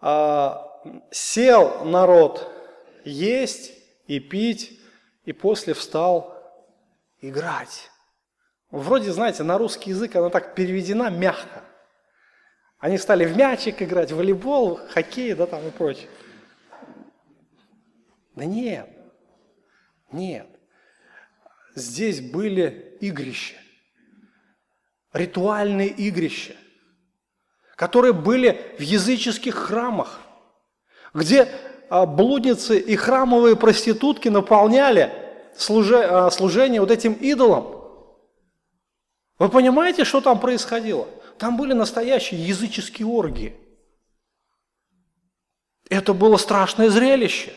а, 0.00 0.80
«сел 1.10 1.84
народ 1.84 2.48
есть 3.04 3.72
и 4.06 4.20
пить, 4.20 4.78
и 5.24 5.32
после 5.32 5.74
встал 5.74 6.34
играть». 7.20 7.90
Вроде, 8.70 9.12
знаете, 9.12 9.44
на 9.44 9.56
русский 9.56 9.90
язык 9.90 10.16
она 10.16 10.30
так 10.30 10.54
переведена 10.54 11.08
мягко. 11.08 11.62
Они 12.80 12.98
стали 12.98 13.24
в 13.24 13.36
мячик 13.36 13.80
играть, 13.80 14.10
в 14.10 14.16
волейбол, 14.16 14.80
хоккей, 14.90 15.32
да, 15.34 15.46
там 15.46 15.66
и 15.66 15.70
прочее. 15.70 16.08
Да 18.34 18.44
нет, 18.44 18.88
нет. 20.12 20.48
Здесь 21.74 22.20
были 22.20 22.96
игрища, 23.00 23.56
ритуальные 25.12 25.88
игрища 25.88 26.54
которые 27.76 28.12
были 28.12 28.74
в 28.78 28.82
языческих 28.82 29.54
храмах, 29.54 30.20
где 31.12 31.48
а, 31.90 32.06
блудницы 32.06 32.78
и 32.78 32.96
храмовые 32.96 33.56
проститутки 33.56 34.28
наполняли 34.28 35.12
а, 35.68 36.30
служение 36.30 36.80
вот 36.80 36.90
этим 36.90 37.14
идолам. 37.14 37.82
Вы 39.38 39.48
понимаете, 39.48 40.04
что 40.04 40.20
там 40.20 40.38
происходило? 40.38 41.08
Там 41.38 41.56
были 41.56 41.72
настоящие 41.72 42.46
языческие 42.46 43.08
оргии. 43.08 43.56
Это 45.90 46.14
было 46.14 46.36
страшное 46.36 46.88
зрелище. 46.88 47.52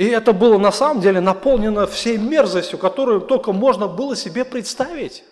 И 0.00 0.06
это 0.06 0.32
было 0.32 0.56
на 0.56 0.72
самом 0.72 1.02
деле 1.02 1.20
наполнено 1.20 1.86
всей 1.86 2.16
мерзостью, 2.16 2.78
которую 2.78 3.20
только 3.20 3.52
можно 3.52 3.86
было 3.86 4.16
себе 4.16 4.46
представить. 4.46 5.24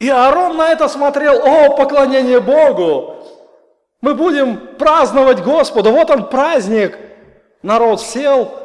И 0.00 0.08
Аарон 0.08 0.56
на 0.56 0.70
это 0.70 0.88
смотрел, 0.88 1.40
о, 1.40 1.76
поклонение 1.76 2.40
Богу, 2.40 3.24
мы 4.00 4.16
будем 4.16 4.74
праздновать 4.76 5.44
Господа, 5.44 5.92
вот 5.92 6.10
он 6.10 6.28
праздник. 6.30 6.98
Народ 7.62 8.00
сел, 8.00 8.58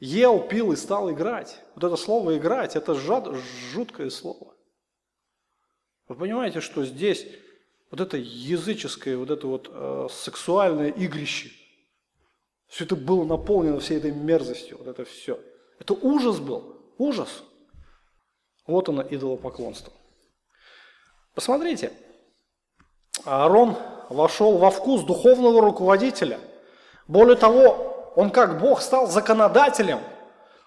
ел, 0.00 0.40
пил 0.40 0.72
и 0.72 0.76
стал 0.76 1.12
играть. 1.12 1.60
Вот 1.76 1.84
это 1.84 1.94
слово 1.94 2.38
«играть»– 2.38 2.74
это 2.74 2.94
жуткое 3.72 4.10
слово. 4.10 4.52
Вы 6.08 6.16
понимаете, 6.16 6.60
что 6.60 6.84
здесь 6.84 7.24
вот 7.92 8.00
это 8.00 8.16
языческое, 8.16 9.16
вот 9.16 9.30
это 9.30 9.46
вот 9.46 9.70
э, 9.72 10.08
сексуальное 10.10 10.88
игрище, 10.88 11.52
все 12.68 12.84
это 12.84 12.96
было 12.96 13.24
наполнено 13.24 13.80
всей 13.80 13.98
этой 13.98 14.12
мерзостью, 14.12 14.78
вот 14.78 14.86
это 14.86 15.04
все. 15.04 15.40
Это 15.80 15.94
ужас 15.94 16.38
был, 16.38 16.76
ужас. 16.98 17.42
Вот 18.66 18.88
оно 18.88 19.02
идолопоклонство. 19.02 19.92
Посмотрите, 21.34 21.92
Аарон 23.24 23.76
вошел 24.10 24.58
во 24.58 24.70
вкус 24.70 25.02
духовного 25.02 25.62
руководителя. 25.62 26.38
Более 27.06 27.36
того, 27.36 28.12
он 28.16 28.30
как 28.30 28.60
Бог 28.60 28.82
стал 28.82 29.06
законодателем. 29.06 30.00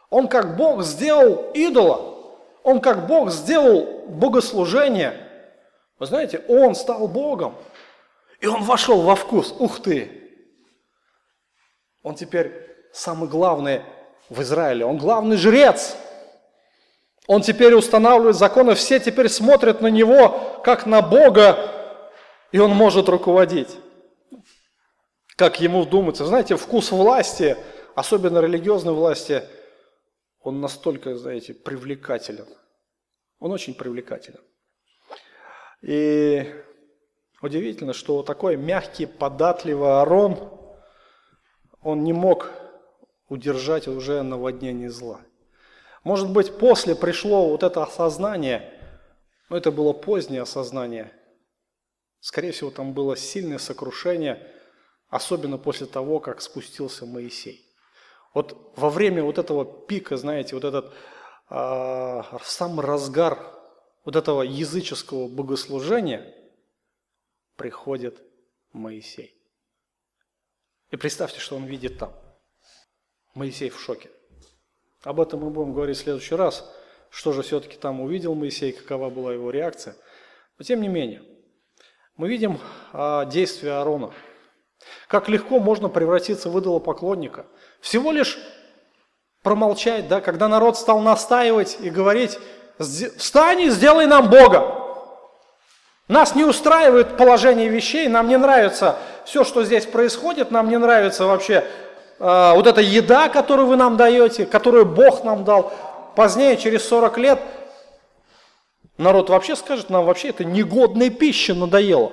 Он 0.09 0.27
как 0.27 0.57
Бог 0.57 0.83
сделал 0.83 1.51
идола. 1.53 2.17
Он 2.63 2.81
как 2.81 3.07
Бог 3.07 3.31
сделал 3.31 4.05
богослужение. 4.07 5.27
Вы 5.99 6.05
знаете, 6.05 6.43
он 6.47 6.73
стал 6.73 7.07
Богом. 7.07 7.55
И 8.39 8.47
он 8.47 8.63
вошел 8.63 9.01
во 9.01 9.15
вкус. 9.15 9.53
Ух 9.59 9.81
ты! 9.81 10.20
Он 12.03 12.15
теперь 12.15 12.51
самый 12.93 13.29
главный 13.29 13.83
в 14.29 14.41
Израиле. 14.41 14.85
Он 14.85 14.97
главный 14.97 15.37
жрец. 15.37 15.95
Он 17.27 17.41
теперь 17.41 17.73
устанавливает 17.73 18.35
законы, 18.35 18.73
все 18.75 18.99
теперь 18.99 19.29
смотрят 19.29 19.81
на 19.81 19.87
него, 19.87 20.61
как 20.63 20.85
на 20.85 21.01
Бога, 21.01 21.57
и 22.51 22.59
он 22.59 22.71
может 22.71 23.07
руководить. 23.09 23.77
Как 25.37 25.61
ему 25.61 25.85
думается. 25.85 26.25
Знаете, 26.25 26.55
вкус 26.55 26.91
власти, 26.91 27.55
особенно 27.95 28.39
религиозной 28.39 28.93
власти, 28.93 29.43
он 30.41 30.59
настолько, 30.59 31.15
знаете, 31.15 31.53
привлекателен. 31.53 32.47
Он 33.39 33.51
очень 33.51 33.75
привлекателен. 33.75 34.41
И 35.81 36.53
удивительно, 37.41 37.93
что 37.93 38.23
такой 38.23 38.57
мягкий, 38.57 39.05
податливый 39.05 40.01
Арон, 40.01 40.60
он 41.81 42.03
не 42.03 42.13
мог 42.13 42.51
удержать 43.27 43.87
уже 43.87 44.21
наводнение 44.23 44.89
зла. 44.89 45.21
Может 46.03 46.31
быть, 46.31 46.57
после 46.57 46.95
пришло 46.95 47.49
вот 47.49 47.63
это 47.63 47.83
осознание, 47.83 48.73
но 49.49 49.57
это 49.57 49.71
было 49.71 49.93
позднее 49.93 50.41
осознание. 50.41 51.11
Скорее 52.19 52.51
всего, 52.51 52.71
там 52.71 52.93
было 52.93 53.15
сильное 53.15 53.57
сокрушение, 53.57 54.47
особенно 55.09 55.57
после 55.57 55.87
того, 55.87 56.19
как 56.19 56.41
спустился 56.41 57.05
Моисей. 57.05 57.65
Вот 58.33 58.73
во 58.75 58.89
время 58.89 59.23
вот 59.23 59.37
этого 59.37 59.65
пика, 59.65 60.17
знаете, 60.17 60.55
вот 60.55 60.63
этот 60.63 60.93
э, 61.49 62.21
сам 62.43 62.79
разгар 62.79 63.39
вот 64.05 64.15
этого 64.15 64.41
языческого 64.41 65.27
богослужения 65.27 66.33
приходит 67.55 68.21
Моисей. 68.71 69.40
И 70.91 70.97
представьте, 70.97 71.39
что 71.39 71.55
он 71.55 71.65
видит 71.65 71.97
там. 71.97 72.13
Моисей 73.33 73.69
в 73.69 73.79
шоке. 73.79 74.09
Об 75.03 75.21
этом 75.21 75.39
мы 75.39 75.49
будем 75.49 75.73
говорить 75.73 75.97
в 75.97 76.01
следующий 76.01 76.35
раз, 76.35 76.69
что 77.09 77.31
же 77.31 77.41
все-таки 77.41 77.77
там 77.77 78.01
увидел 78.01 78.35
Моисей, 78.35 78.73
какова 78.73 79.09
была 79.09 79.33
его 79.33 79.49
реакция. 79.51 79.95
Но 80.57 80.63
тем 80.63 80.81
не 80.81 80.89
менее, 80.89 81.23
мы 82.17 82.27
видим 82.27 82.59
а, 82.91 83.25
действия 83.25 83.71
Аарона. 83.71 84.13
Как 85.07 85.29
легко 85.29 85.59
можно 85.59 85.87
превратиться 85.87 86.49
в 86.49 86.59
идолопоклонника. 86.59 87.45
Всего 87.79 88.11
лишь 88.11 88.37
промолчать, 89.43 90.07
да, 90.07 90.19
когда 90.19 90.47
народ 90.47 90.77
стал 90.77 90.99
настаивать 90.99 91.77
и 91.79 91.89
говорить, 91.89 92.37
встань 92.79 93.61
и 93.61 93.69
сделай 93.69 94.07
нам 94.07 94.29
Бога. 94.29 94.80
Нас 96.11 96.35
не 96.35 96.43
устраивает 96.43 97.15
положение 97.15 97.69
вещей, 97.69 98.09
нам 98.09 98.27
не 98.27 98.37
нравится 98.37 98.97
все, 99.23 99.45
что 99.45 99.63
здесь 99.63 99.85
происходит, 99.85 100.51
нам 100.51 100.69
не 100.69 100.77
нравится 100.77 101.25
вообще 101.25 101.65
вот 102.19 102.67
эта 102.67 102.81
еда, 102.81 103.29
которую 103.29 103.67
вы 103.67 103.77
нам 103.77 103.95
даете, 103.95 104.45
которую 104.45 104.85
Бог 104.85 105.23
нам 105.23 105.45
дал, 105.45 105.73
позднее, 106.15 106.57
через 106.57 106.85
40 106.87 107.17
лет, 107.17 107.39
Народ 108.97 109.31
вообще 109.31 109.55
скажет, 109.55 109.89
нам 109.89 110.05
вообще 110.05 110.29
это 110.29 110.43
негодная 110.45 111.09
пища 111.09 111.55
надоела. 111.55 112.11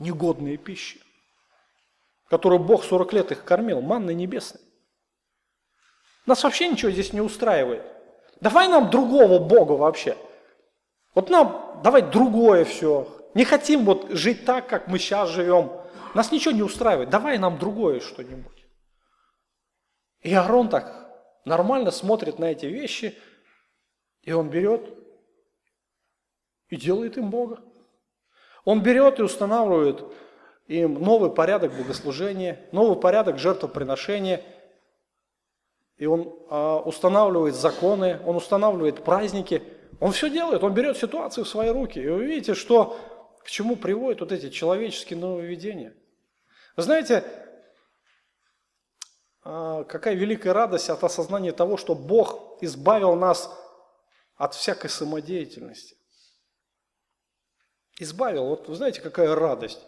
Негодная 0.00 0.56
пища, 0.56 0.98
которую 2.28 2.58
Бог 2.58 2.84
40 2.84 3.12
лет 3.12 3.30
их 3.30 3.44
кормил, 3.44 3.80
манной 3.80 4.14
небесной. 4.14 4.60
Нас 6.26 6.42
вообще 6.42 6.66
ничего 6.66 6.90
здесь 6.90 7.12
не 7.12 7.20
устраивает. 7.20 7.82
Давай 8.40 8.66
нам 8.66 8.90
другого 8.90 9.38
Бога 9.38 9.72
вообще. 9.72 10.16
Вот 11.14 11.30
нам 11.30 11.80
давай 11.84 12.02
другое 12.02 12.64
все. 12.64 13.06
Не 13.36 13.44
хотим 13.44 13.84
вот 13.84 14.10
жить 14.10 14.46
так, 14.46 14.66
как 14.66 14.88
мы 14.88 14.98
сейчас 14.98 15.28
живем. 15.28 15.70
Нас 16.14 16.32
ничего 16.32 16.54
не 16.54 16.62
устраивает. 16.62 17.10
Давай 17.10 17.36
нам 17.36 17.58
другое 17.58 18.00
что-нибудь. 18.00 18.66
И 20.22 20.32
Аарон 20.32 20.70
так 20.70 21.08
нормально 21.44 21.90
смотрит 21.90 22.38
на 22.38 22.46
эти 22.46 22.66
вещи, 22.66 23.14
и 24.22 24.32
он 24.32 24.48
берет 24.48 24.88
и 26.70 26.76
делает 26.76 27.18
им 27.18 27.28
Бога. 27.30 27.60
Он 28.64 28.82
берет 28.82 29.18
и 29.20 29.22
устанавливает 29.22 30.02
им 30.66 30.94
новый 30.94 31.30
порядок 31.30 31.76
богослужения, 31.76 32.66
новый 32.72 32.98
порядок 32.98 33.38
жертвоприношения– 33.38 34.42
и 35.98 36.04
он 36.04 36.30
а, 36.50 36.78
устанавливает 36.80 37.54
законы, 37.54 38.20
он 38.26 38.36
устанавливает 38.36 39.02
праздники, 39.02 39.62
он 39.98 40.12
все 40.12 40.28
делает, 40.28 40.62
он 40.62 40.74
берет 40.74 40.98
ситуацию 40.98 41.44
в 41.44 41.48
свои 41.48 41.70
руки. 41.70 41.98
И 41.98 42.06
вы 42.06 42.26
видите, 42.26 42.52
что 42.54 42.98
к 43.46 43.48
чему 43.48 43.76
приводят 43.76 44.22
вот 44.22 44.32
эти 44.32 44.50
человеческие 44.50 45.20
нововведения. 45.20 45.94
Вы 46.74 46.82
знаете, 46.82 47.22
а, 49.44 49.84
какая 49.84 50.16
великая 50.16 50.52
радость 50.52 50.90
от 50.90 51.04
осознания 51.04 51.52
того, 51.52 51.76
что 51.76 51.94
Бог 51.94 52.58
избавил 52.60 53.14
нас 53.14 53.48
от 54.34 54.54
всякой 54.54 54.90
самодеятельности. 54.90 55.96
Избавил. 58.00 58.46
Вот 58.46 58.68
вы 58.68 58.74
знаете, 58.74 59.00
какая 59.00 59.32
радость. 59.32 59.78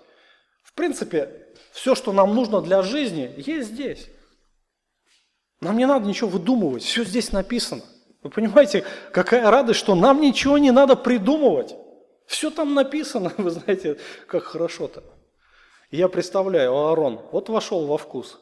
В 0.63 0.73
принципе, 0.75 1.49
все, 1.73 1.97
что 1.97 2.13
нам 2.13 2.37
нужно 2.37 2.63
для 2.63 2.83
жизни, 2.83 3.35
есть 3.39 3.71
здесь. 3.71 4.09
Нам 5.61 5.77
не 5.79 5.87
надо 5.87 6.07
ничего 6.07 6.31
выдумывать, 6.31 6.85
все 6.85 7.03
здесь 7.03 7.33
написано. 7.33 7.83
Вы 8.23 8.31
понимаете, 8.31 8.85
какая 9.13 9.51
радость, 9.51 9.81
что 9.81 9.97
нам 9.97 10.21
ничего 10.21 10.59
не 10.59 10.71
надо 10.71 10.95
придумывать. 10.95 11.75
Все 12.29 12.51
там 12.51 12.75
написано, 12.75 13.33
вы 13.39 13.51
знаете, 13.51 13.99
как 14.27 14.45
хорошо-то. 14.45 15.03
Я 15.91 16.09
представляю, 16.09 16.77
Аарон 16.77 17.21
вот 17.33 17.49
вошел 17.49 17.87
во 17.87 17.97
вкус, 17.97 18.39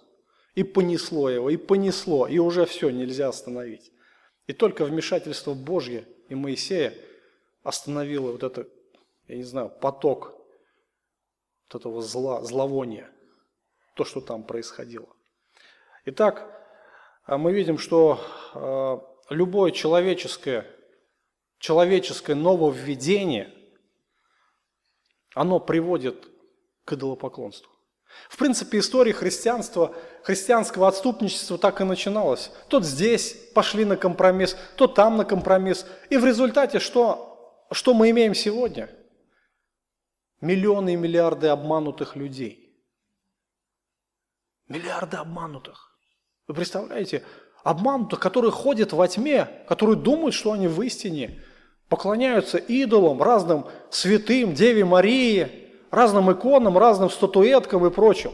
и 0.56 0.64
понесло 0.64 1.30
его, 1.30 1.48
и 1.48 1.56
понесло, 1.56 2.26
и 2.26 2.38
уже 2.38 2.66
все, 2.66 2.90
нельзя 2.90 3.28
остановить. 3.28 3.92
И 4.48 4.52
только 4.52 4.84
вмешательство 4.84 5.54
Божье 5.54 6.04
и 6.28 6.34
Моисея 6.34 6.94
остановило 7.62 8.32
вот 8.32 8.42
это, 8.42 8.66
я 9.28 9.36
не 9.36 9.44
знаю, 9.44 9.70
поток 9.70 10.34
вот 11.68 11.80
этого 11.80 12.02
зла, 12.02 12.42
зловония, 12.42 13.08
то, 13.94 14.04
что 14.04 14.20
там 14.20 14.42
происходило. 14.42 15.08
Итак, 16.06 16.52
а 17.24 17.38
мы 17.38 17.52
видим, 17.52 17.78
что 17.78 18.20
а, 18.54 19.00
любое 19.30 19.70
человеческое, 19.70 20.66
человеческое 21.58 22.34
нововведение, 22.34 23.52
оно 25.36 25.60
приводит 25.60 26.28
к 26.86 26.94
идолопоклонству. 26.94 27.70
В 28.30 28.38
принципе, 28.38 28.78
история 28.78 29.12
христианства, 29.12 29.94
христианского 30.22 30.88
отступничества 30.88 31.58
так 31.58 31.82
и 31.82 31.84
начиналась. 31.84 32.50
Тот 32.68 32.86
здесь 32.86 33.34
пошли 33.54 33.84
на 33.84 33.98
компромисс, 33.98 34.56
то 34.76 34.86
там 34.86 35.18
на 35.18 35.26
компромисс. 35.26 35.86
И 36.08 36.16
в 36.16 36.24
результате 36.24 36.78
что, 36.78 37.66
что 37.70 37.92
мы 37.92 38.08
имеем 38.10 38.34
сегодня? 38.34 38.88
Миллионы 40.40 40.94
и 40.94 40.96
миллиарды 40.96 41.48
обманутых 41.48 42.16
людей. 42.16 42.74
Миллиарды 44.68 45.18
обманутых. 45.18 45.98
Вы 46.48 46.54
представляете? 46.54 47.22
Обманутых, 47.62 48.20
которые 48.20 48.52
ходят 48.52 48.94
во 48.94 49.06
тьме, 49.06 49.44
которые 49.68 49.96
думают, 49.96 50.34
что 50.34 50.52
они 50.52 50.66
в 50.66 50.80
истине, 50.80 51.42
поклоняются 51.88 52.58
идолам, 52.58 53.22
разным 53.22 53.66
святым, 53.90 54.54
Деве 54.54 54.84
Марии, 54.84 55.70
разным 55.90 56.32
иконам, 56.32 56.78
разным 56.78 57.10
статуэткам 57.10 57.86
и 57.86 57.90
прочим. 57.90 58.32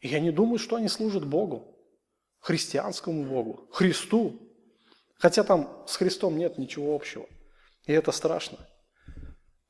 И 0.00 0.08
я 0.08 0.20
не 0.20 0.30
думаю, 0.30 0.58
что 0.58 0.76
они 0.76 0.88
служат 0.88 1.24
Богу, 1.24 1.76
христианскому 2.40 3.24
Богу, 3.24 3.68
Христу. 3.70 4.40
Хотя 5.18 5.44
там 5.44 5.82
с 5.86 5.96
Христом 5.96 6.36
нет 6.36 6.58
ничего 6.58 6.94
общего. 6.94 7.26
И 7.86 7.92
это 7.92 8.12
страшно. 8.12 8.58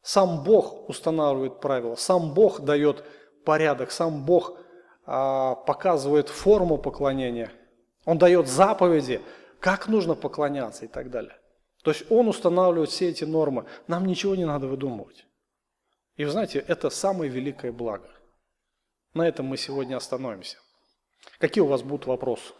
Сам 0.02 0.44
Бог 0.44 0.88
устанавливает 0.88 1.60
правила, 1.60 1.96
сам 1.96 2.32
Бог 2.32 2.60
дает 2.60 3.04
порядок, 3.44 3.90
сам 3.90 4.24
Бог 4.24 4.58
а, 5.04 5.54
показывает 5.54 6.28
форму 6.28 6.78
поклонения, 6.78 7.52
он 8.04 8.18
дает 8.18 8.46
заповеди, 8.46 9.20
как 9.60 9.88
нужно 9.88 10.14
поклоняться 10.14 10.84
и 10.84 10.88
так 10.88 11.10
далее. 11.10 11.36
То 11.86 11.92
есть 11.92 12.10
он 12.10 12.26
устанавливает 12.26 12.90
все 12.90 13.10
эти 13.10 13.22
нормы. 13.22 13.64
Нам 13.86 14.06
ничего 14.06 14.34
не 14.34 14.44
надо 14.44 14.66
выдумывать. 14.66 15.24
И 16.16 16.24
вы 16.24 16.32
знаете, 16.32 16.58
это 16.58 16.90
самое 16.90 17.30
великое 17.30 17.70
благо. 17.70 18.10
На 19.14 19.22
этом 19.22 19.46
мы 19.46 19.56
сегодня 19.56 19.96
остановимся. 19.96 20.56
Какие 21.38 21.62
у 21.62 21.68
вас 21.68 21.84
будут 21.84 22.06
вопросы? 22.06 22.54